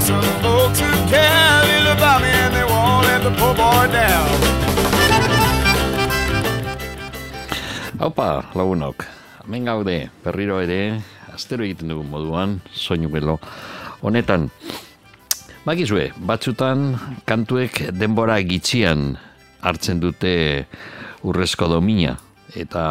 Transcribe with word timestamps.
some 0.00 0.22
folks 0.38 0.78
who 0.78 0.90
care 1.10 1.62
little 1.66 1.92
about 1.92 2.22
me 2.22 2.30
and 2.30 2.54
they 2.54 2.62
won't 2.62 3.02
let 3.02 3.20
the 3.22 3.32
poor 3.34 3.54
boy 3.54 3.86
down. 3.90 4.30
Haupa, 7.98 8.46
lagunok, 8.54 9.02
hemen 9.42 9.64
gaude, 9.66 10.10
berriro 10.22 10.60
ere, 10.62 11.02
astero 11.34 11.66
egiten 11.66 11.90
dugu 11.90 12.06
moduan, 12.06 12.60
soinu 12.70 13.10
belo. 13.10 13.40
Honetan, 13.98 14.46
bakizue, 15.66 16.12
batzutan 16.22 16.94
kantuek 17.26 17.90
denbora 17.90 18.38
gitxian 18.46 19.18
hartzen 19.66 19.98
dute 19.98 20.68
urrezko 21.26 21.66
domina, 21.66 22.14
eta 22.54 22.84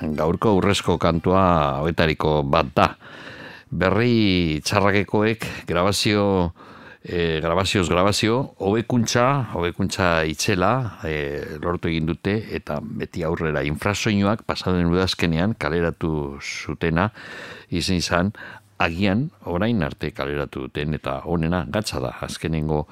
gaurko 0.00 0.56
urrezko 0.56 0.96
kantua 0.96 1.84
hoetariko 1.84 2.40
bat 2.48 2.72
da. 2.72 2.88
Berri 3.76 4.62
txarrakekoek 4.64 5.44
grabazio 5.68 6.22
e, 7.04 7.40
grabazioz 7.44 7.88
grabazio, 7.90 8.38
hobekuntza, 8.58 9.52
hobekuntza 9.52 10.24
itxela 10.24 11.00
e, 11.04 11.12
lortu 11.60 11.90
egin 11.90 12.08
dute 12.08 12.38
eta 12.56 12.78
beti 12.80 13.24
aurrera 13.26 13.62
infrasoinuak 13.68 14.46
pasaden 14.48 14.88
udazkenean 14.88 15.54
kaleratu 15.60 16.38
zutena 16.40 17.10
izan 17.68 18.00
izan 18.00 18.32
agian 18.80 19.28
orain 19.44 19.84
arte 19.84 20.10
kaleratu 20.16 20.66
duten 20.66 20.96
eta 20.96 21.20
honena 21.28 21.64
gatza 21.68 22.00
da 22.00 22.14
azkenengo 22.24 22.86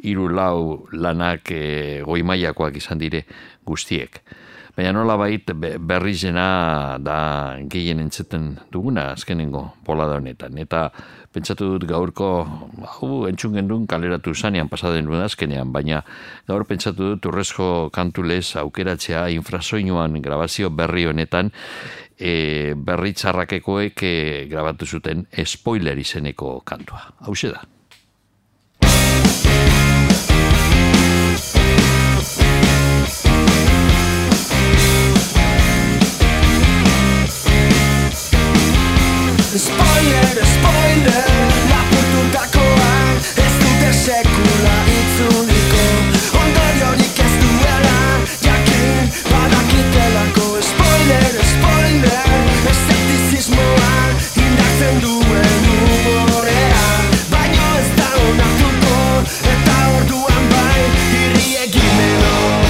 hiru 0.00 0.30
lau 0.32 0.86
lanak 0.92 1.52
e, 1.52 2.00
goi 2.08 2.22
mailakoak 2.24 2.80
izan 2.80 3.04
dire 3.04 3.26
guztiek. 3.68 4.22
Baina 4.72 4.88
nola 4.96 5.18
bait 5.20 5.50
berrizena 5.52 6.96
da 6.96 7.16
gehien 7.68 7.98
entzeten 8.00 8.54
duguna 8.72 9.10
azkenengo 9.12 9.66
bola 9.84 10.06
da 10.08 10.16
honetan. 10.16 10.56
Eta 10.56 10.86
pentsatu 11.32 11.74
dut 11.74 11.84
gaurko, 11.90 12.28
hau 12.94 13.10
entzun 13.28 13.58
gendun 13.58 13.84
kaleratu 13.86 14.32
zanean 14.32 14.70
pasaden 14.72 15.10
duen 15.10 15.20
azkenean, 15.26 15.74
baina 15.76 16.00
gaur 16.48 16.64
pentsatu 16.64 17.12
dut 17.12 17.28
urrezko 17.28 17.90
kantulez 17.92 18.56
aukeratzea 18.62 19.26
infrasoinuan 19.36 20.16
grabazio 20.24 20.72
berri 20.72 21.04
honetan, 21.10 21.52
e, 22.16 22.72
berri 22.72 23.12
txarrakekoek 23.12 24.06
e, 24.08 24.16
grabatu 24.48 24.88
zuten 24.88 25.26
spoiler 25.44 26.00
izeneko 26.00 26.62
kantua. 26.64 27.10
Hau 27.28 27.36
da. 27.44 27.60
Spoiler, 39.54 40.46
spoiler, 40.46 41.28
lapurtutakoa 41.70 42.92
Ez 43.36 43.52
dute 43.60 43.92
sekula 43.92 44.76
itzuliko. 44.88 45.82
Ondoriorik 46.40 47.18
ez 47.20 47.34
duela 47.42 47.98
Jakin 48.46 49.12
badakitelako. 49.28 50.56
Spoiler, 50.70 51.36
spoiler, 51.52 52.32
eszeptizismoa 52.70 53.92
Indartzen 54.40 55.00
duen 55.04 55.68
umorea. 56.16 56.88
Baino 57.30 57.68
ez 57.82 57.90
da 58.00 58.08
onartuko 58.24 58.96
Eta 59.52 59.78
orduan 59.98 60.48
bai 60.56 60.82
irri 61.20 61.56
egimeno 61.66 62.61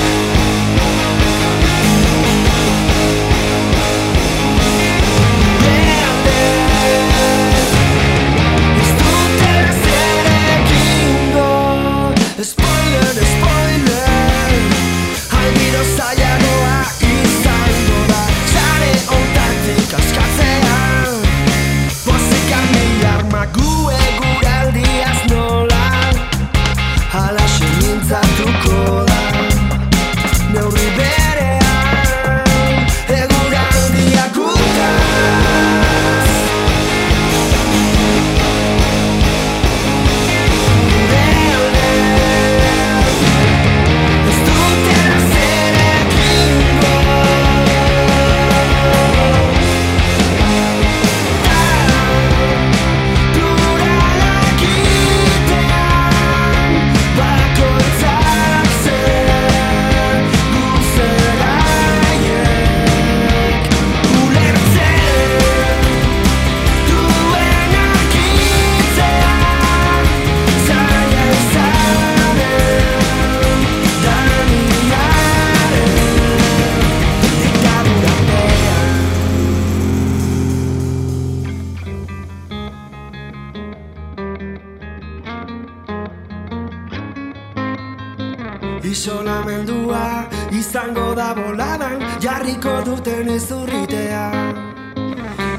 duten 93.32 93.37
izurritea 93.37 94.31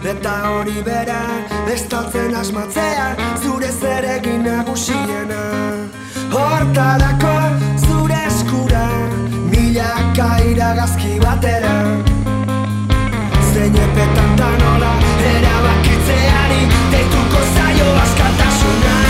Eta 0.04 0.32
hori 0.50 0.82
bera 0.84 1.22
estaltzen 1.74 2.36
asmatzea 2.36 3.16
zure 3.42 3.70
zeregin 3.72 4.44
nagusiena. 4.44 5.40
Hortarako 6.34 7.34
zure 7.88 8.20
eskura 8.28 8.84
milaka 9.50 10.28
iragazki 10.52 11.20
batera. 11.24 11.74
Zein 13.54 13.76
epetan 13.76 14.36
da 14.36 14.52
nola 14.60 14.92
erabakitzeari 15.32 16.62
deituko 16.92 17.48
zaio 17.56 17.90
askatasuna 18.04 19.03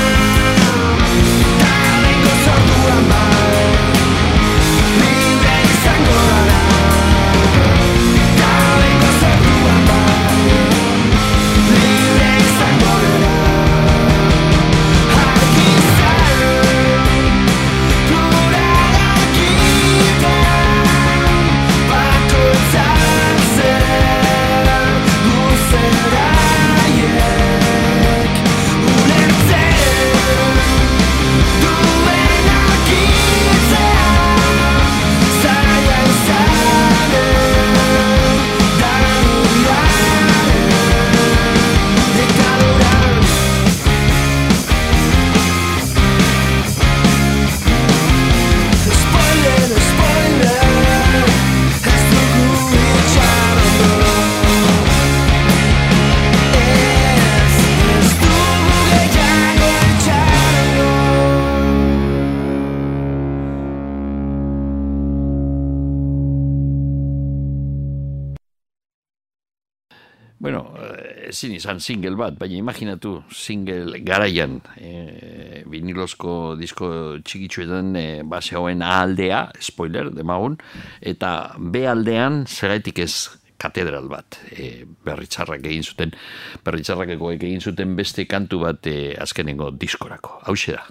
ezin 71.43 71.57
izan 71.57 71.79
single 71.83 72.15
bat, 72.15 72.37
baina 72.39 72.55
imaginatu 72.55 73.17
single 73.35 73.99
garaian 74.07 74.61
e, 74.79 75.63
vinilozko 75.67 76.55
disko 76.55 76.89
txikitsuetan 77.19 77.95
e, 77.99 78.05
base 78.23 78.55
hauen 78.55 78.83
aldea, 78.85 79.49
spoiler, 79.59 80.11
demagun, 80.15 80.55
eta 81.01 81.53
B 81.59 81.83
aldean 81.89 82.45
zeraitik 82.47 83.03
ez 83.03 83.13
katedral 83.59 84.07
bat 84.11 84.39
e, 84.55 84.85
berritxarrak 85.03 85.67
egin 85.67 85.83
zuten 85.83 86.15
berritxarrakeko 86.63 87.33
egin 87.35 87.61
zuten 87.61 87.97
beste 87.99 88.25
kantu 88.25 88.63
bat 88.63 88.87
e, 88.87 89.13
azkenengo 89.19 89.71
diskorako. 89.71 90.39
Hau 90.47 90.55
da. 90.67 90.87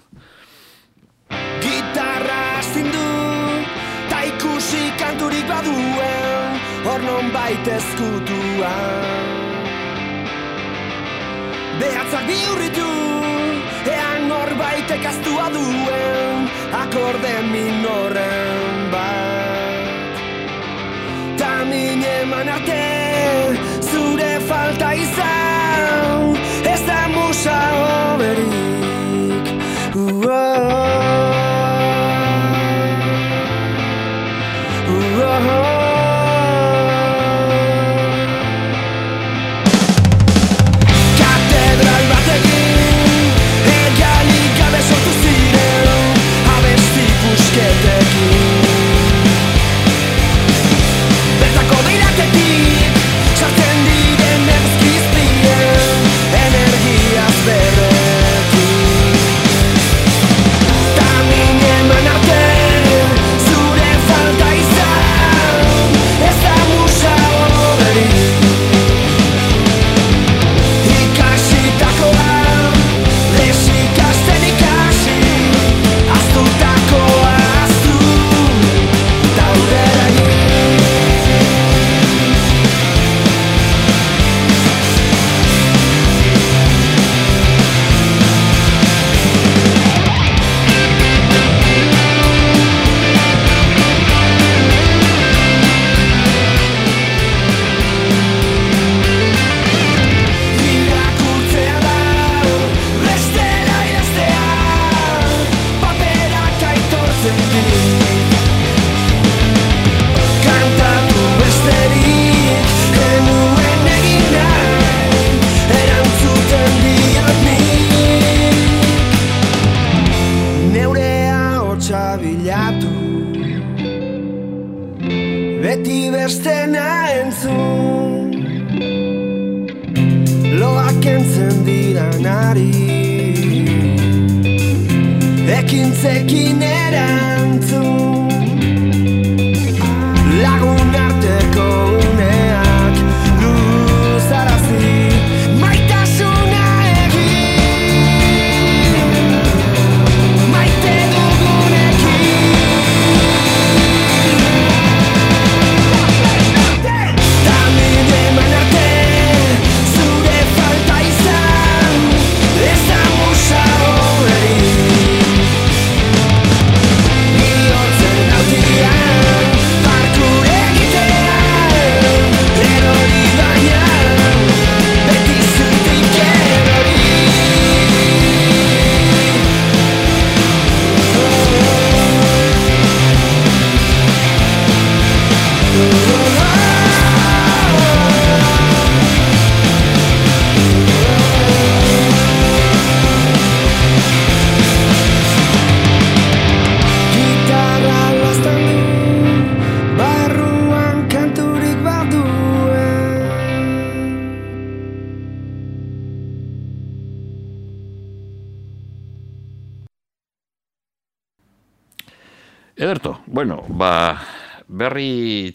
Gitarra 1.63 2.61
zindu 2.61 3.07
Ta 4.09 4.19
ikusi 4.27 4.91
kanturik 4.99 5.47
baduen 5.49 6.59
Hor 6.85 7.01
non 7.01 7.31
baita 7.33 7.79
Behatzak 11.79 12.25
bihurritu 12.29 12.89
Ean 13.93 14.31
hor 14.31 14.51
baitek 14.59 15.05
aztua 15.11 15.47
duen 15.53 16.49
Akorde 16.83 17.33
minoren 17.51 18.91
bat. 18.93 20.21
Ta 21.39 21.53
min 21.69 22.03
eman 22.17 22.53
arte 22.57 22.83
Zure 23.89 24.33
falta 24.49 24.93
izan 25.05 26.37
Ez 26.73 26.81
da 26.87 27.01
musa 27.15 27.59
oberik 28.13 29.45
uh 29.95 30.21
berri 30.25 31.12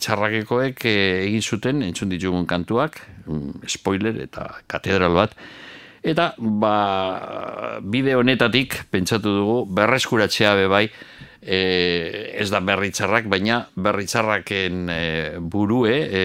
txarrakekoek 0.09 0.85
eh, 0.89 1.27
egin 1.29 1.45
zuten 1.45 1.85
entzun 1.85 2.09
ditugun 2.09 2.49
kantuak, 2.49 3.03
mm, 3.27 3.69
spoiler 3.69 4.17
eta 4.25 4.49
katedral 4.71 5.13
bat, 5.19 5.37
eta 6.03 6.33
ba, 6.39 6.75
bide 7.85 8.17
honetatik 8.17 8.87
pentsatu 8.93 9.35
dugu 9.37 9.59
berreskuratzea 9.77 10.55
be 10.57 10.69
bai, 10.73 10.85
e, 11.43 11.59
ez 12.41 12.49
da 12.51 12.63
berri 12.65 12.91
txarrak, 12.95 13.29
baina 13.29 13.61
berri 13.77 14.09
txarraken 14.09 14.89
e, 14.95 15.03
burue, 15.41 15.93
e, 15.93 16.25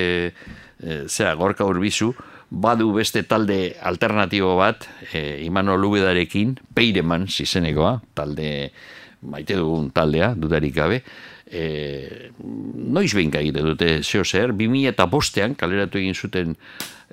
e, 0.80 1.02
zera, 1.10 1.34
gorka 1.40 1.68
urbizu, 1.68 2.13
badu 2.54 2.92
beste 2.94 3.25
talde 3.28 3.75
alternatibo 3.82 4.56
bat, 4.60 4.88
e, 5.12 5.44
Imano 5.44 5.75
Lubedarekin, 5.75 6.56
Peireman, 6.74 7.28
zizenekoa, 7.28 7.98
talde, 8.16 8.72
maite 9.28 9.58
dugun 9.58 9.90
taldea, 9.96 10.34
dudarik 10.38 10.75
gabe, 10.75 11.02
e, 11.54 12.23
noiz 12.94 13.12
behin 13.16 13.34
egite 13.42 13.66
dute 13.66 13.90
zeo 14.04 14.24
zer, 14.24 14.54
2000 14.54 14.94
eta 14.94 15.08
bostean 15.10 15.56
kaleratu 15.60 16.00
egin 16.02 16.16
zuten 16.16 16.56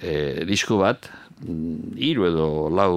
e, 0.00 0.44
disko 0.48 0.80
bat, 0.82 1.10
mm, 1.42 1.96
hiru 1.98 2.26
edo 2.28 2.48
lau 2.72 2.94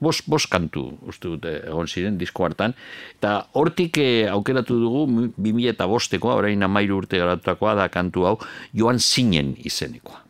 bos, 0.00 0.20
bos 0.26 0.44
kantu 0.50 0.86
uste 1.08 1.30
dute 1.32 1.56
egon 1.64 1.88
ziren 1.88 2.18
disko 2.20 2.46
hartan, 2.46 2.76
eta 3.18 3.38
hortik 3.58 3.98
e, 4.02 4.26
aukeratu 4.32 4.78
dugu 4.82 5.06
2000 5.38 5.72
eta 5.74 5.88
bostekoa, 5.90 6.38
orain 6.42 6.62
amairu 6.62 7.02
urte 7.02 7.22
garatutakoa 7.22 7.74
da 7.82 7.90
kantu 7.92 8.28
hau, 8.30 8.36
joan 8.74 9.02
zinen 9.02 9.56
izenekoa. 9.64 10.25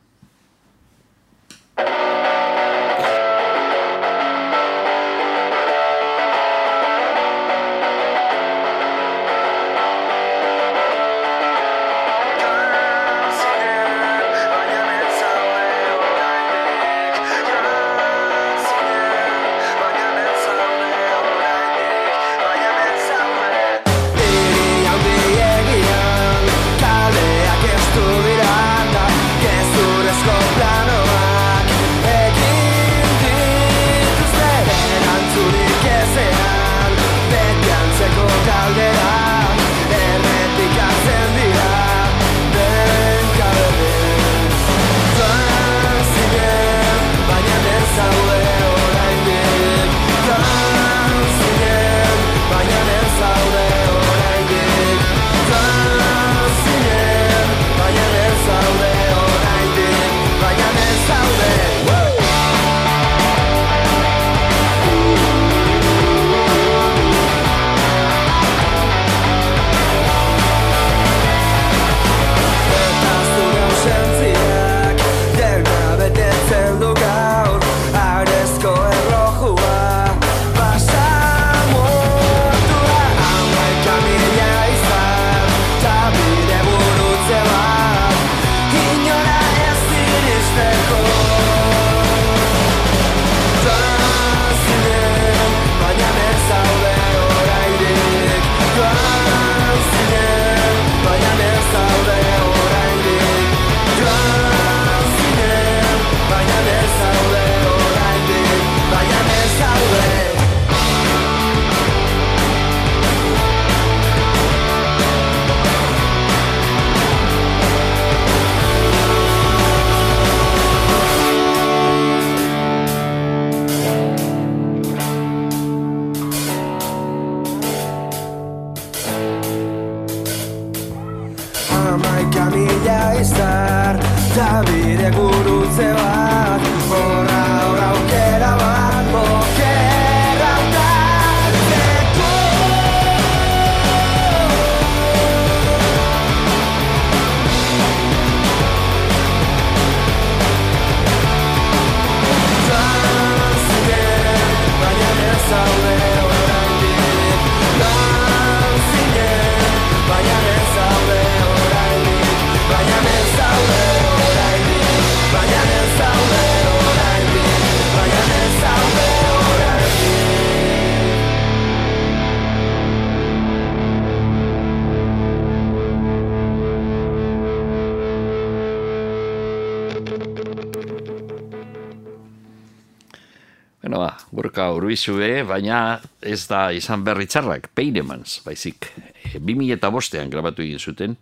Urbizue, 184.96 185.44
baina 185.44 186.00
ez 186.22 186.46
da 186.48 186.70
izan 186.72 187.04
berri 187.04 187.26
txarrak, 187.26 187.68
Peinemans, 187.74 188.40
baizik. 188.44 188.88
E, 189.24 189.38
2000 189.38 189.76
eta 189.76 189.90
bostean 189.90 190.30
grabatu 190.30 190.62
egin 190.62 190.78
zuten, 190.78 191.16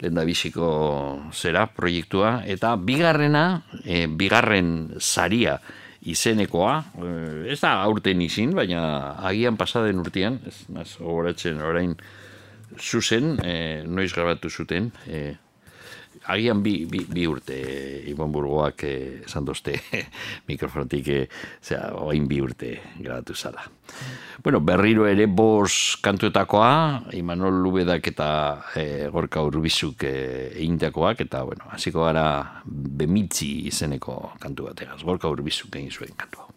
lehen 0.00 0.34
zera 1.32 1.66
proiektua, 1.66 2.42
eta 2.46 2.76
bigarrena, 2.76 3.62
e, 3.84 4.06
bigarren 4.06 4.96
saria 4.98 5.58
izenekoa, 6.02 6.84
e, 6.94 7.52
ez 7.52 7.60
da 7.60 7.80
aurten 7.82 8.20
izin, 8.20 8.54
baina 8.54 9.16
agian 9.16 9.56
pasaden 9.56 9.98
urtean, 10.00 10.40
ez 10.46 10.66
naz, 10.68 10.96
gogoratzen 10.98 11.60
orain 11.60 11.96
zuzen, 12.78 13.38
e, 13.44 13.82
noiz 13.86 14.12
grabatu 14.12 14.50
zuten, 14.50 14.92
e, 15.06 15.36
agian 16.26 16.62
bi, 16.62 16.84
bi, 16.86 17.04
bi 17.08 17.26
urte 17.26 17.56
Ibon 18.10 18.32
Burgoak 18.32 18.84
eh, 18.84 19.22
esan 19.24 19.44
dozte 19.44 19.76
mikrofonotik 20.50 21.08
eh, 21.14 21.26
zera, 21.62 21.94
oain 22.00 22.28
bi 22.28 22.40
urte 22.42 22.76
grabatu 22.98 23.34
zala. 23.34 23.64
Bueno, 24.42 24.60
berriro 24.64 25.06
ere 25.10 25.26
bos 25.26 25.98
kantuetakoa, 26.02 27.10
Imanol 27.18 27.60
Lubedak 27.64 28.06
eta 28.12 28.30
eh, 28.76 29.08
Gorka 29.12 29.42
Urbizuk 29.44 30.06
eh, 30.08 30.52
egindakoak, 30.54 31.26
eta 31.26 31.42
bueno, 31.44 31.68
hasiko 31.74 32.06
gara 32.06 32.62
bemitzi 32.64 33.66
izeneko 33.72 34.36
kantu 34.40 34.70
bategaz, 34.70 35.02
Gorka 35.04 35.28
Urbizuk 35.32 35.76
egin 35.76 35.92
zuen 35.92 36.16
kantua. 36.16 36.48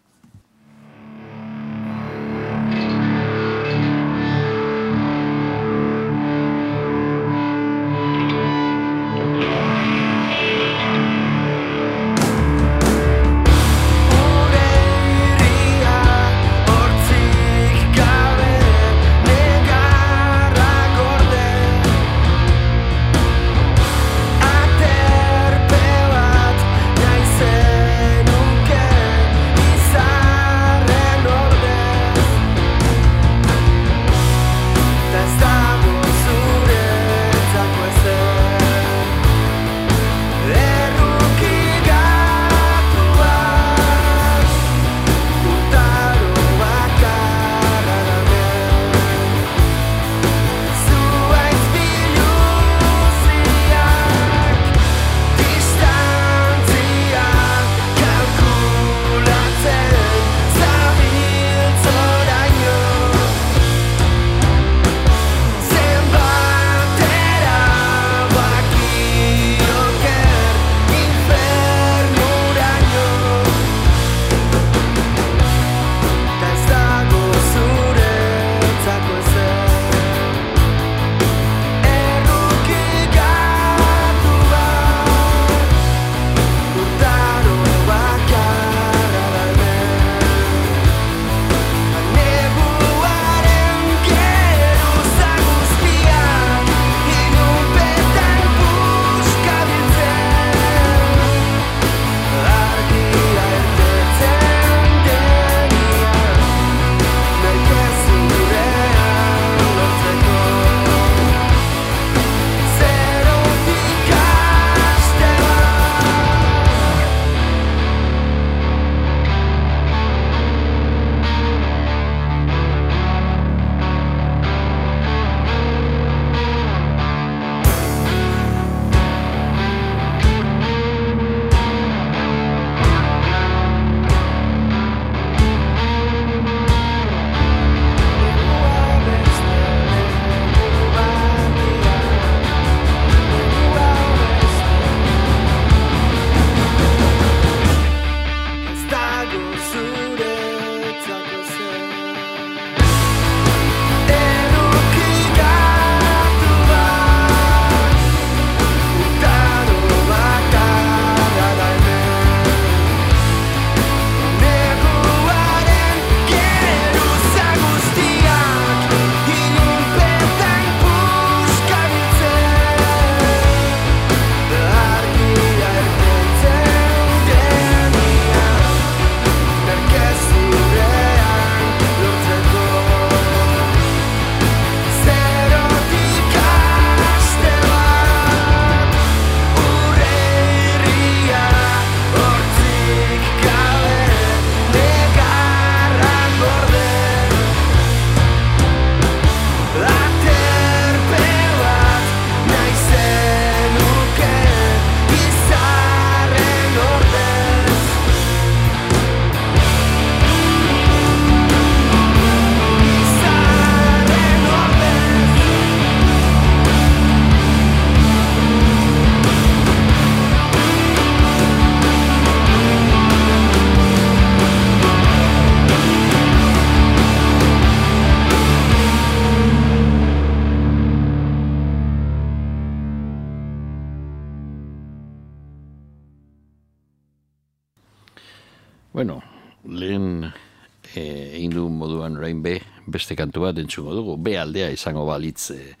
Beste 242.94 243.16
kantu 243.18 243.48
bat 243.48 243.58
entzungo 243.58 243.94
dugu, 243.98 244.16
be 244.22 244.38
aldea 244.38 244.70
izango 244.74 245.04
balitz 245.08 245.50
eh, 245.54 245.74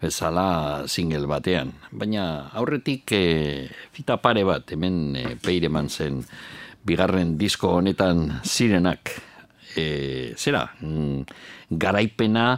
bezala 0.00 0.84
single 0.90 1.28
batean. 1.30 1.72
Baina 1.92 2.50
aurretik 2.56 3.12
eh, 3.16 3.68
fita 3.94 4.18
pare 4.22 4.44
bat, 4.48 4.74
hemen 4.74 5.16
eh, 5.20 5.30
peireman 5.40 5.88
zen 5.88 6.22
bigarren 6.84 7.36
disko 7.40 7.76
honetan 7.78 8.26
zirenak, 8.44 9.14
eh, 9.76 10.34
zera, 10.36 10.66
mm, 10.80 11.24
garaipena, 11.80 12.48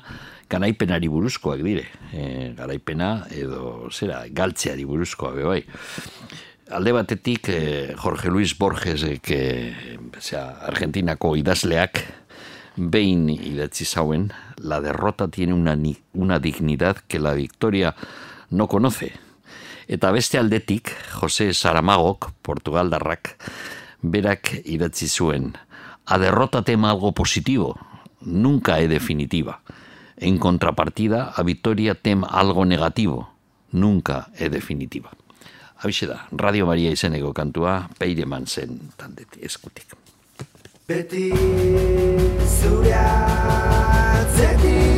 garaipenari 0.51 1.09
buruzkoak 1.11 1.62
dire, 1.62 1.87
eh, 2.12 2.53
garaipena 2.57 3.27
edo 3.35 3.88
zera, 3.90 4.25
galtzeari 4.31 4.85
buruzkoa 4.87 5.33
be 5.35 5.47
bai. 5.47 5.62
Alde 6.77 6.92
batetik 6.92 7.49
eh, 7.49 7.95
Jorge 7.95 8.31
Luis 8.31 8.57
Borges 8.59 9.05
eh, 9.07 9.75
zera, 10.19 10.47
Argentinako 10.66 11.37
idazleak 11.38 12.03
behin 12.76 13.28
idatzi 13.28 13.84
zauen 13.84 14.32
la 14.56 14.80
derrota 14.80 15.28
tiene 15.28 15.54
una, 15.54 15.76
una 16.12 16.38
dignidad 16.38 16.96
que 17.08 17.18
la 17.18 17.32
victoria 17.32 17.94
no 18.50 18.68
conoce. 18.68 19.12
Eta 19.88 20.10
beste 20.10 20.38
aldetik, 20.38 20.90
Jose 21.20 21.54
Saramagok, 21.54 22.32
Portugaldarrak, 22.42 23.36
berak 24.02 24.52
idatzi 24.64 25.08
zuen, 25.08 25.54
a 26.04 26.18
derrota 26.18 26.62
tema 26.62 26.90
algo 26.90 27.12
positivo, 27.12 27.78
nunca 28.20 28.80
es 28.80 28.88
definitiva. 28.88 29.62
En 30.16 30.38
contrapartida, 30.38 31.32
a 31.36 31.42
victoria 31.42 31.94
tem 31.94 32.24
algo 32.24 32.64
negativo, 32.64 33.30
nunca 33.70 34.28
es 34.38 34.50
definitiva. 34.50 35.10
Habixe 35.76 36.06
da, 36.06 36.26
Radio 36.32 36.66
Maria 36.66 36.90
izeneko 36.90 37.34
kantua, 37.36 37.90
peireman 37.98 38.46
zen 38.46 38.80
tandeti 38.96 39.44
eskutik. 39.44 40.06
Beti 40.88 41.35
zure 42.46 42.94
atzetik 44.14 44.95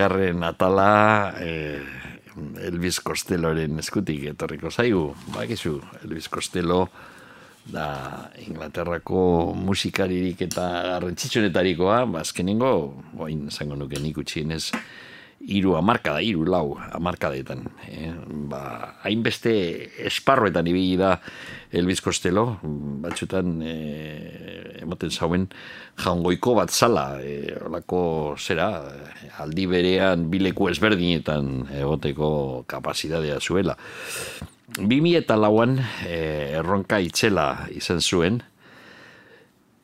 bigarren 0.00 0.40
atala 0.48 1.36
e, 1.36 1.76
Elvis 2.64 3.02
Costelloren 3.04 3.76
eskutik 3.82 4.30
etorriko 4.32 4.70
zaigu. 4.72 5.10
Bakizu, 5.34 5.74
Elvis 6.06 6.30
Costello 6.32 6.86
da 7.68 8.30
Inglaterrako 8.40 9.52
musikaririk 9.52 10.40
eta 10.46 10.64
garrantzitsunetarikoa, 10.94 12.06
ba, 12.08 12.22
azkenengo, 12.24 12.72
oin 13.20 13.50
zango 13.52 13.76
nuke 13.76 14.00
nik 14.00 14.16
utxienez, 14.24 14.70
iru 15.44 15.76
amarkada, 15.76 16.24
iru 16.24 16.48
lau 16.48 16.78
amarkadetan. 16.96 17.68
E, 17.84 18.08
ba, 18.48 18.62
hainbeste 19.04 19.52
esparroetan 20.08 20.72
ibili 20.72 20.96
da 20.96 21.18
Elvis 21.72 22.00
Costello, 22.02 22.58
batxutan 23.04 23.60
e, 23.62 23.74
emoten 24.82 25.10
zauen 25.10 25.46
jaungoiko 26.00 26.56
bat 26.58 26.72
zala, 26.74 27.20
e, 27.22 27.54
olako 27.66 28.34
zera, 28.38 28.70
aldi 29.42 29.66
berean 29.70 30.26
bileku 30.32 30.70
ezberdinetan 30.72 31.68
egoteko 31.78 32.30
kapazidadea 32.70 33.38
zuela. 33.40 33.76
2000 34.78 35.18
eta 35.18 35.36
lauan 35.38 35.78
e, 36.06 36.16
erronka 36.58 37.00
itxela 37.02 37.68
izan 37.74 38.02
zuen, 38.02 38.42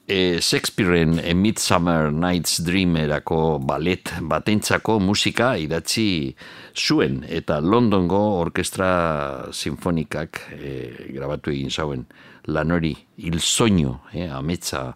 e, 0.07 0.41
Shakespearean 0.41 1.19
A 1.19 1.35
Midsummer 1.35 2.13
Night's 2.13 2.59
Dream 2.63 2.97
erako 2.97 3.59
balet 3.59 4.13
batentzako 4.21 4.99
musika 5.01 5.57
idatzi 5.59 6.35
zuen 6.75 7.25
eta 7.29 7.59
Londongo 7.61 8.21
orkestra 8.41 9.51
sinfonikak 9.53 10.41
e, 10.55 10.73
grabatu 11.15 11.51
egin 11.51 11.71
zauen. 11.71 12.07
Lan 12.47 12.71
hori 12.71 12.95
il 13.27 13.41
soño 13.41 14.01
e, 14.13 14.29
ametsa 14.31 14.95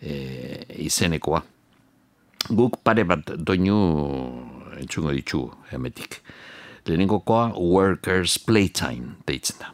e, 0.00 0.64
izenekoa. 0.84 1.42
Guk 2.50 2.82
pare 2.84 3.06
bat 3.08 3.36
doinu 3.36 3.78
entzungo 4.80 5.14
ditu 5.16 5.46
hemetik. 5.72 6.20
Lehenengokoa 6.84 7.54
Workers 7.56 8.36
Playtime 8.44 9.16
deitzen 9.24 9.62
da 9.62 9.72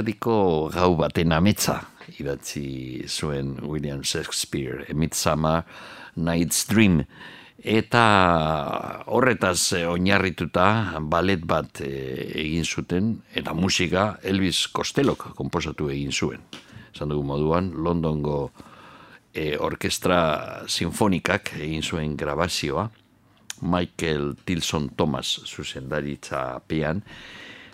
erdiko 0.00 0.70
gau 0.72 0.94
baten 0.96 1.32
ametza 1.36 1.82
idatzi 2.18 3.04
zuen 3.06 3.58
William 3.62 4.02
Shakespeare, 4.02 4.86
A 4.88 4.94
Midsummer 4.94 5.64
Night's 6.16 6.66
Dream. 6.66 7.04
Eta 7.60 9.04
horretaz 9.12 9.74
oinarrituta 9.84 10.96
balet 11.12 11.44
bat 11.44 11.82
eh, 11.84 12.32
egin 12.40 12.64
zuten, 12.64 13.12
eta 13.36 13.52
musika 13.52 14.14
Elvis 14.24 14.64
Costellok 14.72 15.34
komposatu 15.36 15.90
egin 15.92 16.12
zuen. 16.12 16.40
Zan 16.96 17.12
dugu 17.12 17.26
moduan, 17.28 17.68
Londongo 17.76 18.50
e, 19.34 19.52
orkestra 19.60 20.64
sinfonikak 20.66 21.52
egin 21.60 21.84
zuen 21.84 22.16
grabazioa, 22.16 22.88
Michael 23.60 24.32
Tilson 24.48 24.88
Thomas 24.96 25.36
zuzendaritza 25.44 26.62
pean, 26.66 27.04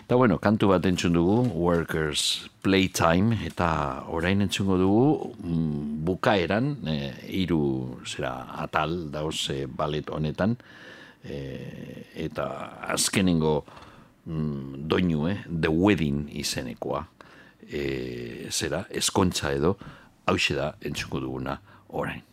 Eta 0.07 0.15
bueno, 0.15 0.37
kantu 0.39 0.69
bat 0.71 0.85
entzun 0.87 1.11
dugu, 1.11 1.41
Workers 1.51 2.47
Playtime, 2.63 3.41
eta 3.43 4.05
orain 4.07 4.39
entzungo 4.39 4.77
dugu 4.79 5.33
mm, 5.35 5.97
bukaeran, 6.07 6.69
e, 6.87 6.95
iru 7.41 7.59
zera 8.07 8.31
atal 8.63 8.95
dauz 9.11 9.49
e, 9.51 9.65
balet 9.67 10.07
honetan, 10.07 10.55
e, 11.27 11.41
eta 12.23 12.47
azkenengo 12.95 13.57
mm, 14.31 14.87
doinu, 14.87 15.27
eh, 15.27 15.43
The 15.43 15.75
Wedding 15.75 16.29
izenekoa, 16.39 17.03
e, 17.67 18.47
zera, 18.47 18.85
eskontza 18.87 19.51
edo, 19.59 19.75
hau 20.23 20.39
da 20.55 20.71
entzungo 20.87 21.19
duguna 21.19 21.59
orain. 21.89 22.23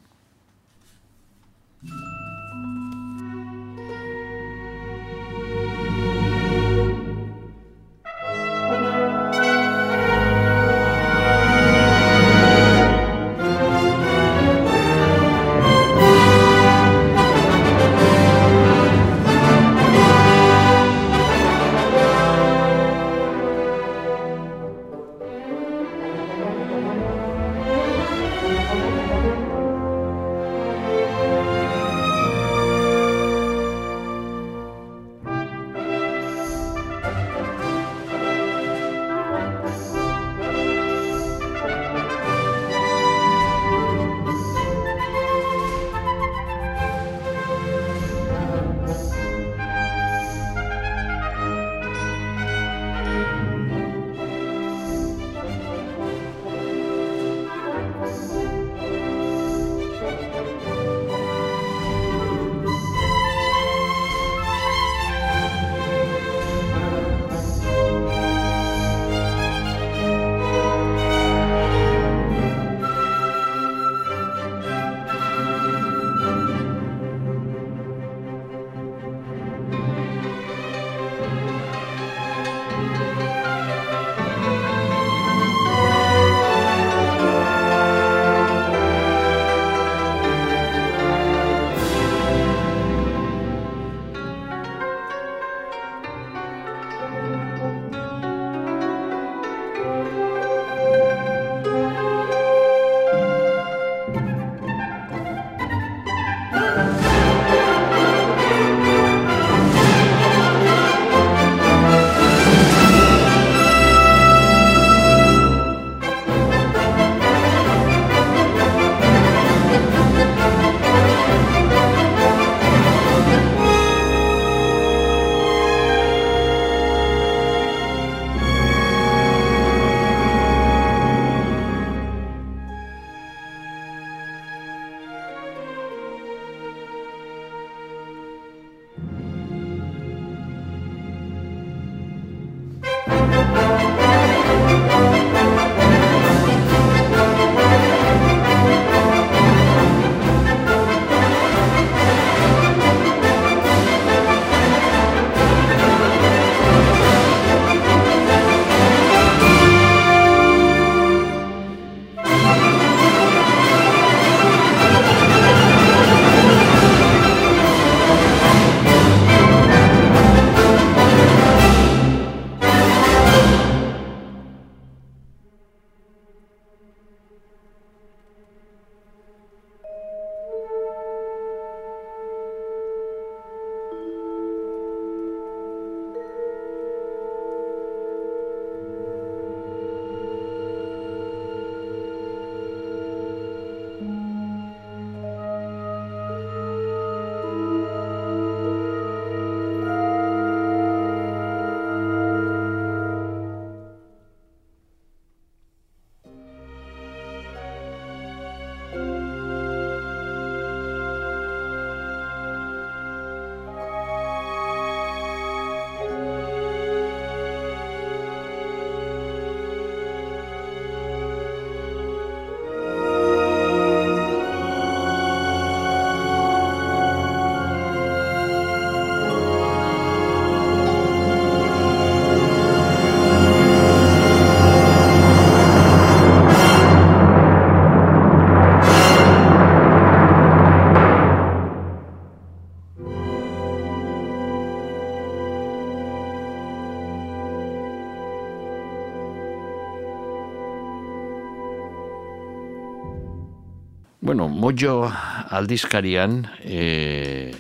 Mojo 254.65 255.11
aldizkarian 255.53 256.47
e, 256.65 257.53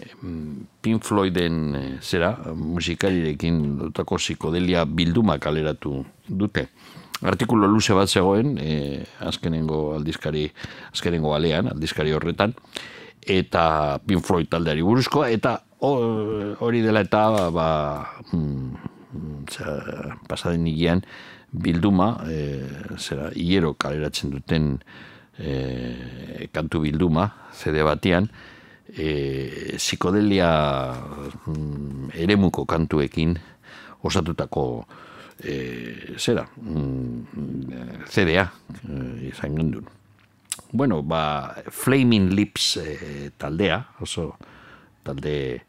Pink 0.81 1.05
Floyden 1.05 1.57
e, 1.77 1.83
zera 2.01 2.31
musikarirekin 2.57 3.59
dutako 3.83 4.17
psikodelia 4.17 4.87
bilduma 4.89 5.37
kaleratu 5.37 5.99
dute. 6.25 6.71
Artikulo 7.21 7.69
luze 7.69 7.93
bat 7.93 8.09
zegoen 8.09 8.57
e, 8.57 9.05
azkenengo 9.21 9.93
aldizkari 9.99 10.47
azkenengo 10.95 11.37
alean, 11.37 11.69
aldizkari 11.75 12.17
horretan 12.17 12.57
eta 13.21 14.01
Pink 14.01 14.25
Floyd 14.25 14.49
taldeari 14.49 14.81
buruzko 14.81 15.29
eta 15.29 15.59
hori 15.85 16.81
dela 16.81 17.05
eta 17.05 17.51
ba, 17.53 17.71
mm, 18.33 19.45
pasaden 20.25 20.65
nigian 20.65 21.05
bilduma 21.53 22.15
e, 22.33 22.39
zera 22.97 23.29
hiero 23.37 23.77
kaleratzen 23.77 24.39
duten 24.39 24.79
e, 25.39 26.49
kantu 26.53 26.85
bilduma, 26.85 27.29
zede 27.55 27.83
batean, 27.87 28.29
e, 28.89 29.77
psikodelia 29.77 30.51
mm, 31.47 32.15
eremuko 32.15 32.67
kantuekin 32.67 33.37
osatutako 34.05 34.85
e, 35.43 36.17
zera, 36.19 36.47
mm, 36.57 38.07
CDA, 38.11 38.49
e, 38.89 39.29
izan 39.31 39.57
gendun. 39.57 39.87
Bueno, 40.75 41.03
ba, 41.03 41.55
Flaming 41.71 42.33
Lips 42.35 42.77
e, 42.79 43.31
taldea, 43.39 43.79
oso 44.03 44.35
talde 45.05 45.63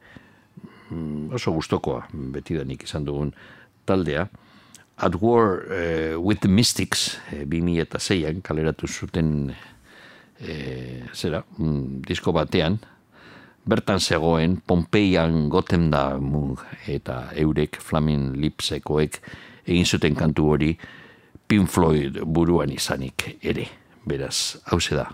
mm, 0.89 1.33
oso 1.35 1.51
gustokoa 1.51 2.07
beti 2.13 2.57
da 2.57 2.65
izan 2.65 3.05
dugun 3.05 3.33
taldea, 3.85 4.27
At 4.97 5.21
War 5.21 5.65
uh, 5.67 6.19
with 6.21 6.39
the 6.39 6.47
Mystics, 6.47 7.17
e, 7.31 7.43
eta 7.79 7.99
zeian, 7.99 8.41
kaleratu 8.41 8.87
zuten 8.87 9.53
e, 10.39 11.03
zera, 11.13 11.43
mm, 11.57 12.01
disko 12.07 12.31
batean, 12.31 12.79
bertan 13.67 13.99
zegoen 13.99 14.61
Pompeian 14.65 15.49
goten 15.49 15.89
da 15.91 16.17
eta 16.87 17.31
eurek 17.35 17.75
Flamin 17.81 18.39
Lipsekoek 18.39 19.19
egin 19.65 19.85
zuten 19.85 20.15
kantu 20.15 20.47
hori 20.53 20.77
Pink 21.47 21.69
Floyd 21.69 22.21
buruan 22.23 22.71
izanik 22.71 23.37
ere. 23.43 23.67
Beraz, 24.05 24.57
hau 24.71 24.79
da, 24.91 25.09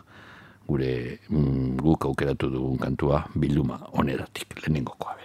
gure 0.68 1.18
mm, 1.28 1.78
guk 1.82 2.06
aukeratu 2.06 2.52
dugun 2.52 2.78
kantua 2.78 3.26
bilduma 3.34 3.80
oneratik, 3.94 4.62
lehenengokoa 4.62 5.18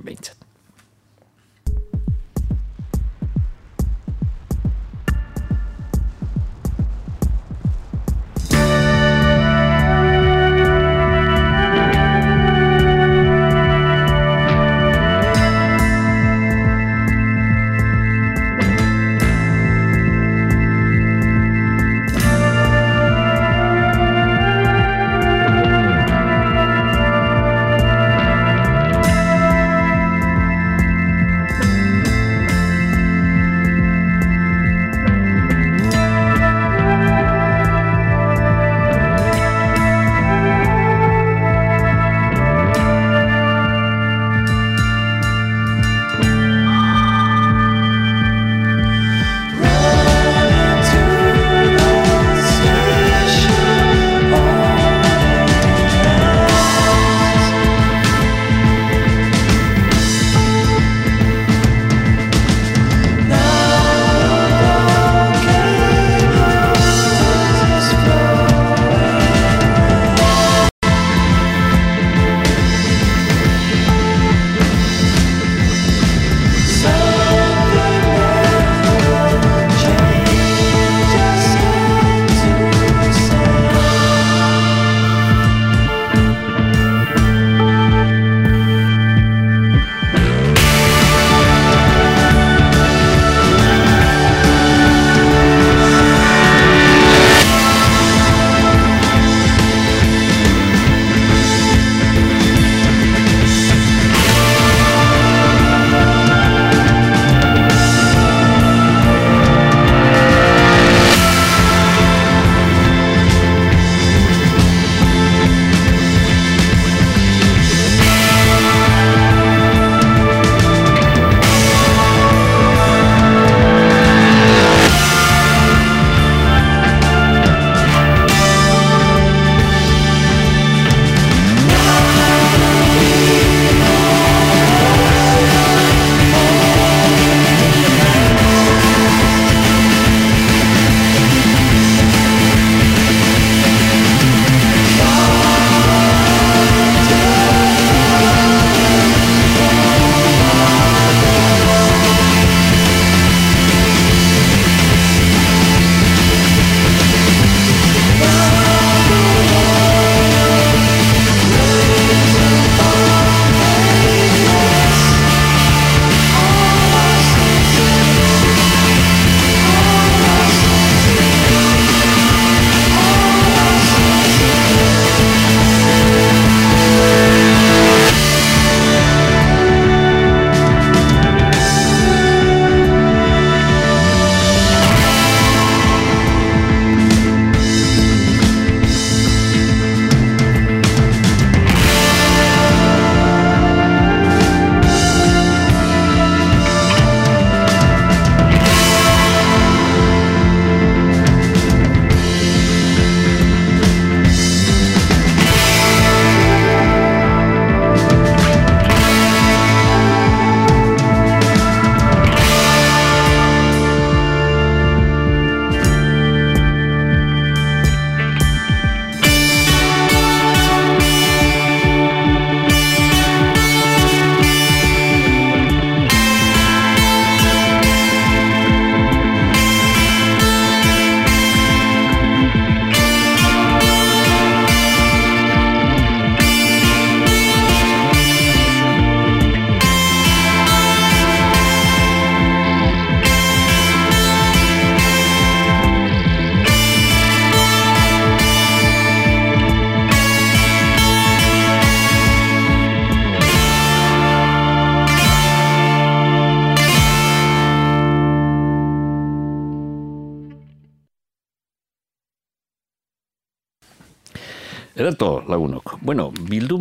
behintzat. 0.00 0.46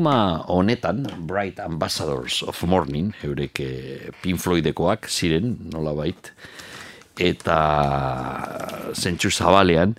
Bilduma 0.06 0.45
honetan, 0.47 1.08
Bright 1.26 1.60
Ambassadors 1.60 2.43
of 2.43 2.62
Morning, 2.64 3.14
eurek 3.24 3.60
eh, 3.60 4.12
Pink 4.22 4.38
Floydekoak 4.39 5.10
ziren, 5.10 5.58
nola 5.74 5.95
bait, 5.97 6.30
eta 7.18 7.58
zentsu 8.93 9.32
zabalean, 9.32 9.95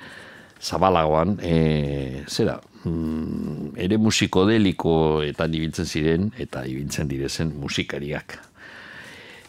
zabalagoan, 0.63 1.41
e, 1.43 2.23
zera, 2.29 2.61
mm, 2.85 3.75
ere 3.77 3.99
musikodeliko 3.99 5.25
eta 5.27 5.47
ibiltzen 5.51 5.87
ziren, 5.87 6.31
eta 6.39 6.63
ibiltzen 6.65 7.09
direzen 7.09 7.51
musikariak. 7.59 8.39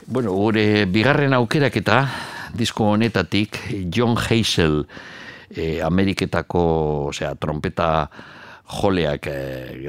Bueno, 0.08 0.34
gure 0.34 0.88
bigarren 0.88 1.34
aukerak 1.34 1.78
eta 1.78 2.08
disko 2.55 2.95
honetatik 2.95 3.60
John 3.93 4.18
Hazel 4.18 4.88
e, 5.51 5.82
Ameriketako, 5.82 7.12
osea, 7.12 7.36
trompeta 7.36 8.10
joleak 8.68 9.28
e, 9.28 9.80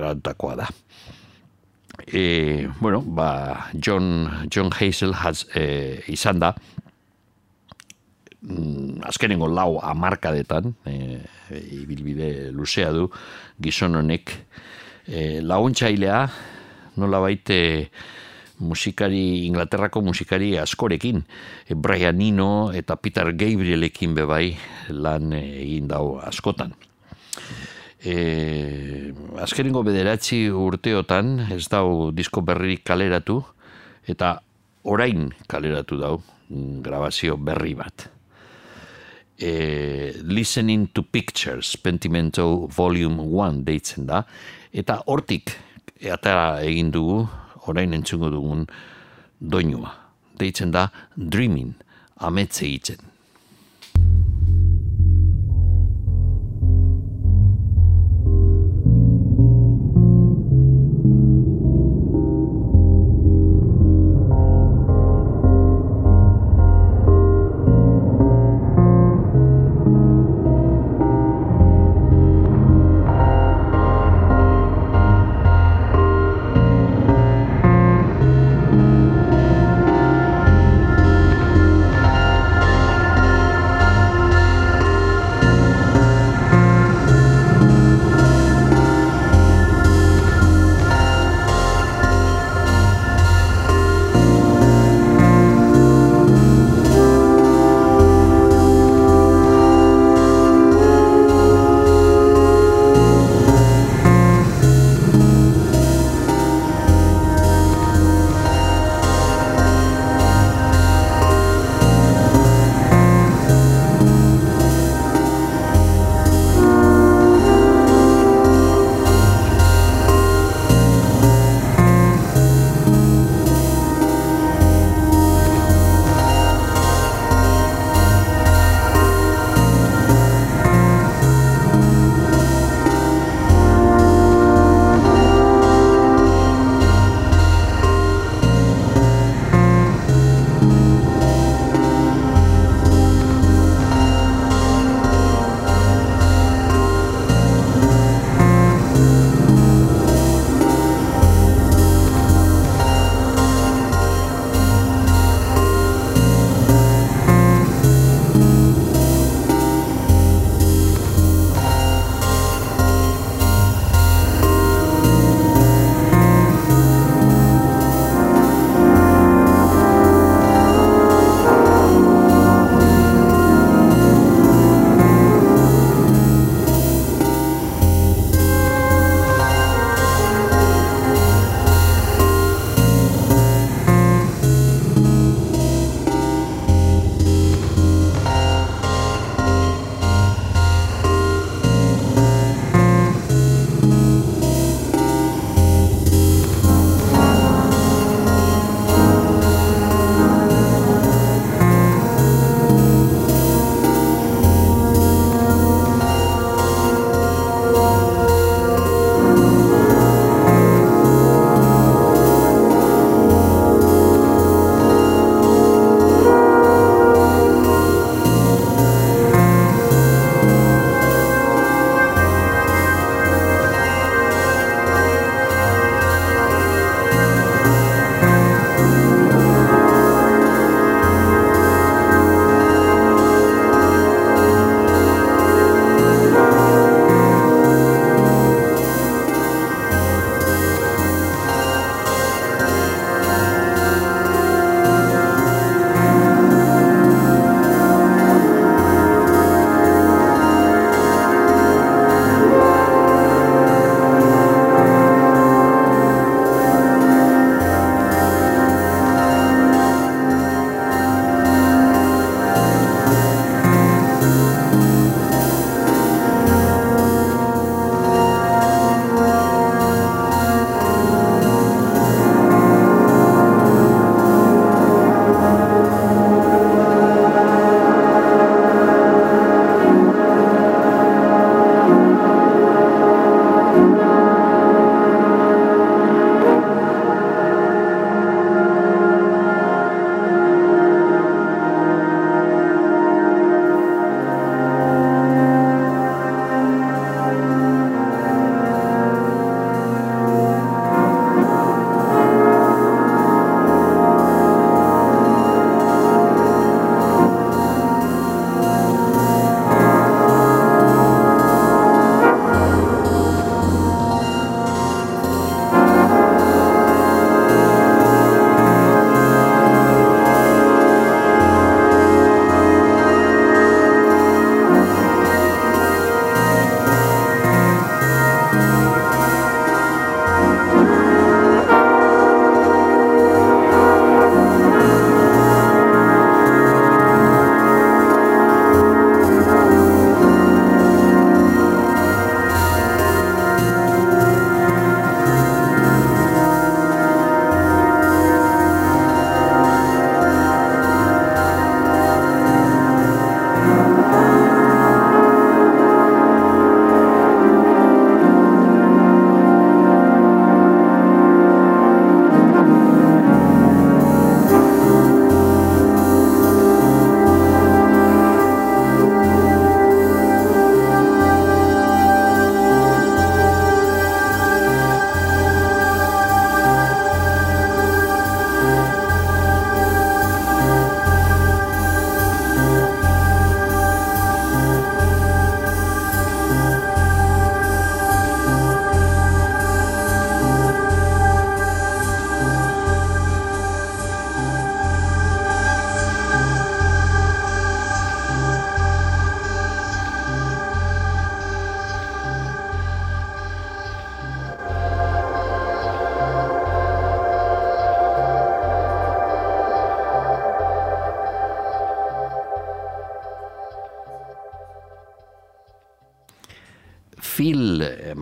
da. 0.56 0.68
E, 2.06 2.68
bueno, 2.80 3.02
ba, 3.02 3.70
John, 3.74 4.48
John 4.48 4.70
Hazel 4.72 5.14
has, 5.14 5.46
e, 5.54 6.02
izan 6.06 6.38
da, 6.38 6.54
mm, 8.40 9.02
azkenengo 9.02 9.48
lau 9.48 9.80
amarkadetan, 9.82 10.74
e, 10.86 11.20
ibilbide 11.82 12.52
luzea 12.52 12.92
du, 12.92 13.10
gizon 13.60 13.96
honek, 13.96 14.32
e, 15.06 15.40
launtzailea, 15.42 16.28
nola 16.96 17.18
baite, 17.18 17.90
musikari, 18.58 19.46
Inglaterrako 19.46 20.00
musikari 20.02 20.56
askorekin, 20.58 21.24
e, 21.66 21.74
Brian 21.74 22.22
Eno 22.22 22.70
eta 22.72 22.96
Peter 22.96 23.32
Gabrielekin 23.32 24.14
bebai 24.14 24.56
lan 24.88 25.32
egin 25.32 25.90
dau 25.90 26.18
askotan 26.22 26.74
e, 28.08 29.12
azkenengo 29.42 29.82
bederatzi 29.86 30.46
urteotan 30.48 31.48
ez 31.52 31.66
dau 31.70 32.10
disko 32.14 32.42
berririk 32.46 32.84
kaleratu 32.88 33.42
eta 34.08 34.38
orain 34.88 35.28
kaleratu 35.50 35.98
dau 36.00 36.14
mm, 36.48 36.80
grabazio 36.84 37.36
berri 37.36 37.74
bat. 37.78 38.08
E, 39.38 40.14
listening 40.24 40.88
to 40.92 41.04
Pictures, 41.04 41.76
Pentimento 41.76 42.66
Volume 42.74 43.22
1 43.22 43.62
deitzen 43.68 44.08
da, 44.08 44.24
eta 44.72 45.02
hortik 45.06 45.54
eta 46.00 46.58
egin 46.64 46.90
dugu, 46.94 47.20
orain 47.70 47.94
entzungo 47.94 48.32
dugun 48.32 48.64
doinua. 49.38 49.92
Deitzen 50.38 50.72
da 50.74 50.88
Dreaming, 51.14 51.74
ametze 52.24 52.66
egiten. 52.66 53.07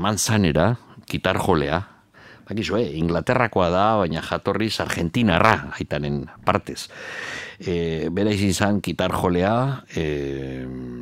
Manzanera, 0.07 0.79
gitar 1.11 1.39
jolea, 1.43 1.81
Bakizu, 2.47 2.77
eh, 2.79 2.95
Inglaterrakoa 2.95 3.71
da, 3.75 3.87
baina 3.99 4.21
jatorriz 4.23 4.77
Argentinarra, 4.79 5.73
aitanen 5.81 6.21
partez. 6.47 6.87
E, 7.59 8.07
bera 8.15 8.31
izin 8.31 8.55
zan, 8.55 8.79
gitar 8.87 9.11
jolea, 9.11 9.83
e, 9.91 10.05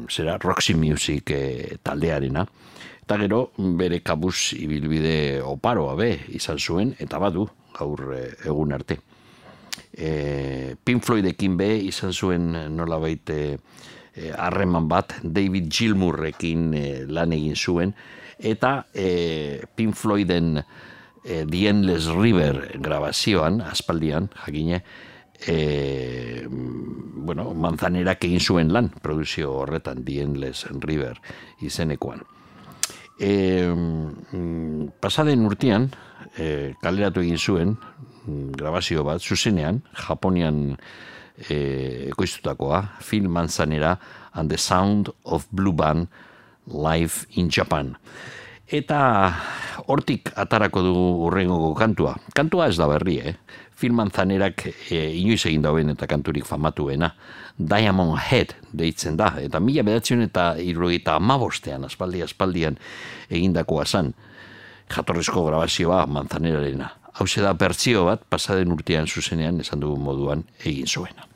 zera, 0.08 0.38
Roxy 0.40 0.72
Music 0.72 1.34
e, 1.36 1.76
taldearena. 1.84 2.46
Eta 3.02 3.20
gero, 3.20 3.42
bere 3.76 4.00
kabuz 4.00 4.54
ibilbide 4.56 5.42
oparoa 5.44 5.92
be, 6.00 6.08
izan 6.40 6.56
zuen, 6.56 6.96
eta 6.96 7.20
badu, 7.20 7.44
gaur 7.76 8.06
e, 8.16 8.24
egun 8.48 8.72
arte. 8.72 9.02
E, 9.92 10.80
Pink 10.80 11.04
Floydekin 11.04 11.60
be, 11.60 11.74
izan 11.92 12.16
zuen 12.16 12.54
nola 12.72 13.02
baite 13.04 13.58
harreman 14.32 14.88
bat, 14.88 15.18
David 15.20 15.68
Gilmourrekin 15.68 16.68
e, 16.72 16.86
lan 17.04 17.36
egin 17.36 17.60
zuen, 17.60 17.98
eta 18.38 18.86
e, 18.94 19.64
Pink 19.74 19.94
Floyden 19.94 20.58
e, 21.24 21.44
The 21.46 21.68
Endless 21.68 22.08
River 22.12 22.78
grabazioan, 22.78 23.60
aspaldian, 23.60 24.30
jakine, 24.44 24.82
e, 25.46 26.46
bueno, 26.48 27.52
manzanerak 27.54 28.24
egin 28.24 28.40
zuen 28.40 28.72
lan, 28.72 28.90
produzio 29.02 29.52
horretan, 29.62 30.04
The 30.04 30.20
Endless 30.22 30.66
River 30.70 31.20
izenekoan. 31.62 32.22
E, 33.18 33.30
pasaden 35.00 35.46
urtean, 35.46 35.90
e, 36.36 36.74
kaleratu 36.82 37.22
egin 37.24 37.38
zuen, 37.38 37.76
grabazio 38.56 39.04
bat, 39.04 39.22
zuzenean, 39.22 39.82
Japonian 40.06 40.76
e, 41.48 42.08
ekoiztutakoa, 42.10 42.82
film 43.00 43.32
manzanera, 43.32 43.98
and 44.34 44.50
the 44.50 44.58
sound 44.58 45.10
of 45.24 45.46
blue 45.52 45.72
band, 45.72 46.08
live 46.66 47.26
in 47.36 47.50
Japan. 47.50 47.96
Eta 48.64 48.98
hortik 49.86 50.30
atarako 50.40 50.82
dugu 50.82 51.08
urrengo 51.26 51.74
kantua. 51.76 52.14
Kantua 52.34 52.68
ez 52.72 52.78
da 52.78 52.88
berri, 52.88 53.18
eh? 53.20 53.34
Filman 53.74 54.10
zanerak 54.10 54.64
e, 54.66 55.00
inoiz 55.18 55.42
egin 55.44 55.62
dauen 55.62 55.90
eta 55.92 56.06
kanturik 56.08 56.46
famatuena. 56.48 57.10
Diamond 57.58 58.16
Head 58.30 58.54
deitzen 58.72 59.18
da. 59.20 59.34
Eta 59.42 59.60
mila 59.60 59.84
bedatzen 59.84 60.24
eta 60.24 60.54
irrogeita 60.62 61.18
amabostean, 61.20 61.84
aspaldi, 61.84 62.22
aspaldian 62.24 62.78
egindakoa 63.28 63.84
zan. 63.84 64.14
Jatorrezko 64.94 65.44
grabazioa 65.50 66.06
manzanerarena. 66.06 66.90
Hau 67.14 67.26
da 67.36 67.52
bertzio 67.54 68.06
bat, 68.08 68.24
pasaden 68.30 68.72
urtean 68.72 69.06
zuzenean, 69.06 69.60
esan 69.60 69.80
dugu 69.80 70.00
moduan, 70.00 70.42
egin 70.64 70.86
zuena. 70.86 71.33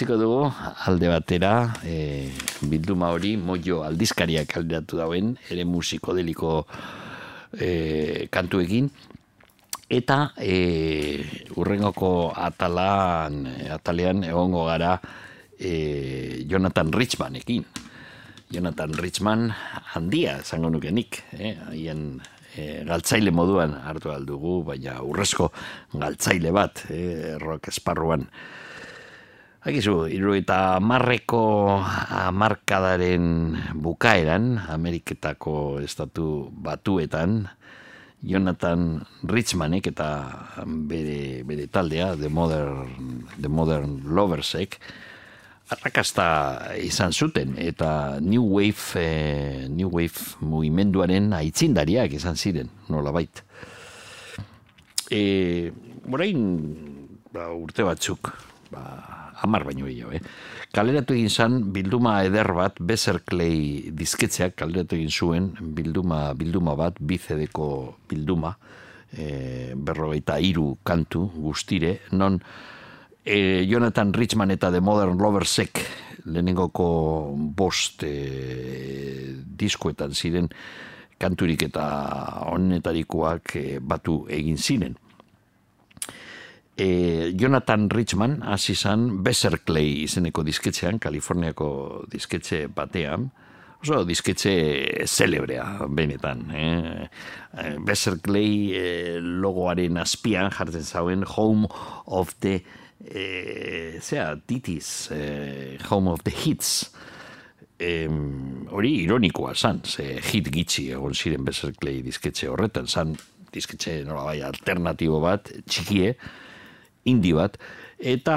Etxiko 0.00 0.16
dugu 0.16 0.44
alde 0.88 1.08
batera 1.12 1.74
e, 1.84 2.32
bilduma 2.64 3.10
hori 3.12 3.34
moio 3.36 3.82
aldizkariak 3.84 4.54
alderatu 4.56 4.96
dauen, 4.96 5.34
ere 5.52 5.66
musiko 5.68 6.14
deliko 6.16 6.62
e, 7.52 8.24
kantuekin, 8.32 8.88
eta 9.92 10.32
e, 10.40 11.20
urrengoko 11.60 12.32
atalan, 12.32 13.44
atalean 13.76 14.24
egongo 14.24 14.62
gara 14.70 14.94
e, 15.60 16.46
Jonathan 16.48 16.94
Richmanekin. 16.96 17.68
Jonathan 18.48 18.96
Richman 18.96 19.50
handia, 19.92 20.38
esango 20.40 20.72
nuke 20.72 20.94
nik, 20.96 21.20
eh? 21.36 21.52
haien 21.68 22.22
e, 22.56 22.86
galtzaile 22.88 23.36
moduan 23.36 23.76
hartu 23.84 24.14
aldugu, 24.16 24.62
baina 24.72 24.96
urrezko 25.04 25.52
galtzaile 25.92 26.56
bat, 26.56 26.86
e, 26.88 27.36
rock 27.44 27.68
esparruan. 27.68 28.24
Hakizu, 29.60 30.06
iru 30.08 30.32
eta 30.38 30.80
marreko 30.80 31.76
amarkadaren 32.16 33.58
bukaeran, 33.76 34.54
Ameriketako 34.72 35.82
estatu 35.84 36.48
batuetan, 36.64 37.44
Jonathan 38.24 39.04
Richmanek 39.28 39.90
eta 39.92 40.08
bere, 40.64 41.44
bere 41.44 41.68
taldea, 41.68 42.14
The 42.16 42.32
Modern, 42.32 43.28
The 43.36 43.52
Modern 43.52 44.00
Loversek, 44.08 44.80
arrakasta 45.76 46.72
izan 46.80 47.12
zuten 47.12 47.52
eta 47.60 48.16
New 48.16 48.48
Wave 48.56 48.96
e, 48.96 49.68
New 49.68 49.92
Wave 49.92 50.40
mugimenduaren 50.40 51.34
aitzindariak 51.36 52.16
izan 52.16 52.40
ziren, 52.40 52.72
nola 52.88 53.12
bait. 53.12 53.44
E, 55.12 55.68
Borain, 56.08 56.44
ba, 57.28 57.52
urte 57.52 57.84
batzuk, 57.84 58.32
ba, 58.72 59.19
amar 59.42 59.64
baino 59.64 59.86
gehiago, 59.86 60.12
eh? 60.16 60.22
Kaleratu 60.74 61.16
egin 61.16 61.30
zan 61.30 61.60
bilduma 61.74 62.20
eder 62.24 62.52
bat, 62.54 62.78
Clay 63.26 63.90
dizketzeak 63.90 64.56
kaleratu 64.56 64.96
egin 64.96 65.10
zuen 65.10 65.50
bilduma, 65.60 66.34
bilduma 66.34 66.76
bat, 66.76 66.94
bizedeko 67.00 67.96
bilduma, 68.08 68.56
e, 69.12 69.74
berrogeita 69.74 70.38
iru 70.38 70.78
kantu 70.84 71.30
guztire, 71.34 72.00
non 72.12 72.40
e, 73.24 73.66
Jonathan 73.66 74.12
Richman 74.12 74.50
eta 74.50 74.70
The 74.70 74.80
Modern 74.80 75.18
Loversek 75.18 75.82
lehenengoko 76.24 77.34
bost 77.56 78.04
e, 78.04 79.34
diskoetan 79.40 80.14
ziren 80.14 80.48
kanturik 81.20 81.66
eta 81.68 81.84
honetarikoak 82.48 83.56
e, 83.56 83.78
batu 83.80 84.24
egin 84.32 84.58
ziren. 84.58 84.96
E, 86.76 87.32
Jonathan 87.36 87.88
Richman 87.90 88.40
hasi 88.42 88.74
zan 88.74 89.22
Clay 89.64 90.04
izeneko 90.04 90.42
disketxean, 90.42 90.98
Kaliforniako 90.98 92.06
disketxe 92.10 92.68
batean, 92.68 93.30
oso 93.82 94.04
disketxe 94.04 95.06
celebrea 95.06 95.86
benetan. 95.88 96.50
Eh? 96.50 97.08
e, 97.58 98.16
Clay 98.22 98.72
e, 98.72 99.20
logoaren 99.20 99.98
azpian 99.98 100.50
jartzen 100.50 100.84
zauen 100.84 101.24
Home 101.36 101.68
of 102.06 102.34
the 102.40 102.62
e, 103.04 103.98
zera, 104.00 104.36
titiz, 104.46 105.10
e, 105.12 105.78
Home 105.90 106.10
of 106.10 106.22
the 106.24 106.30
Hits, 106.30 106.92
e, 107.80 108.08
hori 108.70 108.92
ironikoa 109.04 109.54
zan, 109.54 109.80
ze 109.84 110.20
hit 110.20 110.50
gitxi 110.52 110.90
egon 110.92 111.16
ziren 111.16 111.44
Berserkley 111.44 112.02
disketxe 112.04 112.50
horretan, 112.52 112.86
zan 112.86 113.16
disketxe 113.50 114.02
nola 114.06 114.28
bai 114.28 114.40
alternatibo 114.46 115.20
bat, 115.24 115.50
txikie, 115.66 116.14
indi 117.04 117.32
bat, 117.36 117.56
eta 117.98 118.36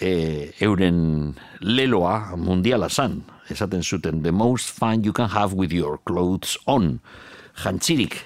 e, 0.00 0.52
euren 0.64 1.34
leloa 1.60 2.36
mundiala 2.36 2.88
zan, 2.88 3.22
esaten 3.48 3.82
zuten, 3.82 4.22
the 4.22 4.32
most 4.32 4.70
fun 4.70 5.04
you 5.04 5.12
can 5.12 5.28
have 5.28 5.54
with 5.54 5.72
your 5.72 5.98
clothes 6.04 6.58
on, 6.66 6.98
jantzirik 7.64 8.20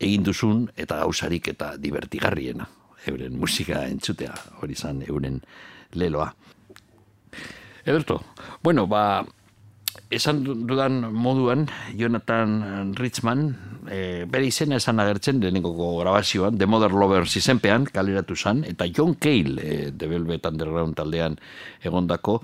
egin 0.00 0.24
duzun 0.26 0.66
eta 0.76 1.00
gauzarik 1.04 1.48
eta 1.54 1.74
divertigarriena. 1.80 2.66
Euren 3.06 3.38
musika 3.38 3.84
entzutea, 3.86 4.34
hori 4.60 4.74
zan 4.74 5.02
euren 5.06 5.40
leloa. 5.94 6.32
Ederto, 7.86 8.18
bueno, 8.62 8.88
ba, 8.90 9.22
esan 10.10 10.42
dudan 10.44 11.12
moduan, 11.12 11.66
Jonathan 11.96 12.92
Richman, 12.96 13.48
e, 13.90 14.24
bere 14.28 14.50
izena 14.50 14.80
esan 14.80 15.00
agertzen 15.00 15.40
deneko 15.40 15.72
grabazioan, 16.00 16.58
The 16.58 16.66
Mother 16.66 16.92
Lovers 16.92 17.36
izenpean, 17.36 17.86
kaleratu 17.92 18.36
zan, 18.36 18.64
eta 18.68 18.86
John 18.86 19.16
Cale, 19.20 19.56
e, 19.62 19.90
The 19.92 20.08
Velvet 20.10 20.46
Underground 20.46 20.96
taldean 20.98 21.38
egondako, 21.84 22.40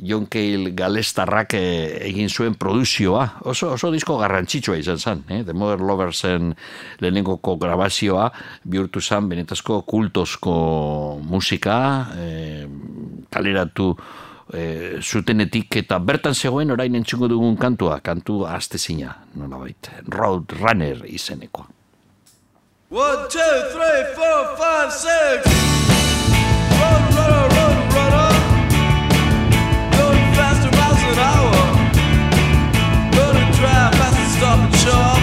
John 0.00 0.26
Cale 0.26 0.72
galestarrak 0.72 1.54
eh, 1.58 2.08
egin 2.08 2.30
zuen 2.32 2.54
produzioa. 2.56 3.26
Oso, 3.50 3.74
oso 3.76 3.90
disko 3.92 4.16
garrantzitsua 4.20 4.78
izan 4.80 4.98
zen. 4.98 5.24
Eh? 5.28 5.42
The 5.44 5.52
Modern 5.52 5.84
Loversen 5.86 6.54
lehenengoko 7.02 7.58
grabazioa 7.60 8.30
bihurtu 8.64 9.00
zen 9.00 9.28
benetazko 9.28 9.82
kultozko 9.88 10.54
musika 11.20 11.76
eh, 12.16 12.64
kaleratu 13.30 13.92
E 14.54 14.98
zutenetik 15.00 15.76
eta 15.82 15.98
Bertan 16.02 16.34
zegoen 16.34 16.70
orain 16.74 16.94
entzingo 16.98 17.28
dugun 17.30 17.56
kantua, 17.56 18.00
kantu 18.02 18.44
astezina, 18.50 19.14
nobait, 19.38 19.90
Road 20.08 20.56
Runner 20.60 21.04
izeneko. 21.06 21.66
1 22.90 23.28
2 23.30 23.38
3 23.72 24.14
4 24.16 24.56
5 24.58 24.90
6 24.90 25.46
Run 26.80 27.02
run 27.14 27.50
run 27.54 27.76
run 27.94 28.34
Lo 29.94 30.06
izaste 30.18 30.68
bazeraua 30.74 31.64
But 33.12 33.36
a 33.36 33.46
try 33.54 33.90
fast 33.94 34.16
to 34.16 34.24
stop 34.34 34.58
and 34.58 34.74
show 34.74 35.19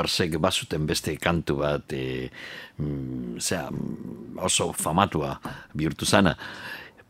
Edwardsek 0.00 0.38
bazuten 0.40 0.86
beste 0.88 1.12
kantu 1.20 1.58
bat, 1.60 1.92
e, 1.92 2.30
mm, 2.78 3.36
zera, 3.38 3.68
mm, 3.70 4.38
oso 4.40 4.72
famatua 4.72 5.38
bihurtu 5.74 6.06
zana. 6.06 6.36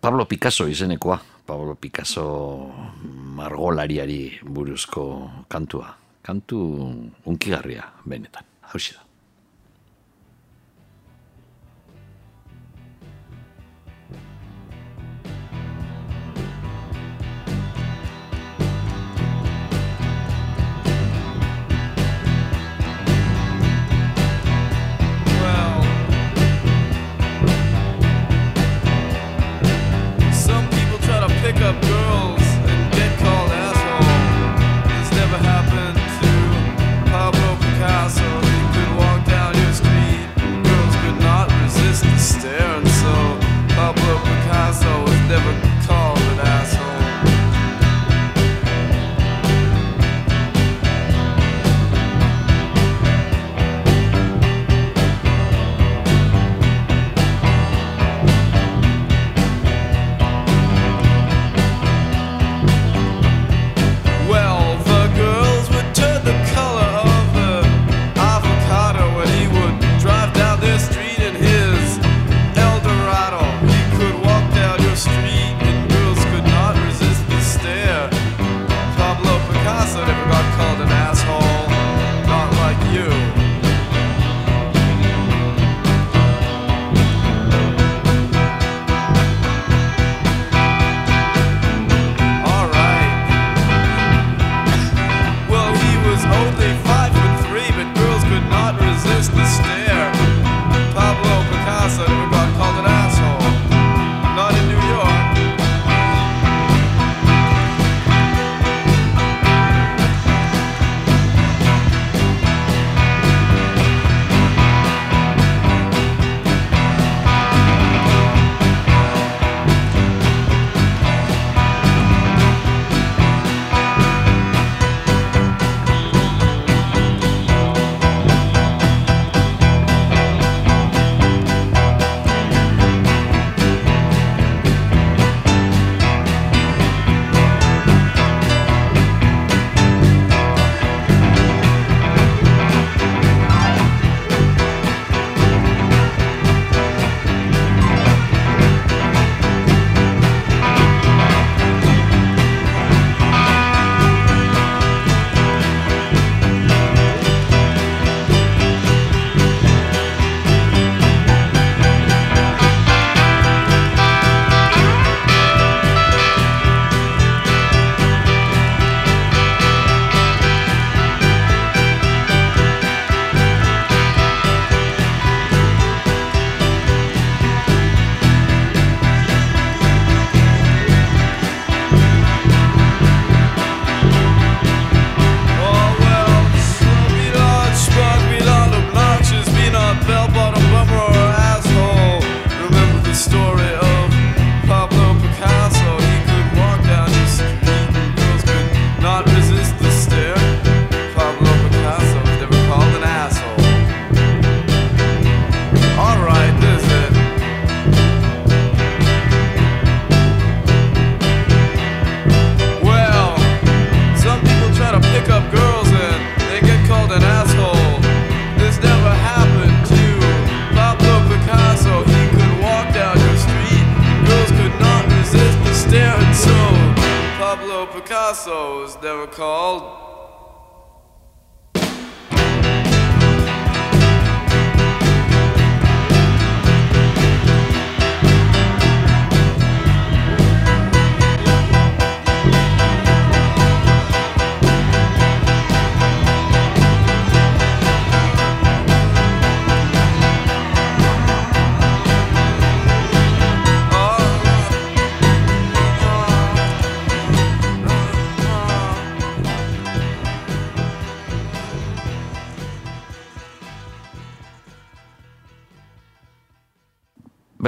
Pablo 0.00 0.24
Picasso 0.26 0.66
izenekoa, 0.66 1.20
Pablo 1.46 1.76
Picasso 1.76 2.72
margolariari 3.36 4.40
buruzko 4.42 5.30
kantua. 5.48 5.94
Kantu 6.22 6.58
unkigarria, 7.26 7.84
benetan. 8.04 8.44
Hau 8.62 8.78
da. 8.78 9.09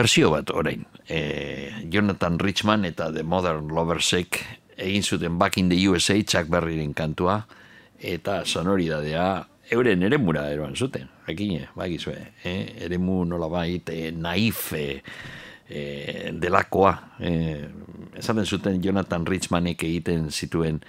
Bersio 0.02 0.32
bat 0.34 0.50
orain. 0.50 0.82
E, 1.06 1.86
Jonathan 1.86 2.40
Richman 2.42 2.82
eta 2.88 3.12
The 3.14 3.22
Modern 3.22 3.68
Loversek 3.70 4.40
egin 4.74 5.04
zuten 5.06 5.36
Back 5.38 5.60
in 5.62 5.68
the 5.70 5.78
USA 5.86 6.16
Chuck 6.26 6.50
Berryren 6.50 6.90
kantua 6.90 7.44
eta 8.02 8.40
sonoridadea 8.42 9.46
euren 9.70 10.02
eremura 10.02 10.48
eroan 10.50 10.74
zuten. 10.74 11.06
Jakine, 11.28 11.68
bakizue, 11.78 12.16
eh? 12.42 12.82
eremu 12.82 13.20
nola 13.30 13.46
bait, 13.46 13.94
e, 13.94 14.10
naif 14.10 14.72
e, 14.74 14.84
e, 15.70 15.84
delakoa. 16.34 16.96
E, 17.22 17.32
esaten 18.18 18.42
zuten 18.42 18.82
Jonathan 18.82 19.22
Richmanek 19.22 19.86
egiten 19.86 20.32
zituen 20.34 20.82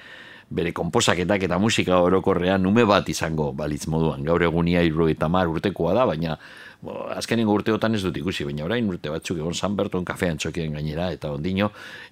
bere 0.49 0.73
komposaketak 0.73 1.45
eta 1.45 1.61
musika 1.61 2.01
orokorrean 2.01 2.65
nume 2.65 2.89
bat 2.89 3.13
izango 3.13 3.51
balitz 3.53 3.85
moduan. 3.85 4.25
Gaur 4.25 4.41
egunia 4.49 4.81
irro 4.81 5.05
eta 5.05 5.29
mar 5.29 5.53
urtekoa 5.53 5.93
da, 6.01 6.09
baina 6.09 6.39
bo, 6.83 6.95
azkenengo 7.15 7.55
urteotan 7.55 7.95
ez 7.95 8.01
dut 8.03 8.17
ikusi, 8.19 8.45
baina 8.47 8.65
orain 8.67 8.87
urte 8.89 9.11
batzuk 9.13 9.39
egon 9.39 9.55
San 9.55 9.77
Berton 9.79 10.05
kafean 10.05 10.39
txokien 10.41 10.75
gainera, 10.75 11.09
eta 11.15 11.31
ondino, 11.33 11.69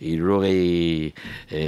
irrogei, 0.08 1.12
e, 1.52 1.64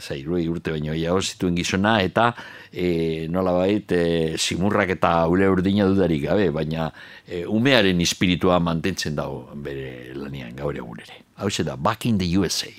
za, 0.00 0.18
irrogei 0.18 0.48
urte 0.50 0.74
baino 0.74 0.96
ja 0.98 1.14
zituen 1.20 1.56
gizona, 1.58 1.96
eta 2.02 2.30
e, 2.72 3.28
nola 3.30 3.54
bait, 3.60 3.94
e, 3.94 4.36
simurrak 4.38 4.96
eta 4.96 5.14
ule 5.30 5.48
urdina 5.50 5.86
dudarik 5.88 6.26
gabe, 6.26 6.50
baina 6.54 6.90
e, 7.26 7.44
umearen 7.46 8.02
espiritua 8.02 8.58
mantentzen 8.60 9.16
dago 9.18 9.46
bere 9.54 10.14
lanian 10.18 10.56
gaur 10.58 10.76
egun 10.76 11.02
ere. 11.06 11.22
Hau 11.40 11.48
da, 11.64 11.76
Back 11.76 12.06
in 12.06 12.18
the 12.18 12.26
USA. 12.36 12.70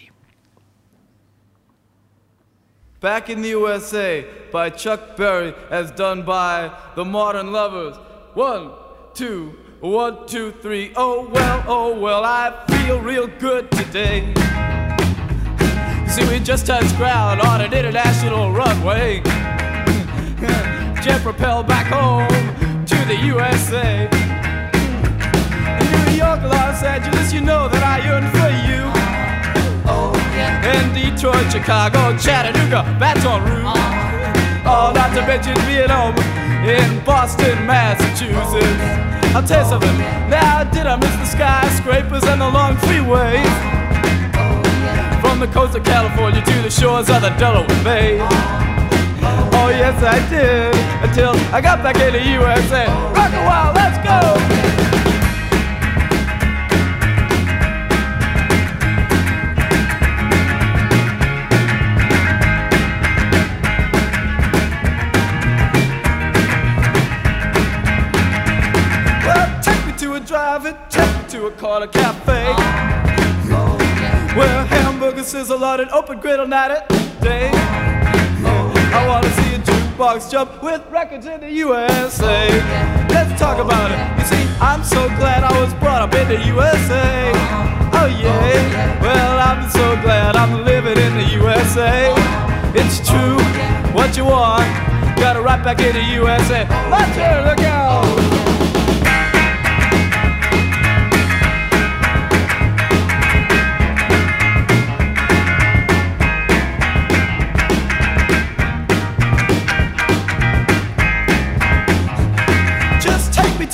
Back 2.99 3.31
in 3.31 3.41
the 3.41 3.49
USA 3.49 4.23
by 4.51 4.69
Chuck 4.69 5.17
Berry, 5.17 5.55
as 5.71 5.89
done 5.89 6.21
by 6.23 6.69
the 6.95 7.03
Modern 7.03 7.51
Lovers. 7.51 7.97
One, 8.35 8.73
two, 9.15 9.57
one, 9.81 10.27
two, 10.27 10.51
three. 10.61 10.93
Oh 10.95 11.27
well, 11.33 11.63
oh 11.67 11.99
well, 11.99 12.23
I 12.23 12.65
feel 12.69 13.01
real 13.01 13.27
good 13.39 13.69
today. 13.71 14.31
See, 16.07 16.23
we 16.29 16.39
just 16.39 16.67
touched 16.67 16.95
ground 16.97 17.41
on 17.41 17.61
an 17.61 17.73
international 17.73 18.51
runway. 18.51 19.21
Jet 21.01 21.21
propelled 21.23 21.67
back 21.67 21.87
home 21.87 22.27
to 22.85 22.95
the 23.05 23.15
USA. 23.25 24.07
In 25.81 26.05
New 26.05 26.17
York, 26.17 26.43
Los 26.43 26.83
Angeles, 26.83 27.33
you 27.33 27.41
know 27.41 27.67
that 27.67 27.81
I 27.81 28.05
yearn 28.05 28.29
for 28.29 28.51
you. 28.69 28.83
Oh, 29.89 30.13
yeah. 30.35 30.77
In 30.77 30.93
Detroit, 30.93 31.51
Chicago, 31.51 32.15
Chattanooga, 32.19 32.83
Baton 32.99 33.41
Rouge. 33.49 33.65
Oh, 34.63 34.91
not 34.93 35.15
to 35.15 35.25
mention 35.25 35.55
Vietnam 35.65 36.15
in 36.69 37.03
Boston, 37.03 37.65
Massachusetts. 37.65 39.20
I'll 39.33 39.47
tell 39.47 39.63
you 39.63 39.69
something. 39.69 39.97
Now, 40.29 40.63
did 40.65 40.85
I 40.85 40.97
miss 40.97 41.15
the 41.15 41.25
skyscrapers 41.25 42.23
and 42.25 42.41
the 42.41 42.49
long 42.49 42.75
freeways? 42.75 43.47
From 45.21 45.39
the 45.39 45.47
coast 45.47 45.77
of 45.77 45.85
California 45.85 46.41
to 46.41 46.61
the 46.61 46.69
shores 46.69 47.09
of 47.09 47.21
the 47.21 47.29
Delaware 47.39 47.83
Bay. 47.83 48.19
Oh, 49.53 49.69
yes, 49.69 50.03
I 50.03 50.19
did. 50.29 50.75
Until 51.07 51.31
I 51.55 51.61
got 51.61 51.81
back 51.81 51.95
in 51.95 52.11
the 52.11 52.23
USA. 52.23 52.87
Rock 53.15 53.31
a 53.31 53.45
while, 53.45 53.73
let's 53.73 53.97
go! 54.05 54.90
A 70.31 70.33
drive-in, 70.33 70.77
take 70.89 71.27
to 71.27 71.47
a 71.47 71.51
corner 71.51 71.87
cafe. 71.87 72.45
Where 74.37 74.65
hamburgers 74.65 75.27
sizzle 75.27 75.59
lot 75.59 75.79
and 75.79 75.89
open 75.91 76.19
griddle 76.19 76.47
night 76.47 76.71
at 76.71 76.87
day. 77.21 77.51
I 77.53 79.07
wanna 79.07 79.29
see 79.31 79.55
a 79.55 79.59
jukebox 79.59 80.31
jump 80.31 80.63
with 80.63 80.81
records 80.89 81.25
in 81.25 81.41
the 81.41 81.51
USA. 81.51 82.49
Let's 83.09 83.39
talk 83.39 83.59
about 83.59 83.91
it. 83.91 83.99
You 84.19 84.25
see, 84.25 84.47
I'm 84.61 84.83
so 84.83 85.07
glad 85.19 85.43
I 85.43 85.51
was 85.61 85.73
brought 85.75 86.01
up 86.01 86.13
in 86.15 86.27
the 86.27 86.39
USA. 86.47 87.31
Oh 87.93 88.07
yeah. 88.21 89.01
Well, 89.01 89.37
I'm 89.39 89.69
so 89.69 90.01
glad 90.01 90.35
I'm 90.35 90.63
living 90.63 90.97
in 90.97 91.13
the 91.15 91.27
USA. 91.43 92.13
It's 92.73 93.05
true. 93.07 93.37
What 93.93 94.15
you 94.15 94.25
want? 94.25 94.63
Got 95.17 95.33
to 95.33 95.41
right 95.41 95.63
back 95.63 95.79
in 95.81 95.93
the 95.93 96.03
USA. 96.21 96.67
Let's 96.89 97.15
hear 97.15 97.43
look 97.45 97.59
out. 97.59 98.40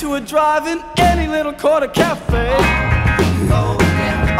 To 0.08 0.14
a 0.14 0.20
drive-in, 0.20 0.82
any 0.96 1.26
little 1.26 1.52
corner 1.52 1.88
cafe. 1.88 2.48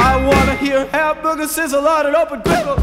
I 0.01 0.15
wanna 0.27 0.57
hear 0.57 0.87
hamburgers 0.87 1.51
sizzle 1.51 1.87
on 1.87 2.07
an 2.07 2.17
open 2.17 2.41
griddle. 2.41 2.77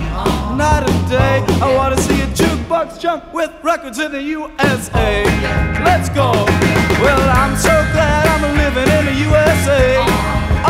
Night 0.55 0.83
and 0.87 1.09
day, 1.09 1.43
I 1.61 1.73
wanna 1.75 1.97
see 1.97 2.21
a 2.21 2.27
jukebox 2.27 2.99
jump 2.99 3.33
with 3.33 3.51
records 3.63 3.97
in 3.97 4.11
the 4.11 4.21
USA. 4.21 5.23
Let's 5.83 6.09
go. 6.09 6.31
Well, 7.01 7.23
I'm 7.41 7.55
so 7.57 7.75
glad 7.93 8.27
I'm 8.33 8.43
living 8.63 8.89
in 8.97 9.05
the 9.09 9.17
USA. 9.29 9.97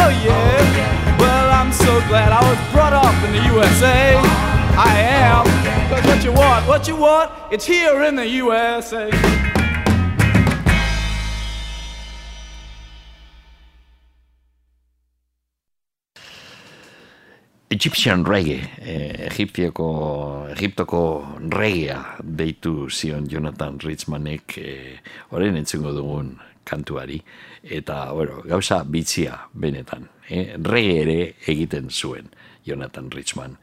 Oh 0.02 0.12
yeah. 0.24 1.20
Well, 1.20 1.50
I'm 1.52 1.74
so 1.74 2.00
glad 2.08 2.32
I 2.32 2.42
was 2.50 2.60
brought 2.72 2.94
up 2.94 3.16
in 3.26 3.32
the 3.34 3.44
USA. 3.54 4.16
I 4.78 4.94
am. 5.00 5.44
Cause 5.90 6.06
what 6.06 6.24
you 6.24 6.32
want, 6.32 6.68
what 6.68 6.88
you 6.88 6.96
want, 6.96 7.32
it's 7.52 7.66
here 7.66 8.04
in 8.04 8.16
the 8.16 8.28
USA. 8.28 9.55
Egyptian 17.68 18.26
reggae, 18.26 18.62
eh, 18.78 19.26
Egiptioko, 19.26 20.48
Egiptoko 20.54 21.00
reggaea 21.50 22.18
deitu 22.22 22.90
zion 22.90 23.26
Jonathan 23.30 23.80
Richmanek 23.82 24.58
eh, 24.62 25.00
orain 25.32 25.58
entzungo 25.58 25.92
dugun 25.96 26.36
kantuari, 26.64 27.18
eta 27.64 28.12
bueno, 28.14 28.42
gauza 28.46 28.84
bitzia 28.84 29.40
benetan. 29.54 30.10
Eh? 30.30 30.54
Reggae 30.62 31.02
ere 31.02 31.18
egiten 31.48 31.90
zuen 31.90 32.30
Jonathan 32.66 33.10
Richman 33.12 33.58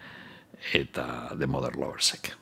eta 0.74 1.36
The 1.38 1.46
Mother 1.46 1.78
Loversek. 1.78 2.34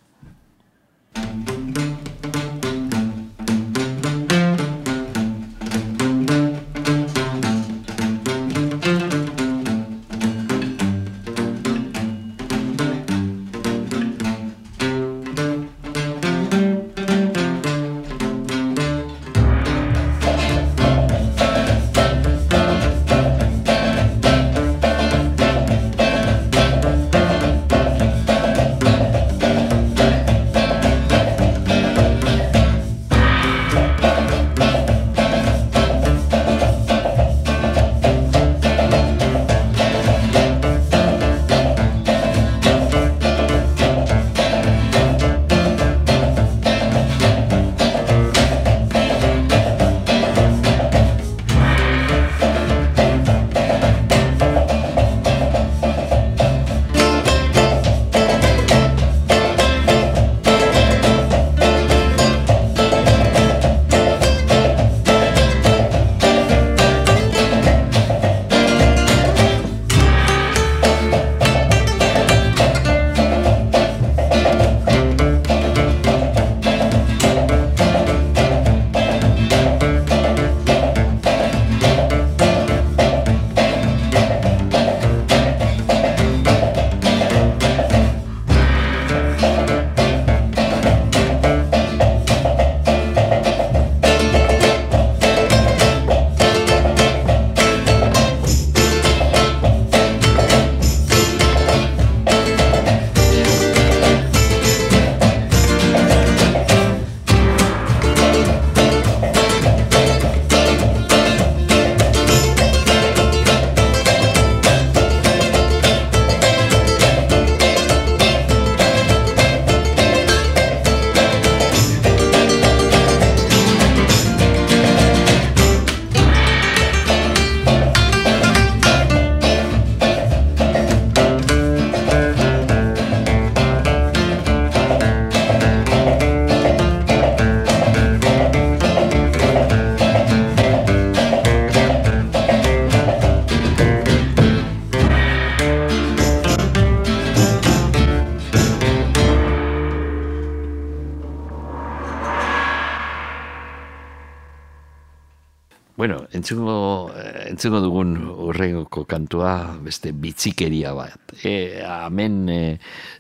Entzuko, 156.41 157.13
eh, 157.15 157.51
entzuko 157.51 157.81
dugun 157.85 158.17
urrengoko 158.49 159.05
kantua 159.05 159.77
beste 159.85 160.13
bitzikeria 160.17 160.95
bat. 160.97 161.35
E, 161.45 161.83
hemen 161.85 162.49
e, 162.49 162.61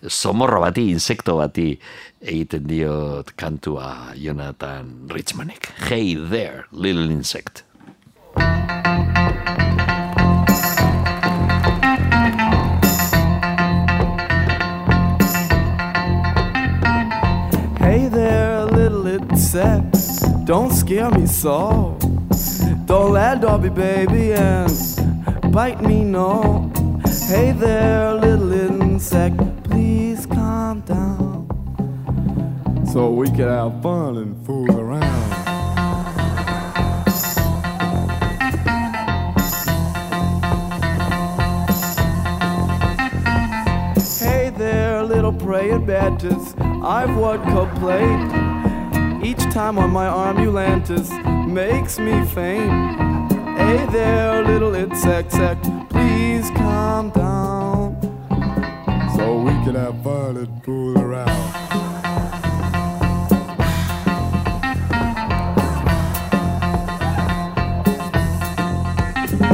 somorro 0.09 0.62
bati, 0.64 0.88
insekto 0.94 1.36
bati 1.40 1.74
egiten 2.20 2.66
diot 2.68 3.34
kantua 3.36 4.14
Jonathan 4.16 5.09
Richmanek. 5.12 5.72
Hey 5.88 6.14
there, 6.14 6.64
little 6.72 7.10
insect. 7.10 7.64
Hey 17.80 18.09
there, 18.09 18.64
little 18.66 19.06
insect, 19.06 19.97
don't 20.47 20.72
scare 20.72 21.10
me 21.10 21.26
so. 21.26 21.99
Land 23.51 23.74
baby, 23.74 24.32
and 24.32 25.52
bite 25.52 25.82
me, 25.82 26.05
no. 26.05 26.70
Hey 27.27 27.51
there, 27.51 28.14
little 28.14 28.52
insect, 28.52 29.39
please 29.64 30.24
calm 30.24 30.82
down. 30.82 31.48
So 32.93 33.10
we 33.10 33.27
can 33.27 33.48
have 33.48 33.82
fun 33.82 34.18
and 34.18 34.47
fool 34.47 34.70
around. 34.78 35.02
Hey 44.20 44.51
there, 44.51 45.02
little 45.02 45.32
praying 45.32 45.86
mantis, 45.86 46.55
I've 46.85 47.16
one 47.16 47.43
complaint. 47.43 49.24
Each 49.24 49.43
time 49.52 49.77
on 49.77 49.90
my 49.90 50.06
arm 50.06 50.39
you 50.39 50.52
lantis 50.52 51.10
makes 51.48 51.98
me 51.98 52.24
faint. 52.27 53.10
Hey 53.61 53.87
there, 53.93 54.43
little 54.43 54.74
insect 54.74 55.32
sect, 55.32 55.65
please 55.91 56.51
calm 56.57 57.11
down. 57.11 57.95
So 59.15 59.43
we 59.43 59.53
can 59.65 59.74
have 59.74 60.03
fun 60.03 60.39
and 60.39 60.65
fool 60.65 60.99
around. 60.99 61.28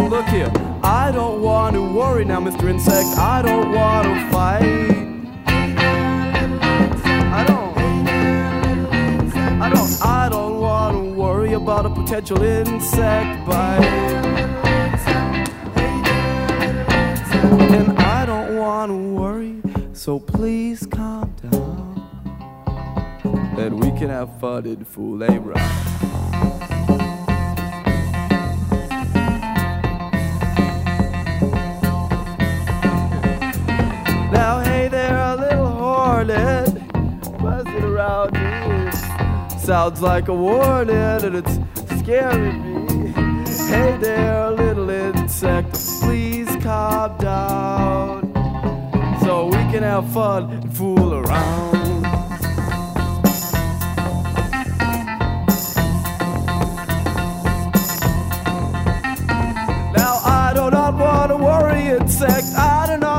Look 0.08 0.26
here, 0.28 0.52
I 0.84 1.10
don't 1.12 1.42
want 1.42 1.74
to 1.74 1.82
worry 1.82 2.24
now, 2.24 2.40
Mr. 2.40 2.70
Insect. 2.70 3.18
I 3.18 3.42
don't 3.42 3.72
want 3.72 4.06
to 4.06 4.30
fight. 4.30 4.85
About 11.56 11.86
a 11.86 11.90
potential 11.90 12.42
insect 12.42 13.46
bite. 13.46 13.82
And 17.72 17.98
I 17.98 18.26
don't 18.26 18.56
want 18.56 18.90
to 18.90 18.96
worry, 18.96 19.62
so 19.92 20.20
please 20.20 20.86
calm 20.86 21.34
down. 21.42 21.84
And 23.58 23.82
we 23.82 23.90
can 23.98 24.10
have 24.10 24.38
fun 24.38 24.66
and 24.66 24.86
fool 24.86 25.22
around. 25.24 25.56
Now, 34.30 34.60
hey 34.60 34.88
there, 34.88 35.16
a 35.16 35.36
little 35.36 35.68
hornet 35.68 36.74
buzzing 37.38 37.82
around 37.82 38.34
me. 38.34 38.75
Sounds 39.66 40.00
like 40.00 40.28
a 40.28 40.32
warning, 40.32 40.94
and 40.94 41.34
it's 41.34 41.58
scaring 41.98 42.86
me. 42.86 43.10
Hey 43.66 43.98
there, 44.00 44.52
little 44.52 44.88
insect, 44.88 45.72
please 46.02 46.46
calm 46.62 47.18
down 47.18 48.32
so 49.22 49.46
we 49.46 49.58
can 49.72 49.82
have 49.82 50.08
fun 50.12 50.52
and 50.52 50.76
fool 50.76 51.14
around. 51.14 52.02
Now 59.96 60.20
I 60.22 60.52
do 60.54 60.70
not 60.70 60.94
want 60.94 61.26
insect. 62.06 62.46
I 62.56 62.86
do 62.86 62.98
not 62.98 63.15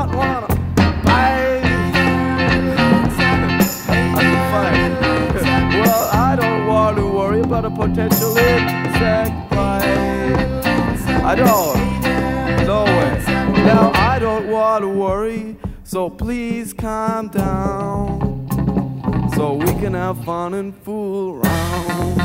potential 7.98 8.38
insect 8.38 9.50
bite. 9.50 9.82
I 11.24 11.34
don't. 11.34 12.64
know 12.64 12.84
way. 12.84 13.24
Now 13.64 13.90
I 13.92 14.20
don't 14.20 14.46
want 14.46 14.82
to 14.82 14.88
worry, 14.88 15.56
so 15.82 16.08
please 16.08 16.72
calm 16.72 17.26
down. 17.28 18.46
So 19.34 19.54
we 19.54 19.72
can 19.80 19.94
have 19.94 20.24
fun 20.24 20.54
and 20.54 20.76
fool 20.84 21.40
around. 21.40 22.18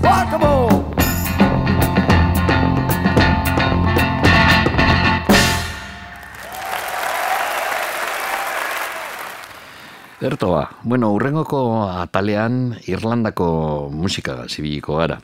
Guacamole! 0.00 0.83
Erto 10.24 10.54
ba, 10.56 10.70
bueno, 10.88 11.10
urrengoko 11.12 11.84
atalean 11.84 12.78
Irlandako 12.88 13.90
musika 13.92 14.46
zibiliko 14.48 14.96
gara. 14.96 15.18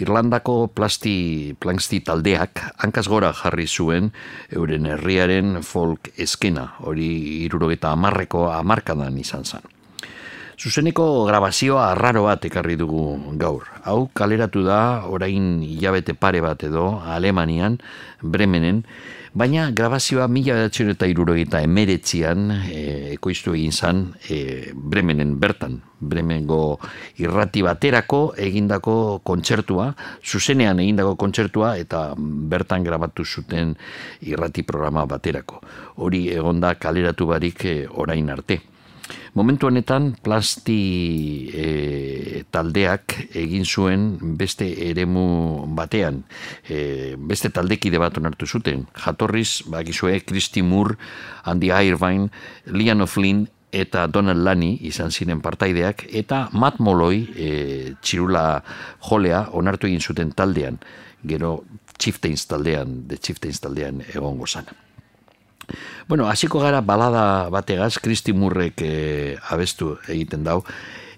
Irlandako 0.00 0.70
plasti, 0.72 1.52
plasti 1.52 2.00
taldeak 2.00 2.62
hankaz 2.80 3.04
gora 3.12 3.34
jarri 3.36 3.66
zuen 3.68 4.08
euren 4.48 4.88
herriaren 4.88 5.60
folk 5.60 6.08
eskena, 6.16 6.64
hori 6.80 7.10
irurogeta 7.44 7.92
amarreko 7.92 8.46
amarkadan 8.54 9.20
izan 9.20 9.44
zen. 9.44 9.68
Zuzeneko 10.56 11.28
grabazioa 11.28 11.90
arraro 11.92 12.24
bat 12.24 12.48
ekarri 12.48 12.80
dugu 12.80 13.20
gaur. 13.36 13.68
Hau 13.84 14.08
kaleratu 14.16 14.64
da 14.64 15.04
orain 15.06 15.60
hilabete 15.60 16.16
pare 16.16 16.40
bat 16.40 16.64
edo 16.64 17.02
Alemanian, 17.04 17.76
Bremenen, 18.24 18.80
baina 19.38 19.68
grabazioa 19.70 20.26
mila 20.26 20.56
bedatzen 20.56 20.88
eta 20.90 21.06
irurogeita 21.06 21.60
emeretzian 21.62 22.48
e, 22.56 22.78
ekoiztu 23.14 23.54
egin 23.54 23.72
zan 23.72 24.00
e, 24.26 24.72
Bremenen 24.74 25.36
bertan. 25.38 25.76
Bremengo 25.98 26.78
irrati 27.22 27.62
baterako 27.66 28.20
egindako 28.38 28.94
kontzertua, 29.26 29.88
zuzenean 30.22 30.78
egindako 30.82 31.14
kontzertua 31.18 31.76
eta 31.78 32.02
bertan 32.18 32.86
grabatu 32.86 33.26
zuten 33.26 33.76
irrati 34.26 34.62
programa 34.66 35.06
baterako. 35.06 35.62
Hori 36.02 36.28
egonda 36.34 36.74
kaleratu 36.74 37.30
barik 37.30 37.64
e, 37.64 37.76
orain 37.90 38.34
arte. 38.34 38.60
Momentu 39.38 39.68
honetan 39.68 40.16
plasti 40.18 40.80
e, 41.54 41.66
taldeak 42.50 43.14
egin 43.38 43.62
zuen 43.62 44.08
beste 44.40 44.66
eremu 44.88 45.26
batean, 45.78 46.24
e, 46.66 47.14
beste 47.30 47.52
taldekide 47.54 48.00
bat 48.02 48.18
onartu 48.18 48.48
zuten. 48.50 48.88
Jatorriz, 48.98 49.62
bakizue, 49.70 50.24
Christy 50.26 50.64
Moore, 50.66 50.96
Andy 51.46 51.70
Irvine, 51.70 52.32
Lian 52.66 53.06
O'Flynn 53.06 53.46
eta 53.70 54.08
Donald 54.10 54.42
Lani 54.42 54.72
izan 54.90 55.14
ziren 55.14 55.38
partaideak, 55.44 56.08
eta 56.10 56.48
Matt 56.58 56.82
Molloy, 56.82 57.22
e, 57.30 57.48
txirula 58.02 58.44
jolea, 59.06 59.44
onartu 59.54 59.86
egin 59.86 60.02
zuten 60.02 60.34
taldean, 60.34 60.82
gero 61.22 61.60
Chieftains 61.94 62.48
taldean, 62.50 63.04
The 63.06 63.22
Chieftains 63.22 63.62
taldean 63.62 64.02
egongo 64.08 64.50
zana. 64.50 64.87
Bueno, 66.08 66.24
hasiko 66.24 66.56
gara 66.60 66.80
balada 66.80 67.50
bategaz, 67.52 67.98
Kristi 68.00 68.32
Murrek 68.32 68.80
e, 68.80 69.36
abestu 69.52 69.90
egiten 70.08 70.40
dau, 70.40 70.62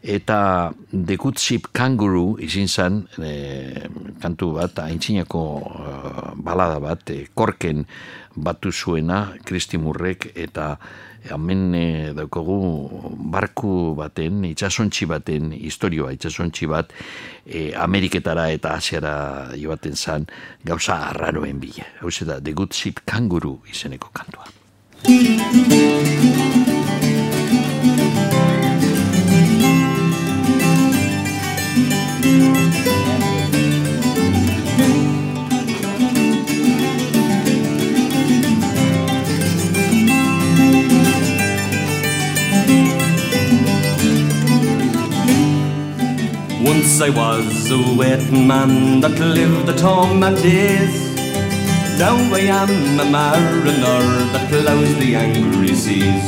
eta 0.03 0.73
The 0.91 1.15
Good 1.15 1.39
Ship 1.39 1.69
Kangaroo 1.71 2.35
izin 2.43 2.67
zan 2.67 2.97
e, 3.23 3.85
kantu 4.19 4.49
bat, 4.57 4.83
haintzinako 4.83 5.45
e, 5.63 5.95
balada 6.43 6.83
bat, 6.83 7.07
e, 7.15 7.29
korken 7.39 7.87
batu 8.35 8.75
zuena 8.75 9.29
Kristi 9.47 9.79
Murrek, 9.79 10.33
eta 10.35 10.73
hemen 11.31 11.67
e, 11.79 11.87
daukagu 12.19 12.59
barku 13.31 13.95
baten, 13.95 14.43
itxasontxi 14.51 15.07
baten 15.07 15.53
historioa, 15.55 16.11
itxasontxi 16.19 16.67
bat 16.67 16.91
e, 17.47 17.69
Ameriketara 17.79 18.51
eta 18.59 18.75
Asiara 18.75 19.19
joaten 19.55 19.95
zan 19.95 20.27
gauza 20.67 20.99
arraroen 21.13 21.63
bila. 21.63 21.87
Hau 22.03 22.11
da, 22.27 22.41
The 22.43 22.59
Good 22.59 22.75
Ship 22.75 23.07
Kangaroo 23.07 23.61
izeneko 23.71 24.11
kantua. 24.11 24.51
Once 46.63 47.01
I 47.01 47.09
was 47.11 47.71
a 47.71 47.79
wet 47.97 48.31
man 48.31 49.01
that 49.01 49.19
lived 49.19 49.67
the 49.67 49.73
torment 49.77 50.43
days. 50.43 51.10
Now 52.01 52.17
I 52.33 52.41
am 52.49 52.99
a 52.99 53.05
mariner 53.05 54.01
that 54.33 54.49
ploughs 54.49 54.95
the 54.97 55.15
angry 55.17 55.75
seas. 55.75 56.25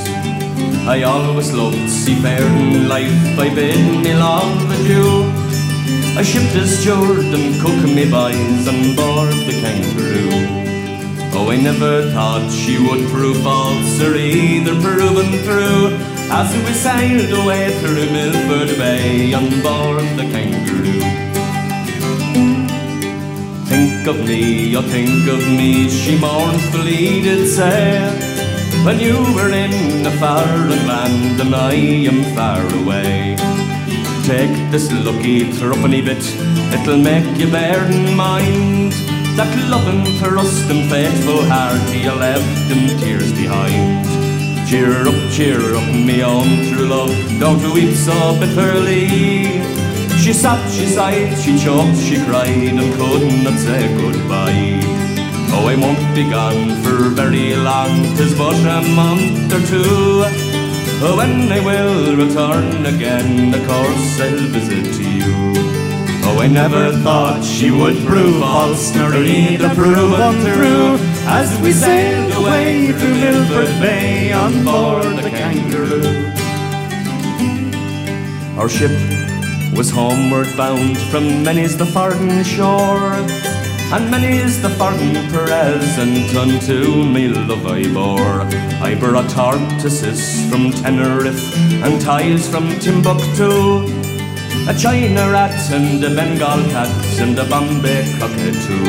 I 0.87 1.03
always 1.05 1.51
loved 1.55 1.89
seafaring 1.89 2.89
life, 2.89 3.39
I 3.39 3.49
bid 3.55 4.05
me 4.05 4.13
love 4.13 4.71
adieu. 4.71 5.25
I 6.19 6.23
shipped 6.25 6.55
as 6.57 6.79
steward 6.79 7.25
and 7.25 7.59
cook 7.63 7.83
me 7.89 8.05
boys 8.05 8.69
on 8.69 8.95
board 8.95 9.33
the 9.49 9.57
kangaroo. 9.63 10.45
Oh, 11.33 11.49
I 11.51 11.57
never 11.57 12.11
thought 12.11 12.53
she 12.53 12.77
would 12.77 13.09
prove 13.09 13.43
false 13.43 13.99
or 14.03 14.15
either 14.15 14.79
proven 14.79 15.31
true. 15.43 15.97
As 16.29 16.53
we 16.53 16.75
sailed 16.75 17.33
away 17.33 17.73
through 17.81 18.13
Milford 18.13 18.77
Bay 18.77 19.33
on 19.33 19.49
board 19.63 20.05
the 20.21 20.29
kangaroo. 20.31 21.32
Think 24.05 24.19
of 24.19 24.27
me, 24.27 24.77
oh 24.77 24.83
think 24.83 25.29
of 25.29 25.39
me, 25.47 25.89
she 25.89 26.19
mournfully 26.19 27.23
did 27.23 27.47
say. 27.47 28.01
When 28.85 28.99
you 28.99 29.15
were 29.33 29.53
in 29.53 30.05
a 30.05 30.11
foreign 30.19 30.89
land 30.89 31.41
and 31.41 31.55
I 31.55 31.75
am 32.11 32.25
far 32.35 32.63
away. 32.83 33.37
Take 34.25 34.57
this 34.73 34.91
lucky 34.91 35.53
threepenny 35.53 36.03
bit, 36.03 36.25
it'll 36.75 36.99
make 36.99 37.39
you 37.39 37.49
bear 37.49 37.85
in 37.93 38.17
mind 38.17 38.91
that 39.39 39.55
loving, 39.71 40.03
trust 40.19 40.69
and 40.69 40.91
faithful 40.91 41.45
heart 41.45 41.81
you 41.95 42.11
left 42.11 42.73
in 42.73 42.99
tears 42.99 43.31
behind. 43.35 44.05
Cheer 44.69 45.07
up, 45.07 45.31
cheer 45.31 45.77
up, 45.77 45.87
me 45.95 46.25
own 46.25 46.75
true 46.75 46.89
love, 46.89 47.15
don't 47.39 47.63
weep 47.73 47.95
so 47.95 48.37
bitterly. 48.41 49.63
She 50.23 50.33
sobbed, 50.33 50.71
she 50.71 50.87
sighed, 50.87 51.37
she 51.37 51.59
choked, 51.59 51.99
she 51.99 52.15
cried, 52.25 52.47
and 52.49 52.95
could 52.95 53.43
not 53.43 53.59
say 53.59 53.89
goodbye. 53.97 54.79
Oh, 55.51 55.67
I 55.67 55.75
won't 55.75 56.15
be 56.15 56.31
gone 56.31 56.81
for 56.85 57.11
very 57.11 57.57
long, 57.57 57.91
tis 58.17 58.33
but 58.39 58.55
a 58.55 58.87
month 58.95 59.53
or 59.53 59.61
two. 59.67 60.23
Oh, 61.03 61.17
when 61.17 61.51
I 61.51 61.59
will 61.59 62.15
return 62.15 62.87
again, 62.87 63.53
of 63.53 63.67
course 63.67 64.21
I'll 64.21 64.47
visit 64.55 64.95
you. 65.03 65.55
Oh, 66.25 66.39
I 66.39 66.47
never 66.47 66.93
thought 67.03 67.43
she 67.43 67.73
would 67.73 67.97
prove 68.07 68.39
false, 68.39 68.95
nor 68.95 69.13
either 69.15 69.75
prove 69.75 70.13
untrue. 70.21 70.99
As 71.27 71.61
we 71.61 71.73
sailed 71.73 72.33
away 72.35 72.93
through 72.93 73.15
Milford 73.17 73.75
Bay 73.81 74.33
on 74.33 74.65
board 74.65 75.17
the 75.17 75.31
Kangaroo. 75.31 76.31
Our 78.57 78.69
ship 78.69 78.93
was 79.77 79.91
homeward 79.91 80.49
bound 80.57 80.99
from 81.11 81.43
many's 81.43 81.77
the 81.77 81.87
farthing 81.87 82.43
shore. 82.43 83.15
And 83.95 84.11
many's 84.11 84.61
the 84.61 84.71
farthing 84.71 85.15
present 85.31 86.35
unto 86.35 87.05
me 87.05 87.29
love 87.29 87.67
I 87.67 87.93
bore. 87.93 88.43
I 88.83 88.95
brought 88.95 89.31
tortoises 89.31 90.51
from 90.51 90.71
Tenerife 90.73 91.55
and 91.85 92.01
ties 92.01 92.49
from 92.49 92.69
Timbuktu. 92.81 93.85
A 94.69 94.75
China 94.75 95.31
rat 95.31 95.59
and 95.71 96.03
a 96.05 96.15
Bengal 96.15 96.63
cat 96.71 97.19
and 97.19 97.39
a 97.39 97.45
Bombay 97.45 98.05
cockatoo. 98.19 98.85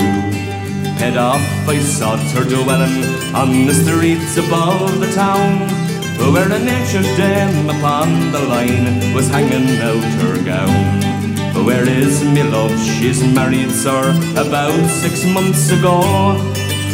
Head 0.99 1.17
off 1.17 1.41
I 1.67 1.79
sought 1.79 2.23
her 2.35 2.43
dwelling 2.43 3.03
on 3.33 3.65
the 3.65 3.73
streets 3.73 4.37
above 4.37 4.99
the 4.99 5.11
town. 5.13 5.82
Where 6.31 6.51
a 6.51 6.59
natured 6.59 7.09
dame 7.17 7.69
upon 7.69 8.31
the 8.31 8.39
line 8.39 9.13
was 9.13 9.27
hanging 9.29 9.77
out 9.81 10.03
her 10.21 10.43
gown. 10.43 11.65
Where 11.65 11.87
is 11.87 12.23
me 12.23 12.43
love? 12.43 12.77
She's 12.79 13.23
married, 13.23 13.71
sir, 13.71 14.11
about 14.37 14.89
six 14.89 15.25
months 15.25 15.69
ago. 15.69 15.99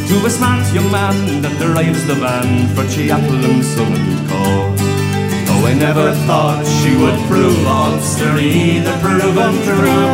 To 0.09 0.25
a 0.25 0.29
smart 0.29 0.65
young 0.73 0.91
man 0.91 1.41
that 1.43 1.55
drives 1.59 2.05
the 2.07 2.15
van 2.15 2.67
for 2.75 2.83
Chiapple 2.83 3.45
and 3.45 3.63
Son 3.63 3.93
and 3.93 4.29
Co. 4.29 4.89
Oh, 5.51 5.65
I 5.65 5.73
never 5.73 6.13
thought 6.25 6.65
she 6.65 6.95
would 6.97 7.19
prove 7.27 7.57
false 7.63 8.21
or 8.21 8.37
either 8.37 8.97
prove 8.99 9.37
untrue 9.37 10.09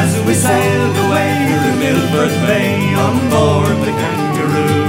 As 0.00 0.10
we 0.26 0.34
sailed 0.34 0.96
away 1.06 1.32
to 1.64 1.70
Milford 1.80 2.34
Bay 2.46 2.94
on 2.94 3.16
board 3.30 3.76
the 3.86 3.92
Kangaroo 3.92 4.87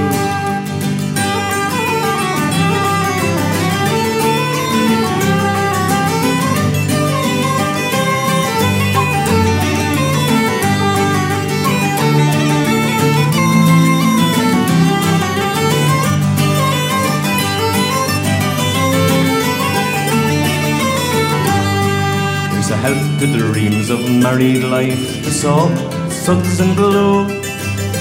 the 23.20 23.28
dreams 23.38 23.90
of 23.90 24.00
married 24.10 24.64
life, 24.64 25.24
the 25.26 25.32
soap, 25.32 25.76
suds 26.10 26.62
and 26.62 26.76
glue. 26.76 27.28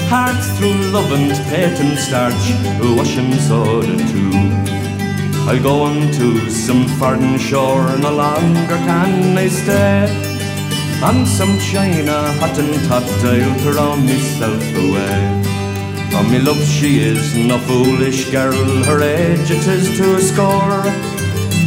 Hearts 0.07 0.47
through 0.57 0.75
love 0.93 1.11
and 1.11 1.31
patent 1.49 1.99
starch, 1.99 2.45
washing 2.97 3.33
soda 3.33 3.97
too. 4.11 4.31
I'll 5.49 5.61
go 5.61 5.81
on 5.81 6.11
to 6.13 6.49
some 6.49 6.85
foreign 6.97 7.37
shore, 7.37 7.85
no 7.97 8.13
longer 8.13 8.77
can 8.87 9.37
I 9.37 9.49
stay. 9.49 10.07
On 11.03 11.25
some 11.25 11.59
China 11.59 12.31
hot 12.39 12.57
and 12.57 12.75
hot, 12.87 13.03
I'll 13.03 13.59
throw 13.59 13.95
myself 13.97 14.63
away. 14.85 15.39
Oh, 16.13 16.27
me 16.31 16.39
love, 16.39 16.63
she 16.63 17.01
is 17.01 17.35
no 17.35 17.57
foolish 17.59 18.31
girl, 18.31 18.83
her 18.85 19.01
age 19.01 19.51
it 19.51 19.67
is 19.67 19.97
to 19.97 20.21
score. 20.21 21.08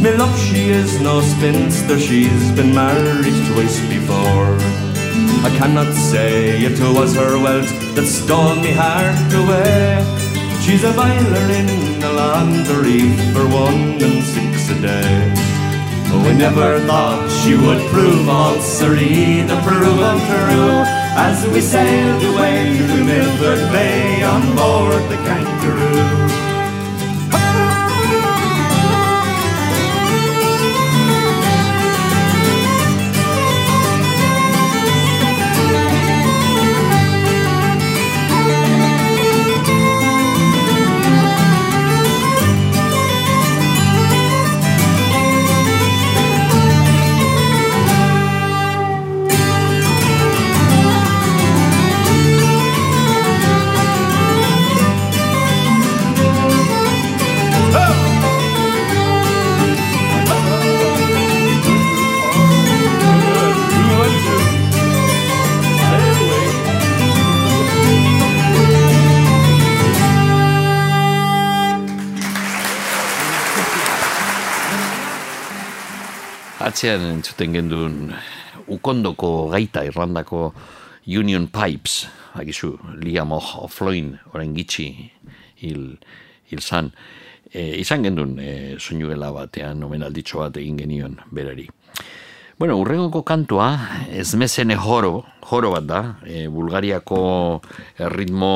Me 0.03 0.11
love, 0.17 0.37
she 0.37 0.69
is 0.69 0.99
no 0.99 1.21
spinster, 1.21 1.97
she's 1.97 2.51
been 2.51 2.75
married 2.75 3.39
twice 3.47 3.79
before. 3.87 4.51
I 5.47 5.49
cannot 5.57 5.93
say 5.93 6.59
it 6.59 6.77
was 6.93 7.15
her 7.15 7.39
wealth 7.39 7.71
that 7.95 8.05
stole 8.05 8.55
me 8.55 8.73
heart 8.73 9.31
away. 9.31 10.03
She's 10.59 10.83
a 10.83 10.91
boiler 10.91 11.47
in 11.55 12.01
the 12.01 12.11
laundry 12.11 13.15
for 13.31 13.47
one 13.47 13.95
and 14.03 14.21
six 14.21 14.69
a 14.75 14.81
day. 14.81 15.33
Oh, 16.11 16.27
I 16.27 16.33
never 16.33 16.81
thought 16.81 17.23
she 17.39 17.55
would 17.55 17.79
prove 17.89 18.25
false 18.25 18.83
or 18.83 18.97
either 18.97 19.55
prove 19.61 20.01
untrue. 20.11 20.83
As 21.15 21.47
we 21.47 21.61
sailed 21.61 22.23
away 22.35 22.75
to 22.75 23.03
Milford 23.07 23.71
Bay 23.71 24.21
on 24.21 24.43
board 24.57 25.03
the 25.09 25.15
Kangaroo. 25.23 26.52
Atzean 76.83 77.05
entzuten 77.13 77.53
gendun 77.55 77.93
ukondoko 78.67 79.47
gaita 79.47 79.85
irlandako 79.87 80.49
Union 81.07 81.45
Pipes, 81.47 82.09
agizu, 82.35 82.73
Liam 82.99 83.31
O'Floyn, 83.31 84.09
orain 84.35 84.51
gitxi 84.51 84.89
hil, 85.63 85.85
hil 86.51 86.59
zan. 86.59 86.89
E, 87.47 87.79
izan 87.79 88.03
gendun 88.03 88.35
e, 88.35 88.75
soinuela 88.83 89.31
batean 89.31 89.87
omenalditxo 89.87 90.43
bat 90.43 90.59
egin 90.59 90.81
genion 90.83 91.15
berari. 91.31 91.69
Bueno, 92.59 92.75
urrengoko 92.83 93.23
kantua, 93.23 93.69
ez 94.11 94.33
mezene 94.35 94.75
joro, 94.75 95.21
joro 95.39 95.71
bat 95.77 95.87
da, 95.87 96.01
e, 96.27 96.49
Bulgariako 96.51 97.23
ritmo 98.11 98.51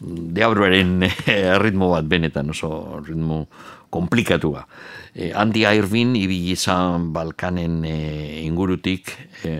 deabroaren 0.00 1.06
ritmo 1.62 1.94
bat 1.94 2.10
benetan, 2.10 2.50
oso 2.50 2.98
ritmo 3.06 3.44
komplikatua. 3.86 4.66
E, 5.14 5.32
Andy 5.34 5.64
Irvin 5.66 6.14
ibili 6.14 6.52
izan 6.54 7.10
Balkanen 7.14 7.84
e, 7.84 7.96
ingurutik 8.44 9.10
e, 9.44 9.56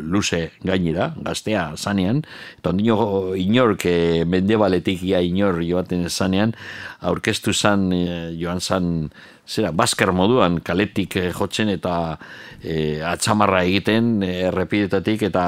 luze 0.00 0.50
gainera, 0.64 1.12
gaztea 1.20 1.74
zanean, 1.76 2.22
eta 2.58 2.72
ondino 2.72 3.34
inork 3.36 3.84
e, 3.90 4.24
mendebaletik 4.24 5.02
ia 5.04 5.20
inor 5.20 5.60
joaten 5.64 6.08
zanean, 6.08 6.54
aurkeztu 7.00 7.52
zan, 7.52 7.90
e, 7.92 8.32
joan 8.40 8.60
zan, 8.60 8.90
zera, 9.46 9.70
baskar 9.76 10.12
moduan 10.16 10.58
kaletik 10.64 11.16
e, 11.20 11.26
jotzen 11.36 11.68
eta 11.68 12.16
e, 12.62 13.02
atxamarra 13.04 13.62
egiten 13.68 14.22
e, 14.24 14.30
errepidetatik 14.48 15.26
eta 15.28 15.44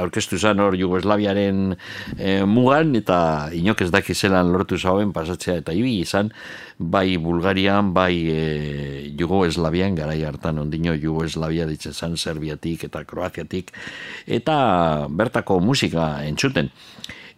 aurkeztu 0.00 0.38
zan 0.38 0.60
hor 0.60 0.74
Jugoslaviaren 0.78 1.76
e, 2.18 2.42
mugan 2.48 2.96
eta 2.98 3.50
inok 3.54 3.84
ez 3.86 3.90
daki 3.94 4.14
zelan 4.14 4.50
lortu 4.52 4.78
zauen 4.78 5.12
pasatzea 5.14 5.60
eta 5.62 5.76
ibi 5.78 6.00
izan 6.00 6.32
bai 6.78 7.16
Bulgarian, 7.22 7.92
bai 7.94 8.14
e, 8.26 8.42
Jugoslavian, 9.18 9.94
garai 9.94 10.22
hartan 10.26 10.58
ondino 10.58 10.96
Jugoslavia 10.98 11.68
ditzen 11.70 12.16
Serbiatik 12.16 12.88
eta 12.90 13.04
Kroaziatik 13.04 13.70
eta 14.26 15.06
bertako 15.08 15.60
musika 15.60 16.24
entzuten 16.26 16.70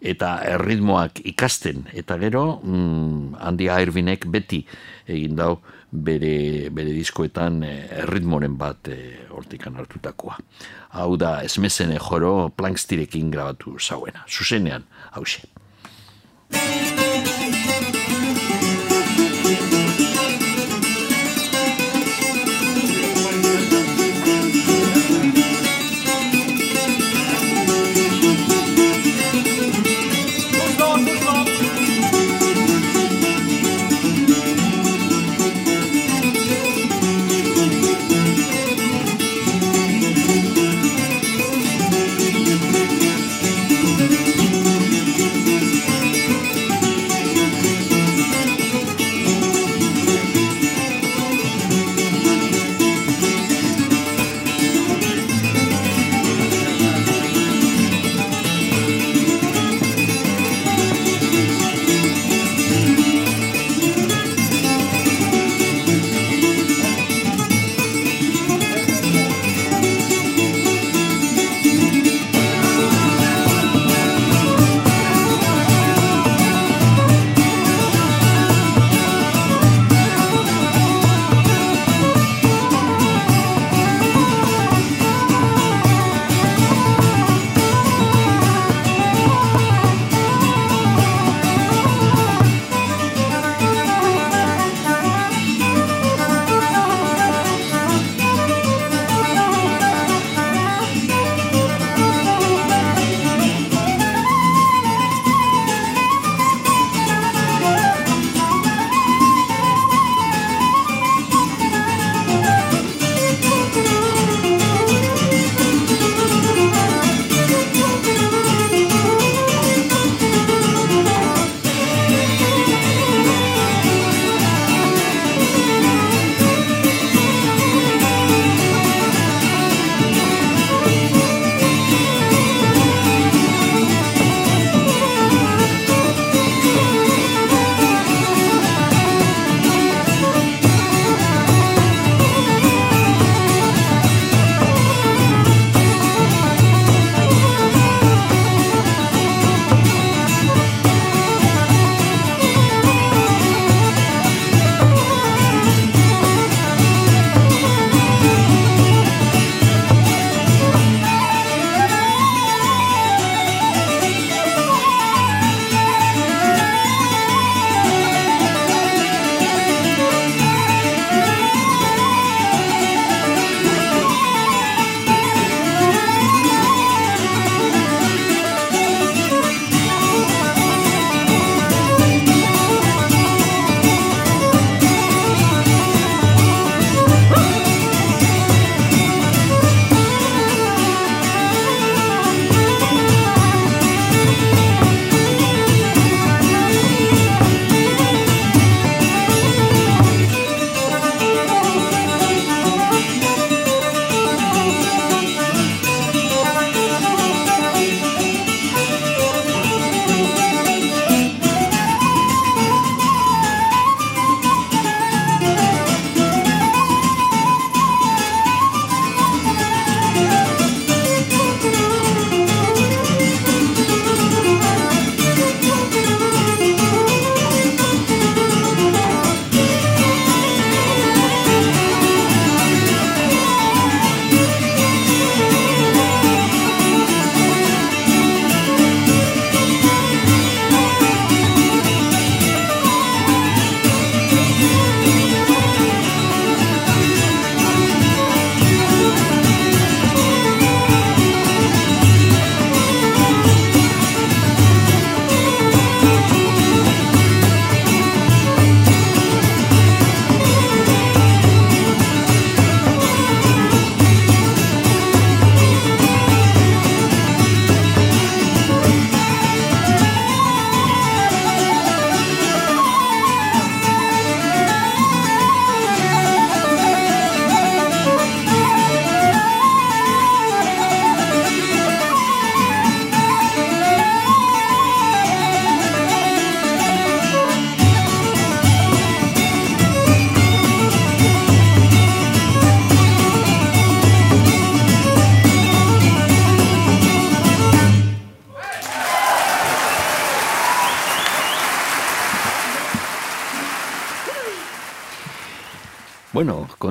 eta 0.04 0.36
erritmoak 0.54 1.22
ikasten 1.32 1.86
eta 1.96 2.18
gero 2.20 2.60
mm, 2.62 3.40
Andy 3.40 3.70
Irvinek 3.72 4.26
beti 4.28 4.60
egin 5.08 5.36
dau 5.40 5.54
bere, 5.94 6.68
bere 6.74 6.92
diskoetan 6.92 7.62
eh, 7.64 8.02
erritmoren 8.02 8.58
bat 8.58 8.90
eh, 8.92 9.24
hortikan 9.30 9.78
hartutakoa. 9.78 10.38
Hau 10.98 11.14
da, 11.20 11.38
esmezene 11.46 11.98
joro 12.02 12.50
plankstirekin 12.56 13.30
grabatu 13.34 13.78
zauena. 13.78 14.26
Zuzenean, 14.28 14.86
hause. 15.14 15.46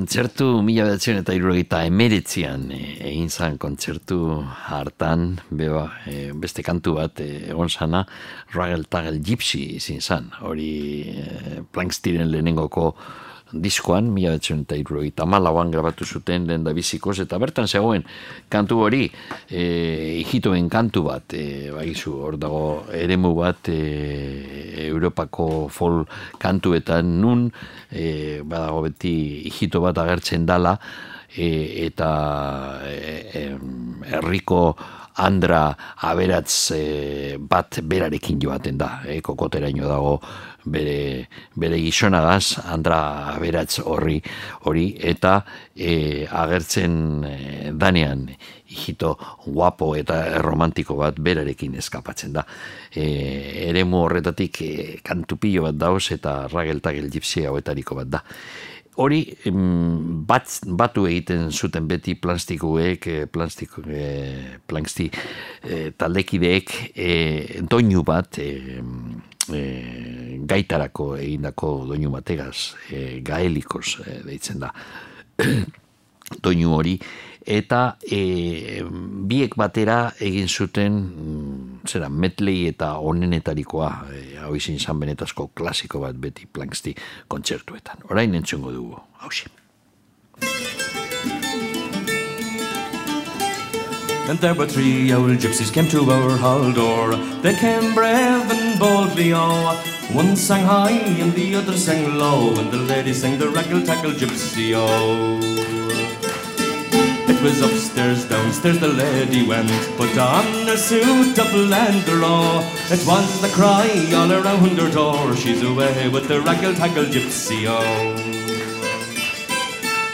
Kontzertu 0.03 0.57
mila 0.59 0.83
bedatzen 0.83 1.21
eta 1.21 1.31
irurogeita 1.31 1.77
emeretzian 1.87 2.65
e, 2.75 2.79
egin 3.07 3.29
zan 3.31 3.55
kontzertu 3.61 4.17
hartan, 4.67 5.37
beba, 5.47 5.85
e, 6.11 6.33
beste 6.35 6.65
kantu 6.65 6.97
bat 6.97 7.21
e, 7.23 7.29
egon 7.53 7.71
sana, 7.71 8.01
Ragel 8.51 8.83
Tagel 8.91 9.21
Gypsy 9.23 9.61
izin 9.77 10.03
zan, 10.03 10.27
hori 10.43 10.73
e, 11.07 11.61
Plankstiren 11.71 12.33
lehenengoko 12.33 12.89
diskoan, 13.53 14.09
mila 14.13 14.33
betzen 14.33 14.65
eta 14.65 15.25
malauan 15.25 15.71
grabatu 15.71 16.05
zuten 16.05 16.47
lehen 16.47 16.63
da 16.63 16.73
bizikoz, 16.73 17.19
eta 17.19 17.37
bertan 17.37 17.67
zegoen 17.67 18.03
kantu 18.49 18.79
hori, 18.85 19.11
e, 19.49 20.23
hijitoen 20.23 20.69
kantu 20.69 21.03
bat, 21.03 21.33
e, 21.33 21.71
baizu, 21.71 22.11
hor 22.11 22.37
dago 22.37 22.85
eremu 22.91 23.33
bat 23.35 23.69
e, 23.69 24.87
Europako 24.87 25.69
fol 25.69 26.03
kantuetan 26.39 27.21
nun, 27.21 27.51
e, 27.91 28.41
badago 28.43 28.81
beti 28.87 29.43
hijito 29.47 29.81
bat 29.81 29.97
agertzen 29.97 30.45
dala, 30.45 30.77
e, 31.35 31.85
eta 31.85 32.81
e, 32.85 33.29
em, 33.33 34.03
herriko 34.03 34.75
Andra 35.13 35.75
aberatz 36.01 36.71
e, 36.73 37.37
bat 37.37 37.77
berarekin 37.85 38.39
joaten 38.41 38.79
da, 38.81 39.03
e, 39.05 39.19
kokoteraino 39.21 39.85
dago 39.85 40.15
bere, 40.65 41.27
bere 41.55 41.79
gizonagaz, 41.81 42.59
Andra 42.63 43.33
aberatz 43.33 43.79
horri, 43.83 44.19
hori 44.69 44.89
eta 44.99 45.41
e, 45.75 46.25
agertzen 46.29 46.97
e, 47.27 47.37
danean 47.73 48.27
hijito 48.73 49.13
guapo 49.45 49.93
eta 49.95 50.41
romantiko 50.41 50.97
bat 50.99 51.19
berarekin 51.19 51.77
eskapatzen 51.81 52.33
da. 52.33 52.45
E, 52.89 53.69
eremu 53.69 54.03
horretatik 54.05 54.61
e, 54.61 54.73
kantupillo 55.05 55.67
bat 55.69 55.79
dauz 55.79 56.11
eta 56.15 56.43
rageltagel 56.51 57.09
gipsia 57.13 57.51
hauetariko 57.51 58.01
bat 58.01 58.13
da. 58.17 58.23
Hori 59.01 59.23
bat, 60.29 60.51
batu 60.77 61.07
egiten 61.09 61.47
zuten 61.49 61.87
beti 61.89 62.13
plastikoek, 62.21 63.07
eh, 63.09 63.25
plastiko, 63.25 63.81
eh, 63.89 64.59
planksti 64.69 65.07
eh, 65.09 65.87
taldekideek 65.97 66.73
eh, 66.93 67.61
doinu 67.65 68.03
bat 68.05 68.37
eh, 68.37 68.77
eh, 69.51 70.39
gaitarako 70.47 71.13
egindako 71.17 71.75
doinu 71.89 72.11
bategaz, 72.13 72.73
eh, 72.91 73.21
gaelikos 73.25 73.99
eh, 74.05 74.19
deitzen 74.25 74.59
da. 74.63 74.73
doinu 76.43 76.73
hori 76.73 76.97
eta 77.43 77.97
e, 78.07 78.81
biek 79.27 79.57
batera 79.59 80.13
egin 80.23 80.47
zuten 80.47 80.95
mm, 80.95 81.81
zera 81.89 82.09
metlei 82.09 82.69
eta 82.69 82.93
onenetarikoa 83.03 83.89
e, 84.07 84.21
hau 84.43 84.53
izin 84.55 84.79
zan 84.79 85.01
benetazko 85.03 85.49
klasiko 85.53 85.99
bat 86.05 86.15
beti 86.15 86.47
planksti 86.47 86.95
kontzertuetan. 87.27 88.07
Orain 88.09 88.33
entzungo 88.39 88.71
dugu, 88.71 89.01
hausi. 89.19 89.51
And 94.29 94.39
there 94.39 94.53
were 94.53 94.65
three 94.65 95.11
old 95.11 95.37
gypsies 95.37 95.71
came 95.71 95.89
to 95.89 96.09
our 96.09 96.37
hall 96.37 96.71
door. 96.71 97.15
They 97.41 97.55
came 97.55 97.93
brave 97.93 98.49
and 98.49 98.79
boldly, 98.79 99.33
oh. 99.33 99.75
One 100.13 100.37
sang 100.37 100.65
high 100.65 100.91
and 100.91 101.33
the 101.33 101.55
other 101.55 101.75
sang 101.75 102.17
low, 102.17 102.55
and 102.57 102.71
the 102.71 102.77
lady 102.77 103.13
sang 103.13 103.37
the 103.37 103.47
raggle 103.47 103.85
tackle 103.85 104.11
gypsy, 104.11 104.71
oh. 104.75 105.39
It 107.27 107.41
was 107.43 107.61
upstairs, 107.61 108.23
downstairs 108.23 108.79
the 108.79 108.87
lady 108.87 109.45
went, 109.45 109.69
put 109.97 110.17
on 110.17 110.45
her 110.67 110.77
suit 110.77 111.37
of 111.37 111.47
landero. 111.47 112.23
Oh. 112.23 112.87
It 112.91 113.05
was 113.05 113.41
the 113.41 113.49
cry 113.49 113.89
all 114.15 114.31
around 114.31 114.77
her 114.79 114.89
door, 114.89 115.35
she's 115.35 115.61
away 115.61 116.07
with 116.07 116.29
the 116.29 116.39
raggle 116.39 116.75
tackle 116.75 117.05
gypsy, 117.05 117.65
oh. 117.67 118.52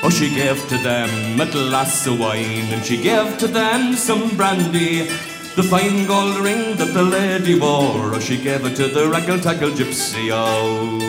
Oh, 0.02 0.10
she 0.10 0.34
gave 0.34 0.66
to 0.70 0.78
them 0.78 1.42
a 1.42 1.46
glass 1.46 2.08
of 2.08 2.20
wine, 2.20 2.72
and 2.72 2.84
she 2.86 3.02
gave 3.02 3.38
to 3.40 3.48
them 3.48 3.96
some 3.96 4.36
brandy. 4.38 5.10
The 5.56 5.64
fine 5.64 6.08
gold 6.08 6.40
ring 6.40 6.78
that 6.78 6.94
the 6.94 7.04
lady 7.04 7.60
wore, 7.60 8.16
oh, 8.16 8.20
she 8.20 8.38
gave 8.38 8.64
it 8.66 8.78
to 8.78 8.88
the 8.88 9.10
raggle 9.12 9.42
tackle 9.42 9.72
gypsy, 9.72 10.30
oh. 10.32 11.00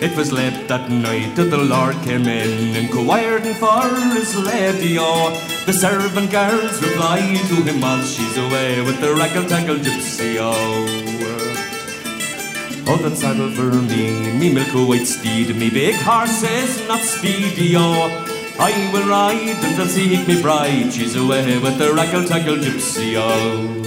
It 0.00 0.16
was 0.16 0.30
late 0.30 0.68
that 0.68 0.88
night 0.88 1.34
that 1.34 1.50
the 1.50 1.58
Lord 1.58 1.96
came 2.02 2.28
in, 2.28 2.76
inquiring 2.76 3.54
for 3.54 3.82
his 4.14 4.36
lady, 4.36 4.96
oh. 5.00 5.34
The 5.66 5.72
servant 5.72 6.30
girls 6.30 6.80
replied 6.80 7.42
to 7.48 7.56
him 7.66 7.80
while 7.80 8.04
she's 8.04 8.36
away 8.36 8.80
with 8.82 9.00
the 9.00 9.08
raggle 9.08 9.48
tackle 9.48 9.78
gypsy, 9.78 10.36
oh. 10.38 11.47
Oh, 12.90 12.96
then 12.96 13.14
saddle 13.14 13.50
for 13.50 13.70
me, 13.70 14.32
me 14.32 14.50
milk 14.50 14.72
white 14.88 15.06
steed, 15.06 15.54
me 15.54 15.68
big 15.68 15.94
horse 15.96 16.42
is 16.42 16.88
not 16.88 17.00
speedy, 17.00 17.76
oh. 17.76 18.08
I 18.58 18.72
will 18.92 19.06
ride 19.06 19.62
and 19.62 19.80
I'll 19.80 19.86
seek 19.86 20.26
me 20.26 20.40
bride, 20.40 20.90
she's 20.90 21.14
away 21.14 21.58
with 21.58 21.76
the 21.76 21.92
raggle 21.92 22.26
tackle 22.26 22.56
gypsy, 22.56 23.14
oh. 23.16 23.84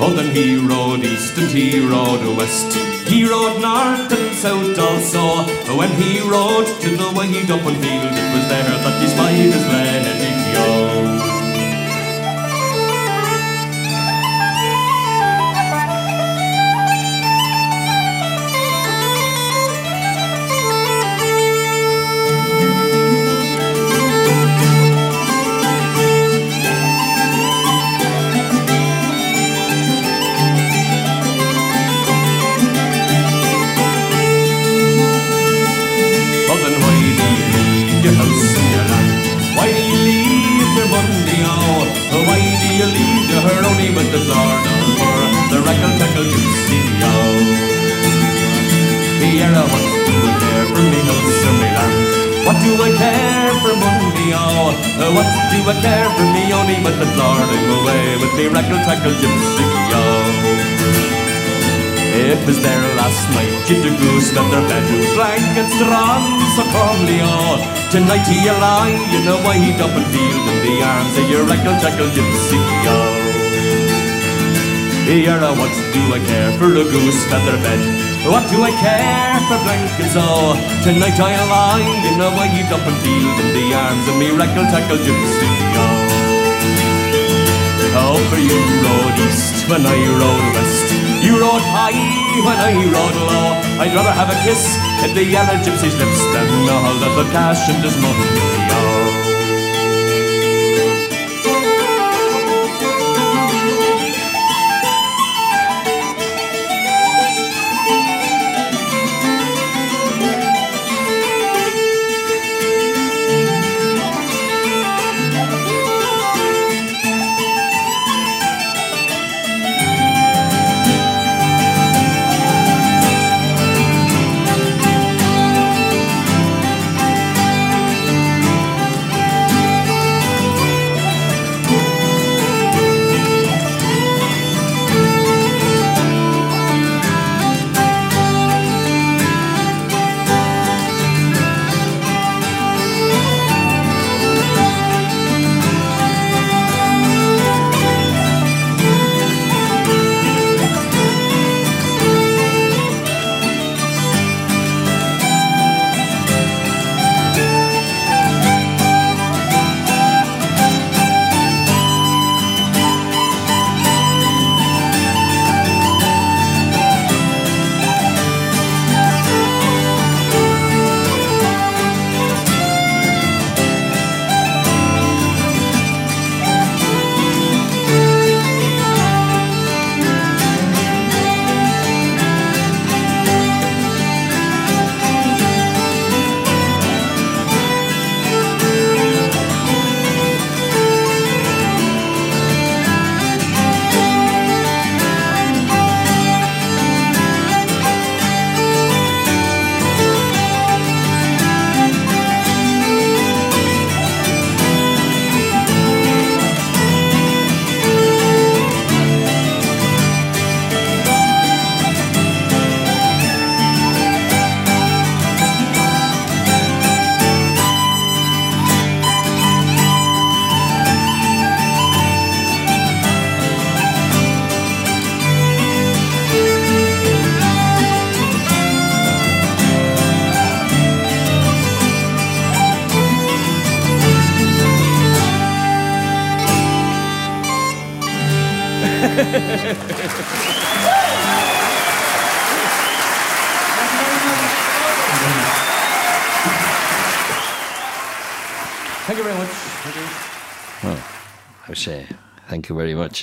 Oh, 0.00 0.12
then 0.12 0.34
he 0.34 0.56
rode 0.56 1.04
east 1.04 1.38
and 1.38 1.48
he 1.48 1.78
rode 1.86 2.36
west, 2.36 2.74
he 3.06 3.24
rode 3.24 3.62
north 3.62 4.10
and 4.10 4.34
south 4.34 4.76
also. 4.76 5.44
When 5.78 5.90
he 5.90 6.18
rode 6.28 6.66
to 6.66 6.90
the 6.90 7.12
wide 7.14 7.48
open 7.48 7.76
field, 7.78 8.14
it 8.18 8.28
was 8.34 8.48
there 8.50 8.66
that 8.66 9.00
he 9.00 9.06
spied 9.06 9.36
his 9.36 9.66
lady. 9.70 10.32
Oh, 10.58 11.31
What 55.12 55.28
do 55.52 55.60
I 55.68 55.76
care 55.84 56.08
for 56.16 56.24
me 56.32 56.48
only 56.56 56.80
with 56.80 56.96
the 56.96 57.04
I'm 57.52 57.68
away 57.84 58.16
with 58.16 58.32
me 58.32 58.48
reckle 58.48 58.80
tackle 58.88 59.12
gypsy, 59.12 59.66
oh? 59.92 60.72
It 62.16 62.40
was 62.48 62.56
there 62.64 62.88
last 62.96 63.28
night, 63.36 63.52
Ginger 63.68 63.92
Goose 63.92 64.32
feather 64.32 64.64
bed, 64.64 64.84
blankets 65.12 65.76
drawn 65.76 66.40
so 66.56 66.64
calmly, 66.72 67.20
oh. 67.20 67.60
Tonight 67.92 68.24
he 68.24 68.48
lie 68.48 68.96
in 69.12 69.28
a 69.28 69.36
wide 69.44 69.80
open 69.84 70.04
field 70.08 70.44
in 70.48 70.58
the 70.64 70.80
arms 70.80 71.14
of 71.20 71.28
your 71.28 71.44
reckle 71.44 71.76
tackle 71.84 72.08
gypsy, 72.16 72.56
oh. 72.88 73.22
Here, 75.04 75.36
what 75.60 75.72
do 75.92 76.00
I 76.08 76.20
care 76.24 76.52
for 76.56 76.72
a 76.72 76.84
goose 76.88 77.20
feather 77.28 77.60
bed? 77.60 78.01
What 78.22 78.46
do 78.48 78.62
I 78.62 78.70
care 78.70 79.34
for 79.50 79.58
blankets, 79.66 80.14
oh? 80.14 80.54
Tonight 80.86 81.18
I 81.18 81.34
lie 81.50 81.82
in 82.06 82.22
a 82.22 82.30
wide 82.38 82.70
open 82.70 82.94
field 83.02 83.34
in 83.42 83.50
the 83.50 83.74
arms 83.74 84.06
of 84.06 84.14
me 84.14 84.30
reckle 84.30 84.62
tackle 84.70 85.02
gypsy, 85.02 85.50
oh. 85.74 86.06
For 88.30 88.38
you 88.38 88.62
rode 88.86 89.18
east 89.26 89.66
when 89.68 89.84
I 89.84 89.98
rode 90.06 90.54
west. 90.54 90.86
You 91.22 91.38
rode 91.40 91.62
high 91.74 91.98
when 92.46 92.56
I 92.56 92.72
rode 92.94 93.16
low. 93.26 93.58
I'd 93.82 93.92
rather 93.92 94.12
have 94.12 94.30
a 94.30 94.38
kiss 94.46 94.78
at 95.02 95.12
the 95.14 95.24
yellow 95.24 95.58
gypsy's 95.60 95.96
lips 95.98 96.22
than 96.32 96.68
all 96.70 97.02
of 97.02 97.16
the 97.18 97.24
cash 97.32 97.68
in 97.68 97.82
this 97.82 97.96
money. 98.00 98.28
Oh. 98.70 99.21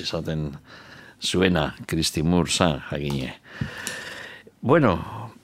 Esaten 0.02 0.52
zuena, 1.22 1.76
Kristi 1.88 2.24
Mursa, 2.24 2.80
jagine. 2.90 3.36
Bueno, 4.62 4.98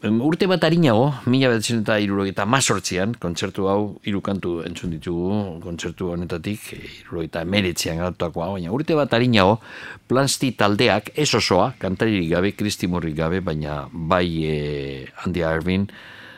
urte 0.04 0.48
bat 0.48 0.64
harinago, 0.64 1.08
mila 1.32 1.50
betzen 1.54 1.82
eta 1.82 1.98
irurogeita 2.04 2.46
mazortzian, 2.46 3.16
kontzertu 3.20 3.70
hau, 3.72 3.96
irukantu 4.06 4.58
entzun 4.68 4.92
ditugu, 4.92 5.60
kontzertu 5.64 6.12
honetatik, 6.14 6.68
irurogeita 6.76 7.46
emeretzean 7.46 8.02
galtuakoa, 8.04 8.52
baina 8.58 8.74
urte 8.76 8.98
bat 8.98 9.14
harinago, 9.16 9.60
plansti 10.08 10.52
taldeak, 10.60 11.14
ez 11.16 11.30
osoa, 11.34 11.72
kantaririk 11.80 12.30
gabe, 12.34 12.54
Kristi 12.60 12.92
Murrik 12.92 13.16
gabe, 13.18 13.42
baina 13.42 13.86
bai 13.92 14.28
eh, 14.46 15.08
Andy 15.26 15.46
Irving, 15.48 15.90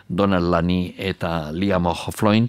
Donald 0.08 0.48
Lani 0.54 0.94
eta 0.98 1.52
Liam 1.52 1.90
O'Floyn, 1.92 2.48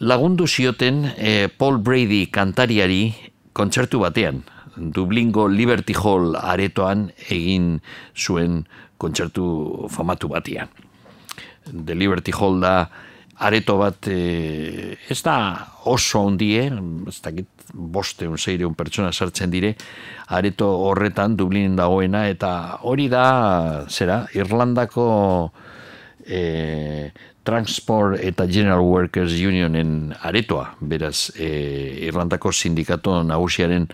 lagundu 0.00 0.46
zioten 0.46 1.04
eh, 1.16 1.48
Paul 1.48 1.78
Brady 1.78 2.26
kantariari 2.32 3.14
kontzertu 3.52 4.00
batean. 4.02 4.42
Dublingo 4.76 5.46
Liberty 5.48 5.94
Hall 5.96 6.36
aretoan 6.36 7.10
egin 7.28 7.80
zuen 8.14 8.64
kontzertu 8.98 9.88
famatu 9.92 10.28
batean. 10.28 10.68
The 11.66 11.94
Liberty 11.94 12.32
Hall 12.32 12.60
da 12.60 12.76
areto 13.36 13.76
bat 13.76 14.08
eh, 14.08 14.96
ez 15.10 15.20
da 15.24 15.36
oso 15.84 16.22
ondie, 16.24 16.70
ez 17.08 17.18
dakit 17.24 17.48
bosteun, 17.72 18.38
zeireun 18.38 18.74
pertsona 18.74 19.12
sartzen 19.12 19.50
dire, 19.52 19.74
areto 20.32 20.68
horretan 20.88 21.36
Dublinen 21.36 21.76
dagoena, 21.76 22.26
eta 22.30 22.78
hori 22.88 23.08
da, 23.12 23.84
zera, 23.88 24.24
Irlandako 24.34 25.06
e, 26.26 27.10
Transport 27.46 28.18
eta 28.26 28.46
General 28.50 28.82
Workers 28.82 29.36
Unionen 29.38 30.14
aretoa, 30.26 30.72
beraz, 30.80 31.30
e, 31.38 31.50
Irlandako 32.08 32.52
sindikato 32.52 33.20
nagusiaren 33.22 33.86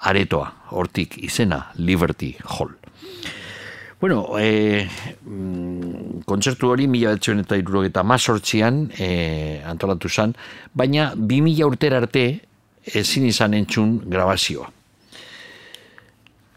aretoa, 0.00 0.52
hortik 0.70 1.18
izena, 1.22 1.70
Liberty 1.76 2.34
Hall. 2.44 2.74
Bueno, 3.98 4.36
e, 4.38 4.86
mm, 5.24 6.22
kontzertu 6.28 6.68
hori 6.68 6.86
mila 6.86 7.14
betzion 7.16 7.40
eta 7.40 7.56
irurogeta 7.56 8.02
mazortzian 8.04 8.90
e, 8.92 9.62
antolatu 9.64 10.08
zen, 10.08 10.34
baina 10.74 11.12
bi 11.16 11.40
mila 11.40 11.66
urtera 11.66 12.02
arte 12.02 12.26
ezin 12.94 13.24
izan 13.26 13.54
entzun 13.56 14.02
grabazioa. 14.04 14.68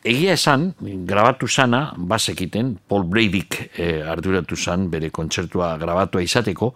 Egia 0.09 0.33
esan, 0.33 0.69
grabatu 0.79 1.47
sana, 1.47 1.89
bazekiten, 1.97 2.77
Paul 2.87 3.03
Bradyk 3.11 3.57
eh, 3.75 3.99
arduratu 4.07 4.55
zan 4.55 4.87
bere 4.89 5.09
kontzertua 5.11 5.73
grabatua 5.77 6.23
izateko, 6.23 6.69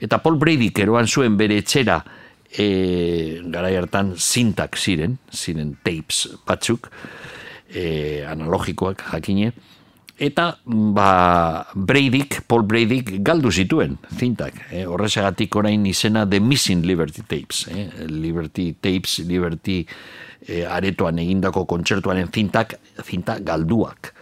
eta 0.00 0.20
Paul 0.22 0.38
Bradyk 0.38 0.78
eroan 0.84 1.10
zuen 1.10 1.36
bere 1.36 1.58
etxera 1.58 1.98
eh, 2.58 3.40
garai 3.52 3.76
hartan 3.76 4.14
zintak 4.16 4.76
ziren, 4.76 5.18
ziren 5.32 5.76
tapes 5.84 6.26
batzuk, 6.46 6.90
eh, 7.72 8.24
analogikoak 8.28 9.04
jakine, 9.12 9.52
eta 10.22 10.52
ba, 10.64 11.66
Bradyk, 11.74 12.42
Paul 12.46 12.62
Bradyk 12.68 13.16
galdu 13.26 13.50
zituen 13.50 13.96
zintak. 14.18 14.54
Eh, 14.70 14.84
horrezagatik 14.86 15.56
orain 15.56 15.86
izena 15.86 16.26
The 16.28 16.40
Missing 16.40 16.86
Liberty 16.86 17.24
Tapes. 17.26 17.66
Eh, 17.68 17.88
Liberty 18.06 18.72
Tapes, 18.78 19.18
Liberty 19.26 19.80
eh, 20.46 20.64
aretoan 20.68 21.18
egindako 21.22 21.64
kontzertuaren 21.66 22.30
zintak, 22.30 22.78
zinta 23.02 23.38
galduak. 23.42 24.12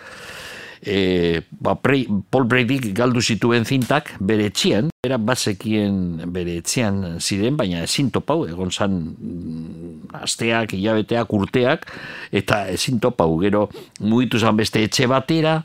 E, 0.81 1.43
ba, 1.61 1.74
Pre- 1.77 2.09
Paul 2.32 2.47
Bradyk 2.48 2.90
galdu 2.97 3.20
zituen 3.20 3.66
zintak 3.69 4.15
bere 4.16 4.47
etxian, 4.48 4.89
era 5.05 5.19
bazekien 5.20 6.23
bere 6.32 6.57
etxean 6.62 7.19
ziren, 7.20 7.59
baina 7.61 7.82
ezin 7.85 8.09
topau, 8.12 8.47
egon 8.48 8.73
zan 8.73 8.97
mm, 9.12 10.16
asteak, 10.24 10.73
hilabeteak, 10.77 11.32
urteak, 11.36 11.85
eta 12.32 12.65
ezin 12.73 13.01
topau, 13.01 13.35
gero 13.44 13.69
mugitu 14.01 14.40
zan 14.40 14.57
beste 14.57 14.81
etxe 14.86 15.09
batera, 15.11 15.61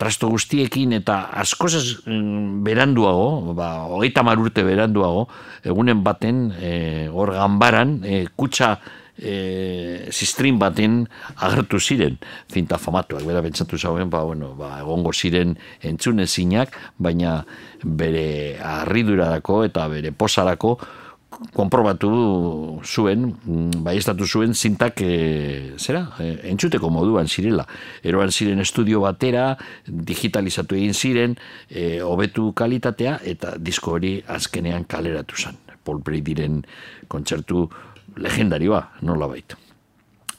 trasto 0.00 0.30
guztiekin 0.32 0.96
eta 0.96 1.26
askozaz 1.36 2.00
mm, 2.06 2.62
beranduago, 2.64 3.52
ba, 3.52 3.84
hogeita 3.92 4.24
mar 4.24 4.40
urte 4.40 4.64
beranduago, 4.64 5.26
egunen 5.68 6.00
baten, 6.06 6.46
e, 6.56 6.72
hor 7.12 7.34
ganbaran, 7.36 7.98
e, 8.08 8.24
kutsa 8.40 8.78
e, 9.20 10.08
zistrin 10.10 10.58
baten 10.58 11.04
agertu 11.36 11.80
ziren 11.80 12.16
zinta 12.50 12.78
famatuak, 12.80 13.24
bera 13.26 13.42
pentsatu 13.44 13.78
zauen, 13.78 14.10
ba, 14.10 14.24
bueno, 14.24 14.54
ba, 14.58 14.78
egongo 14.80 15.12
ziren 15.12 15.56
entzunezinak, 15.82 16.74
baina 16.98 17.40
bere 17.84 18.56
harridurarako 18.58 19.64
eta 19.68 19.86
bere 19.92 20.12
posarako 20.12 20.78
konprobatu 21.54 22.10
zuen, 22.84 23.30
mm, 23.44 23.82
baiestatu 23.84 24.26
zuen 24.26 24.54
zintak 24.54 25.00
e, 25.00 25.76
zera, 25.78 26.02
e, 26.20 26.34
entzuteko 26.50 26.90
moduan 26.92 27.28
zirela. 27.28 27.64
Eroan 28.02 28.32
ziren 28.32 28.60
estudio 28.60 29.00
batera, 29.00 29.56
digitalizatu 29.86 30.76
egin 30.76 30.94
ziren, 30.94 31.36
e, 31.68 32.00
hobetu 32.04 32.52
kalitatea, 32.52 33.20
eta 33.24 33.54
disko 33.58 33.96
hori 33.96 34.18
azkenean 34.26 34.84
kaleratu 34.84 35.36
zen. 35.36 35.56
Paul 35.84 36.02
Bradyren 36.04 36.60
kontzertu 37.08 37.68
legendarioa, 38.20 38.84
nola 39.02 39.28
bait. 39.28 39.56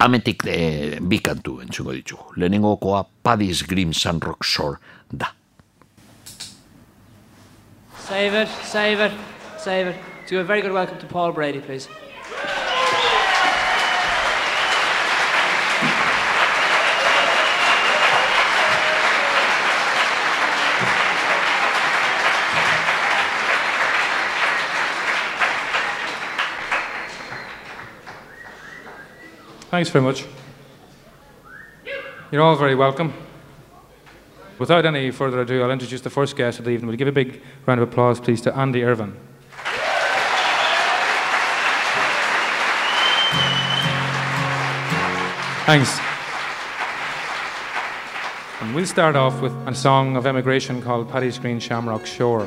Ametik 0.01 0.45
e, 0.49 0.99
bi 1.01 1.19
kantu 1.21 1.59
entzuko 1.61 1.93
ditugu. 1.93 2.33
Lehenengokoa 2.37 3.03
Paddy's 3.23 3.61
Grim 3.67 3.93
Sunrock 3.93 4.43
Shore 4.43 4.79
da. 5.11 5.33
Save 7.99 8.41
it, 8.41 8.49
save. 9.57 9.95
Do 10.27 10.39
a 10.39 10.43
very 10.43 10.61
good 10.61 10.71
welcome 10.71 10.97
to 10.97 11.05
Paul 11.07 11.33
Brady, 11.33 11.59
please. 11.59 11.87
Thanks 29.71 29.89
very 29.89 30.03
much. 30.03 30.25
You're 32.29 32.41
all 32.41 32.57
very 32.57 32.75
welcome. 32.75 33.13
Without 34.59 34.85
any 34.85 35.11
further 35.11 35.39
ado, 35.39 35.63
I'll 35.63 35.71
introduce 35.71 36.01
the 36.01 36.09
first 36.09 36.35
guest 36.35 36.59
of 36.59 36.65
the 36.65 36.71
evening. 36.71 36.89
We'll 36.89 36.97
give 36.97 37.07
a 37.07 37.13
big 37.13 37.41
round 37.65 37.79
of 37.79 37.87
applause, 37.87 38.19
please, 38.19 38.41
to 38.41 38.53
Andy 38.53 38.83
Irvin. 38.83 39.15
Thanks. 45.65 45.99
And 48.59 48.75
we'll 48.75 48.85
start 48.85 49.15
off 49.15 49.41
with 49.41 49.53
a 49.69 49.73
song 49.73 50.17
of 50.17 50.25
emigration 50.25 50.81
called 50.81 51.09
Paddy's 51.09 51.39
Green 51.39 51.61
Shamrock 51.61 52.05
Shore. 52.05 52.45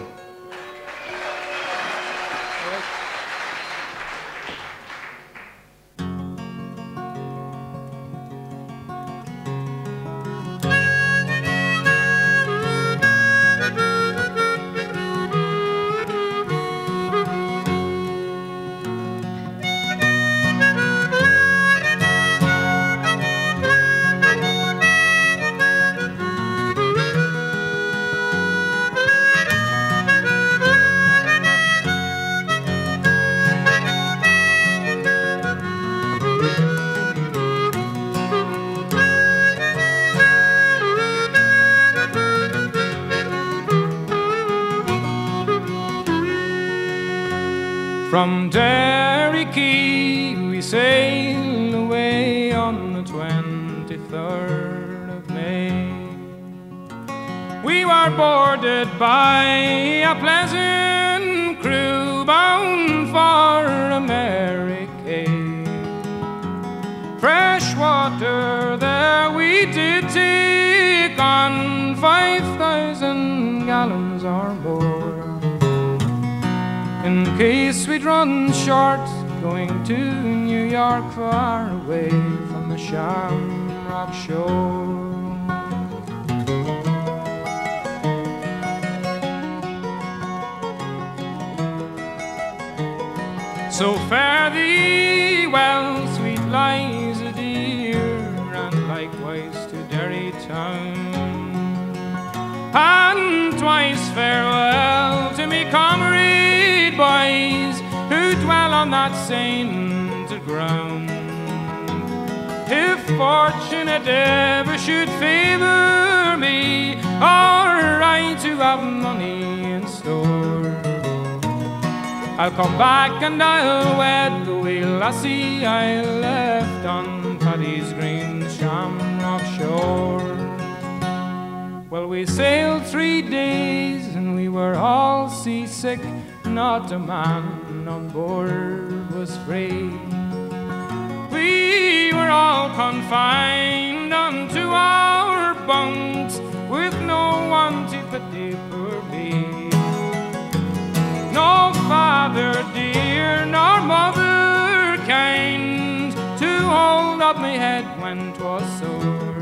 'Twas 158.35 158.67
sore. 158.79 159.35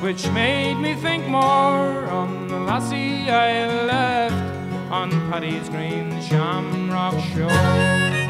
Which 0.00 0.28
made 0.30 0.74
me 0.74 0.94
think 0.94 1.26
more 1.26 2.08
on 2.20 2.48
the 2.48 2.58
lassie 2.58 3.30
I 3.30 3.66
left 3.92 4.34
on 4.90 5.10
Paddy's 5.30 5.68
green 5.68 6.08
shamrock 6.22 7.18
shore. 7.32 8.25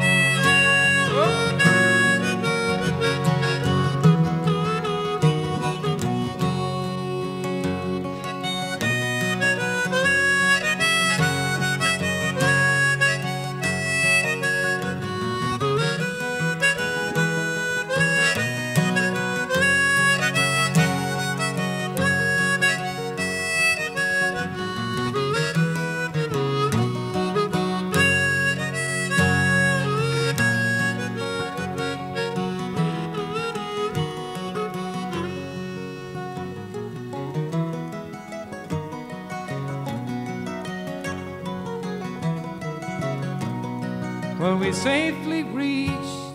We 44.67 44.73
safely 44.73 45.43
reached 45.43 46.33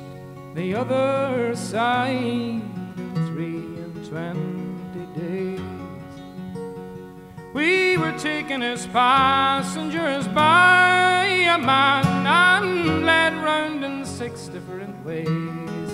the 0.55 0.75
other 0.75 1.55
side 1.55 2.63
three 3.27 3.77
and 3.85 4.09
twenty 4.09 5.21
days. 5.21 5.61
We 7.53 7.99
were 7.99 8.19
taken 8.19 8.63
as 8.63 8.87
passengers 8.87 10.27
by 10.29 11.27
a 11.27 11.59
man 11.59 12.07
and 12.27 13.05
led 13.05 13.35
round 13.35 13.85
in 13.85 14.07
six 14.07 14.47
different 14.49 15.05
ways. 15.05 15.93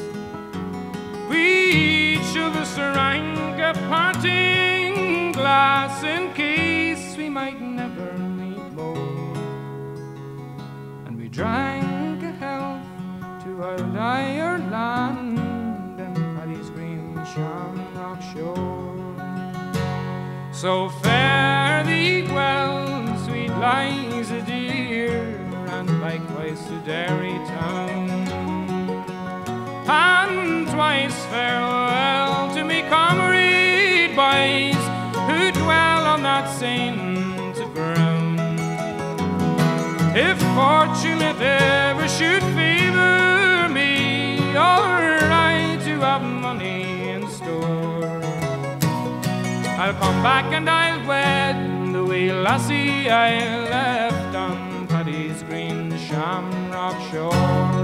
We 1.28 1.72
each 1.72 2.36
of 2.36 2.54
us 2.54 2.72
drank 2.76 3.58
a 3.58 3.72
parting 3.88 5.32
glass 5.32 6.04
in 6.04 6.32
case 6.34 7.16
we 7.16 7.28
might 7.28 7.60
never 7.60 8.12
meet 8.16 8.72
more. 8.74 9.34
And 11.04 11.18
we 11.18 11.28
drank 11.28 11.77
our 13.68 13.98
Ireland 13.98 15.38
and 16.00 16.16
Paddy's 16.36 16.70
green 16.70 17.14
shamrock 17.34 18.22
shore. 18.32 18.96
So 20.52 20.88
fare 21.02 21.84
thee 21.84 22.22
well, 22.22 23.18
sweet 23.26 23.52
Liza 23.64 24.40
dear, 24.46 25.12
and 25.76 26.00
likewise 26.00 26.66
to 26.68 26.78
Derry 26.86 27.36
town. 27.52 28.08
And 29.86 30.66
twice 30.68 31.18
farewell 31.26 32.54
to 32.54 32.64
me 32.64 32.82
comrade 32.88 34.16
boys 34.16 34.82
who 35.28 35.52
dwell 35.52 36.06
on 36.14 36.22
that 36.22 36.46
sainted 36.58 37.74
ground. 37.74 38.40
If 40.16 40.38
fortune 40.56 41.20
it 41.20 41.40
ever 41.40 42.08
should 42.08 42.37
I'll 49.80 49.94
come 49.94 50.24
back 50.24 50.52
and 50.52 50.68
I'll 50.68 51.06
wed 51.06 51.94
the 51.94 52.04
wee 52.04 52.32
lassie 52.32 53.08
I 53.08 53.30
left 53.70 54.34
on 54.34 54.88
Paddy's 54.88 55.44
green 55.44 55.96
shamrock 55.96 56.98
shore. 57.12 57.77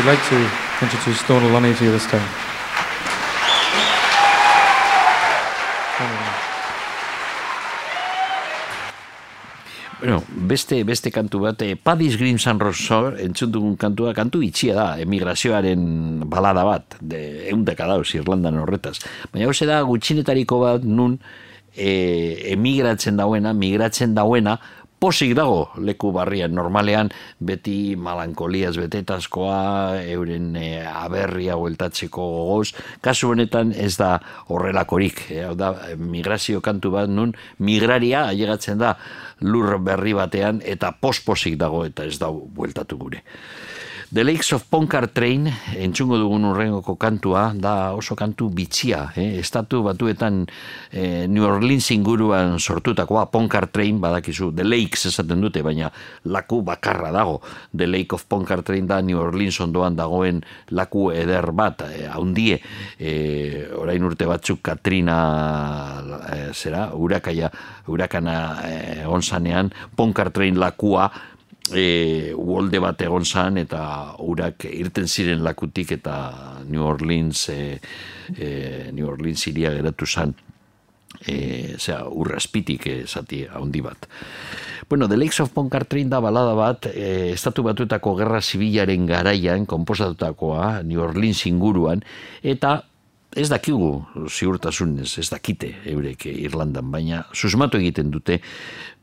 We'd 0.00 0.06
like 0.06 0.28
to 0.30 0.36
introduce 0.80 1.22
Donal 1.28 1.50
Lunny 1.50 1.74
to 1.74 1.84
you 1.84 1.92
this 1.92 2.06
time. 2.06 2.24
Bueno, 9.98 10.22
beste, 10.48 10.84
beste 10.84 11.10
kantu 11.12 11.40
bat, 11.40 11.60
eh, 11.60 11.76
Paddy's 11.76 12.16
Green 12.16 12.38
San 12.38 12.58
Rosso, 12.58 13.12
entzun 13.12 13.52
dugun 13.52 13.76
kantua, 13.76 14.14
kantu 14.14 14.40
itxia 14.40 14.72
da, 14.72 14.86
emigrazioaren 15.04 16.24
balada 16.24 16.64
bat, 16.64 16.96
de, 17.02 17.50
eundeka 17.52 17.84
dauz, 17.84 18.14
Irlandan 18.14 18.56
horretaz. 18.56 19.02
Baina 19.34 19.52
hau 19.52 19.66
da 19.68 19.82
gutxinetariko 19.84 20.62
bat 20.64 20.88
nun 20.88 21.18
eh, 21.76 22.54
emigratzen 22.54 23.20
dauena, 23.20 23.52
migratzen 23.52 24.16
dauena, 24.16 24.56
posik 25.00 25.32
dago 25.34 25.70
leku 25.80 26.12
barrian 26.12 26.52
normalean 26.54 27.08
beti 27.40 27.96
malankoliaz 27.96 28.74
betetazkoa 28.76 30.02
euren 30.12 30.52
e, 30.60 30.84
aberria 30.84 31.56
hueltatzeko 31.56 32.26
gogoz. 32.34 32.74
Kasu 33.00 33.32
honetan 33.32 33.72
ez 33.72 33.96
da 33.96 34.18
horrelakorik. 34.52 35.24
E, 35.32 35.40
hau 35.48 35.56
da 35.56 35.72
migrazio 35.96 36.60
kantu 36.60 36.92
bat 36.98 37.08
nun 37.08 37.32
migraria 37.58 38.26
ailegatzen 38.28 38.78
da 38.78 38.94
lur 39.40 39.78
berri 39.80 40.12
batean 40.14 40.60
eta 40.64 40.92
posposik 40.92 41.56
dago 41.56 41.86
eta 41.88 42.04
ez 42.04 42.18
da 42.20 42.28
bueltatu 42.30 43.00
gure 43.00 43.24
The 44.10 44.24
Lakes 44.24 44.58
of 44.58 44.66
Ponkar 44.66 45.06
Train, 45.14 45.46
entzungo 45.78 46.16
dugun 46.18 46.42
urrengoko 46.48 46.96
kantua, 46.98 47.52
da 47.54 47.94
oso 47.94 48.16
kantu 48.18 48.48
bitxia. 48.50 49.04
Eh? 49.14 49.38
Estatu 49.38 49.84
batuetan 49.86 50.48
eh, 50.90 51.30
New 51.30 51.46
Orleans 51.46 51.92
inguruan 51.94 52.58
sortutakoa, 52.58 53.28
Ponkar 53.30 53.68
Train, 53.70 54.00
badakizu, 54.02 54.50
The 54.50 54.66
Lakes 54.66 55.06
esaten 55.12 55.38
dute, 55.38 55.62
baina 55.62 55.92
laku 56.26 56.58
bakarra 56.66 57.14
dago. 57.14 57.38
The 57.70 57.86
Lake 57.86 58.18
of 58.18 58.26
Ponkar 58.26 58.66
Train 58.66 58.90
da 58.90 58.98
New 58.98 59.14
Orleans 59.14 59.60
ondoan 59.62 59.94
dagoen 59.94 60.42
laku 60.74 61.12
eder 61.14 61.52
bat, 61.54 61.86
eh, 61.86 62.10
haundie, 62.10 62.58
eh, 62.98 63.70
orain 63.78 64.02
urte 64.02 64.26
batzuk 64.26 64.58
Katrina, 64.58 65.20
eh, 66.34 66.50
zera, 66.50 66.88
urakaia, 66.98 67.46
urakana 67.86 68.58
eh, 68.66 69.06
onzanean, 69.06 69.70
Ponkar 69.94 70.34
Train 70.34 70.58
lakua, 70.58 71.12
e, 71.74 72.32
uolde 72.36 72.80
bat 72.82 73.00
egon 73.02 73.24
zan 73.24 73.58
eta 73.60 73.80
urak 74.18 74.66
irten 74.70 75.08
ziren 75.08 75.44
lakutik 75.44 75.92
eta 75.98 76.16
New 76.68 76.84
Orleans 76.84 77.48
e, 77.52 77.78
e, 78.36 78.48
New 78.92 79.08
Orleans 79.08 79.46
iria 79.50 79.72
geratu 79.76 80.06
zan 80.06 80.34
e, 81.26 81.76
zera, 81.78 82.04
urraspitik 82.08 82.86
e, 82.86 82.96
zati 83.06 83.44
handi 83.46 83.80
bat. 83.80 84.08
Bueno, 84.90 85.06
The 85.08 85.16
Lakes 85.16 85.40
of 85.40 85.52
Pontchartrain 85.54 86.10
da 86.10 86.18
balada 86.20 86.54
bat, 86.58 86.86
e, 86.90 87.30
estatu 87.30 87.62
batuetako 87.62 88.16
gerra 88.18 88.40
zibilaren 88.42 89.06
garaian, 89.06 89.66
komposatutakoa, 89.66 90.82
New 90.82 91.02
Orleans 91.02 91.44
inguruan, 91.46 92.02
eta 92.42 92.80
ez 93.38 93.46
dakigu 93.46 93.92
ziurtasunez, 94.26 95.12
ez 95.22 95.28
dakite 95.30 95.76
eurek 95.86 96.26
Irlandan, 96.32 96.90
baina 96.90 97.22
susmatu 97.30 97.78
egiten 97.78 98.10
dute 98.10 98.40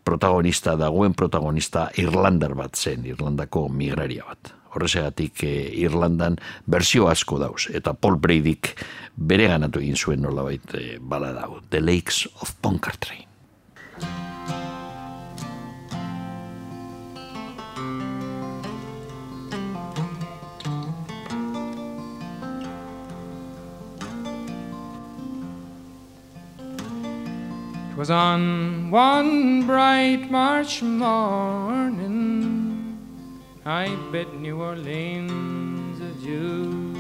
protagonista 0.08 0.78
dagoen 0.80 1.16
protagonista 1.18 1.90
Irlandar 2.00 2.56
bat 2.56 2.80
zen, 2.80 3.04
Irlandako 3.10 3.68
migraria 3.68 4.24
bat. 4.28 4.54
Horrezegatik 4.78 5.44
eh, 5.44 5.68
Irlandan 5.84 6.38
berzio 6.70 7.10
asko 7.12 7.42
dauz, 7.42 7.68
eta 7.76 7.96
Paul 7.98 8.20
Bradyk 8.24 8.72
bere 9.18 9.50
ganatu 9.52 9.84
egin 9.84 10.00
zuen 10.00 10.24
nolabait 10.24 10.78
eh, 10.80 10.96
bala 11.02 11.34
dau, 11.36 11.60
The 11.72 11.84
Lakes 11.84 12.28
of 12.40 12.56
Pontchartrain. 12.62 13.27
Twas 27.98 28.12
on 28.12 28.92
one 28.92 29.66
bright 29.66 30.30
March 30.30 30.84
morning 30.84 32.06
I 33.66 33.88
bid 34.12 34.32
New 34.36 34.62
Orleans 34.62 36.00
adieu. 36.00 36.94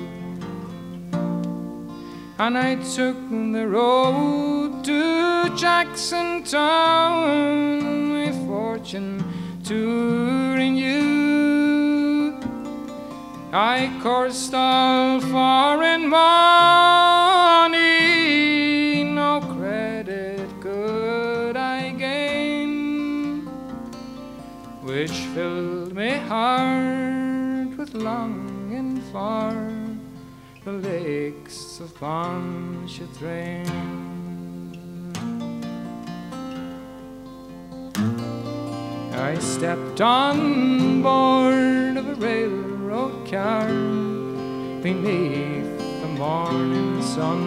And 2.39 2.57
I 2.57 2.77
took 2.95 3.15
the 3.29 3.67
road 3.67 4.83
to 4.85 5.55
Jackson 5.55 6.43
Town, 6.43 8.13
my 8.13 8.31
fortune 8.47 9.23
to 9.65 10.55
renew. 10.55 12.33
I 13.53 13.95
coursed 14.01 14.55
all 14.55 15.21
foreign 15.21 16.09
money, 16.09 17.77
which 24.87 25.11
filled 25.35 25.93
my 25.93 26.11
heart 26.31 27.77
with 27.77 27.93
longing 27.93 29.01
for 29.11 29.51
the 30.63 30.71
lakes 30.71 31.81
of 31.81 31.93
Pontchartrain. 31.99 33.67
I 39.11 39.37
stepped 39.39 39.99
on 39.99 41.01
board 41.01 41.97
of 41.97 42.07
a 42.07 42.15
railroad 42.15 43.29
car 43.29 43.67
beneath 44.87 45.77
the 46.01 46.07
morning 46.17 47.01
sun. 47.01 47.43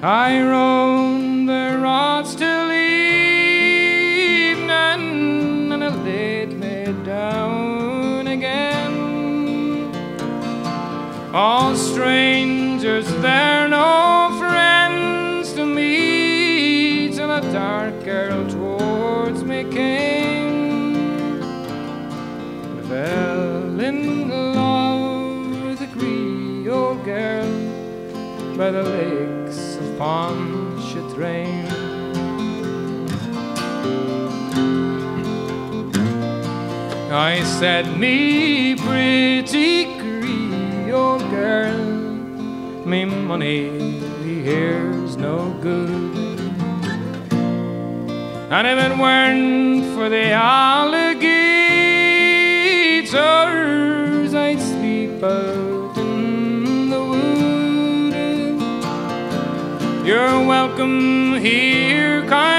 I 0.00 0.40
rode 0.42 1.48
the 1.48 1.78
rods 1.82 2.36
till 2.36 2.68
All 11.34 11.76
strangers 11.76 13.06
there, 13.20 13.68
no 13.68 14.34
friends 14.38 15.52
to 15.52 15.66
meet, 15.66 17.16
till 17.16 17.30
a 17.30 17.42
dark 17.52 18.02
girl 18.02 18.48
towards 18.48 19.44
me 19.44 19.64
came. 19.64 21.42
I 22.78 22.82
fell 22.88 23.78
in 23.78 24.30
love 24.30 25.64
with 25.64 25.82
a 25.82 25.86
Creole 25.88 26.94
girl 27.04 28.56
by 28.56 28.70
the 28.70 28.84
lakes 28.84 29.76
of 29.76 29.98
Pontchartrain. 29.98 31.66
I 37.10 37.42
said, 37.42 37.98
me 37.98 38.76
pretty 38.76 39.97
girl, 41.30 41.76
me 42.86 43.04
money 43.04 43.98
here's 44.42 45.16
no 45.16 45.50
good. 45.60 46.38
And 48.50 48.66
if 48.66 48.78
it 48.78 48.98
weren't 48.98 49.84
for 49.94 50.08
the 50.08 50.30
alligators, 50.30 51.14
I'd 54.34 54.60
sleep 54.60 55.22
out 55.22 55.98
in 55.98 56.88
the 56.90 57.00
wood. 57.10 58.14
You're 60.06 60.46
welcome 60.46 61.34
here, 61.34 62.22
kind 62.26 62.57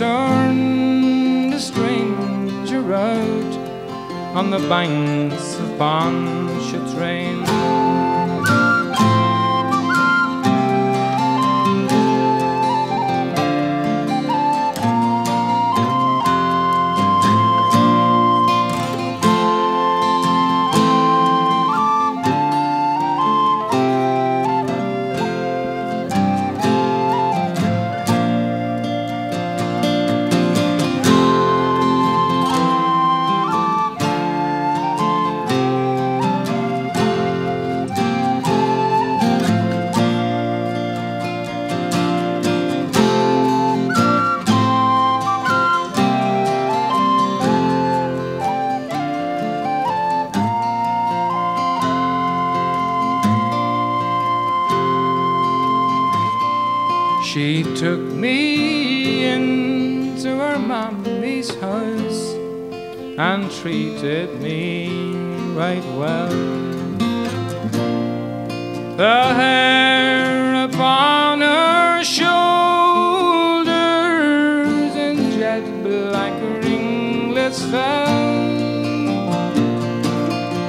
never 0.00 0.28
turn 0.28 1.50
the 1.50 1.58
stranger 1.58 2.94
out 2.94 4.36
on 4.36 4.50
the 4.50 4.58
banks 4.68 5.58
of 5.58 5.78
Pontchartrain. 5.78 6.55
Treated 63.66 64.30
me 64.40 64.86
right 65.56 65.84
well. 65.98 66.30
The 68.96 69.34
hair 69.40 70.66
upon 70.66 71.40
her 71.40 72.04
shoulders 72.04 72.36
in 74.94 75.16
jet 75.32 75.64
black 75.82 76.32
ringlets 76.62 77.60
fell 77.64 78.06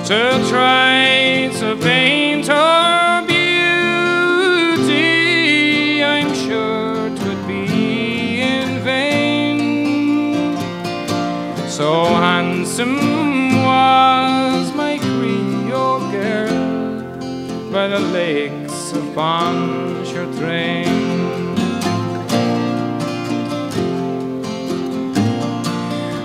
to 0.06 0.48
try 0.50 1.52
to 1.60 1.76
paint 1.80 2.17
lakes 19.18 20.14
of 20.14 20.28
Pontchartrain. 20.36 20.88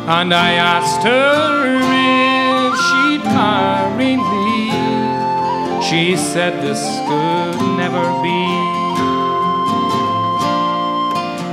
And 0.09 0.35
I 0.35 0.55
asked 0.55 1.03
her 1.05 1.79
if 1.89 2.75
she'd 2.85 3.25
marry 3.25 4.17
me. 4.17 4.71
She 5.83 6.17
said 6.17 6.63
this 6.63 6.83
could 7.09 7.59
never 7.77 8.07
be. 8.23 8.45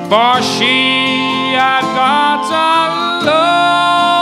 For 0.10 0.42
she 0.42 1.54
had 1.56 1.86
got 1.96 2.44
a 2.52 3.26
lover 3.26 4.19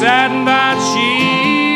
Said 0.00 0.32
that 0.46 0.78
she 0.90 1.12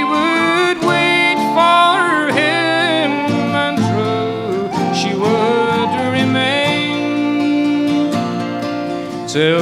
would 0.08 0.78
wait 0.88 1.36
for 1.52 2.32
him 2.32 3.10
and 3.52 3.76
true 3.76 4.72
she 4.96 5.12
would 5.12 5.92
remain. 6.10 6.88
Till 9.28 9.60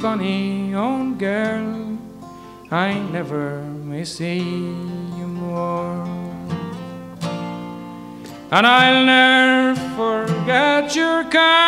bonny 0.00 0.74
own 0.74 1.18
girl. 1.18 1.98
I 2.70 2.94
never 3.12 3.62
may 3.62 4.04
see 4.04 4.38
you 4.38 5.26
more. 5.26 6.06
And 8.50 8.66
I'll 8.66 9.04
ne'er 9.04 9.74
forget 9.96 10.94
your 10.94 11.24
kindness 11.24 11.58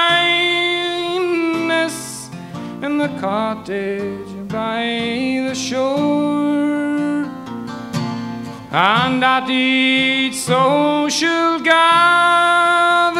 in 2.82 2.98
the 2.98 3.08
cottage 3.18 4.48
by 4.48 5.42
the 5.46 5.54
shore. 5.54 7.26
And 8.72 9.24
at 9.24 9.50
each 9.50 10.36
social 10.36 11.58
gathering, 11.60 13.19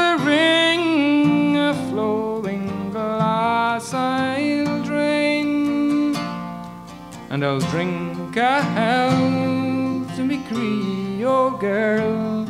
and 7.43 7.47
I'll 7.47 7.71
drink 7.71 8.37
a 8.37 8.61
health 8.61 10.15
to 10.17 10.23
me 10.23 10.45
Creole 10.49 11.53
girl 11.53 12.45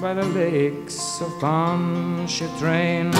by 0.00 0.14
the 0.14 0.22
lakes 0.22 1.20
of 1.20 1.28
Pontchartrain. 1.40 3.10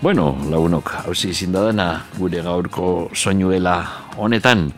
Bueno, 0.00 0.32
lagunok, 0.48 0.94
hausi 1.04 1.28
izin 1.28 1.52
da 1.52 1.66
dena 1.66 2.06
gure 2.16 2.40
gaurko 2.40 3.10
soinuela 3.12 3.74
honetan. 4.16 4.70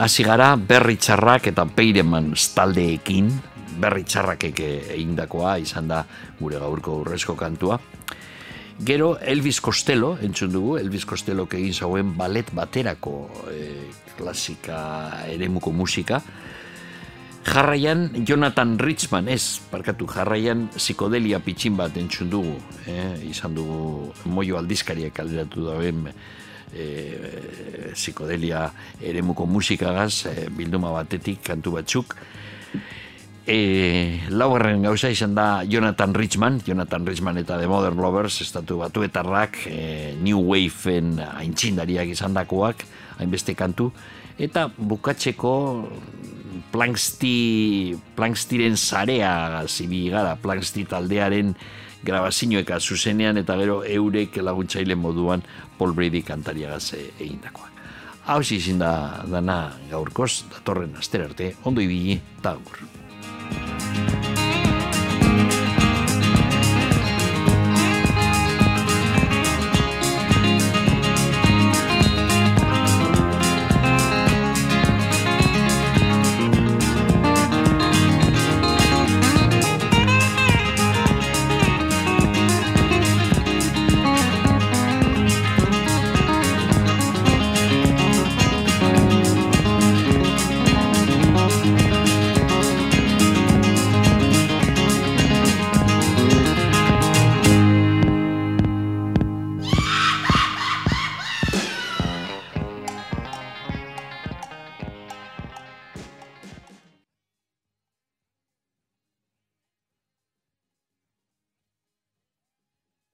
Hasi 0.00 0.24
gara 0.24 0.54
berri 0.56 0.94
txarrak 0.96 1.50
eta 1.50 1.66
peireman 1.68 2.30
taldeekin, 2.56 3.28
berri 3.82 4.06
txarrakek 4.08 4.62
egindakoa 4.94 5.58
izan 5.60 5.92
da 5.92 5.98
gure 6.40 6.56
gaurko 6.62 7.02
urrezko 7.02 7.36
kantua. 7.36 7.76
Gero 8.80 9.18
Elvis 9.20 9.60
Costello, 9.60 10.14
entzun 10.24 10.56
dugu, 10.56 10.78
Elvis 10.80 11.04
Costello 11.04 11.44
egin 11.52 11.76
zauen 11.76 12.16
ballet 12.16 12.48
baterako 12.56 13.28
eh, 13.52 13.92
klasika 14.16 14.80
eremuko 15.28 15.70
musika. 15.70 16.22
Jarraian 17.42 18.24
Jonathan 18.24 18.78
Richman, 18.78 19.26
ez, 19.28 19.58
parkatu, 19.70 20.06
jarraian 20.06 20.68
psikodelia 20.76 21.40
pitxin 21.42 21.74
bat 21.76 21.96
entzun 21.98 22.30
dugu, 22.30 22.54
eh? 22.86 23.18
izan 23.26 23.56
dugu 23.56 24.12
moio 24.30 24.60
aldizkariak 24.60 25.18
alderatu 25.18 25.66
dauen 25.66 26.06
eh, 26.06 27.90
psikodelia 27.96 28.68
eremuko 29.02 29.48
musikagaz, 29.50 30.26
eh, 30.30 30.46
bilduma 30.54 30.94
batetik 30.94 31.42
kantu 31.50 31.74
batzuk. 31.80 32.14
E, 33.42 34.22
laugarren 34.30 34.86
gauza 34.86 35.10
izan 35.10 35.34
da 35.34 35.64
Jonathan 35.66 36.14
Richman, 36.14 36.60
Jonathan 36.62 37.02
Richman 37.04 37.42
eta 37.42 37.58
The 37.58 37.66
Modern 37.66 37.98
Lovers, 37.98 38.38
estatu 38.44 38.78
batuetarrak, 38.84 39.64
e, 39.66 40.14
New 40.22 40.46
Waveen 40.46 41.18
aintzindariak 41.18 42.14
izan 42.14 42.38
dakoak, 42.38 42.86
hainbeste 43.18 43.58
kantu, 43.58 43.90
eta 44.38 44.68
bukatzeko 44.78 45.56
Planksti, 46.72 47.96
Plankstiren 48.16 48.76
zarea 48.76 49.62
zibi 49.68 50.06
gara, 50.10 50.36
Planksti 50.40 50.86
taldearen 50.88 51.52
grabazioeka 52.02 52.80
zuzenean 52.80 53.38
eta 53.38 53.56
gero 53.60 53.82
eurek 53.84 54.40
laguntzaile 54.42 54.96
moduan 54.96 55.44
Paul 55.78 55.92
Brady 55.94 56.22
kantariagaz 56.26 56.94
egindakoa. 56.96 57.68
Hau 58.24 58.40
izin 58.40 58.78
da 58.78 59.22
dana 59.26 59.72
gaurkoz, 59.90 60.44
datorren 60.54 60.96
aster 60.98 61.26
arte, 61.26 61.54
ondo 61.66 61.82
ibili, 61.82 62.20
eta. 62.42 62.58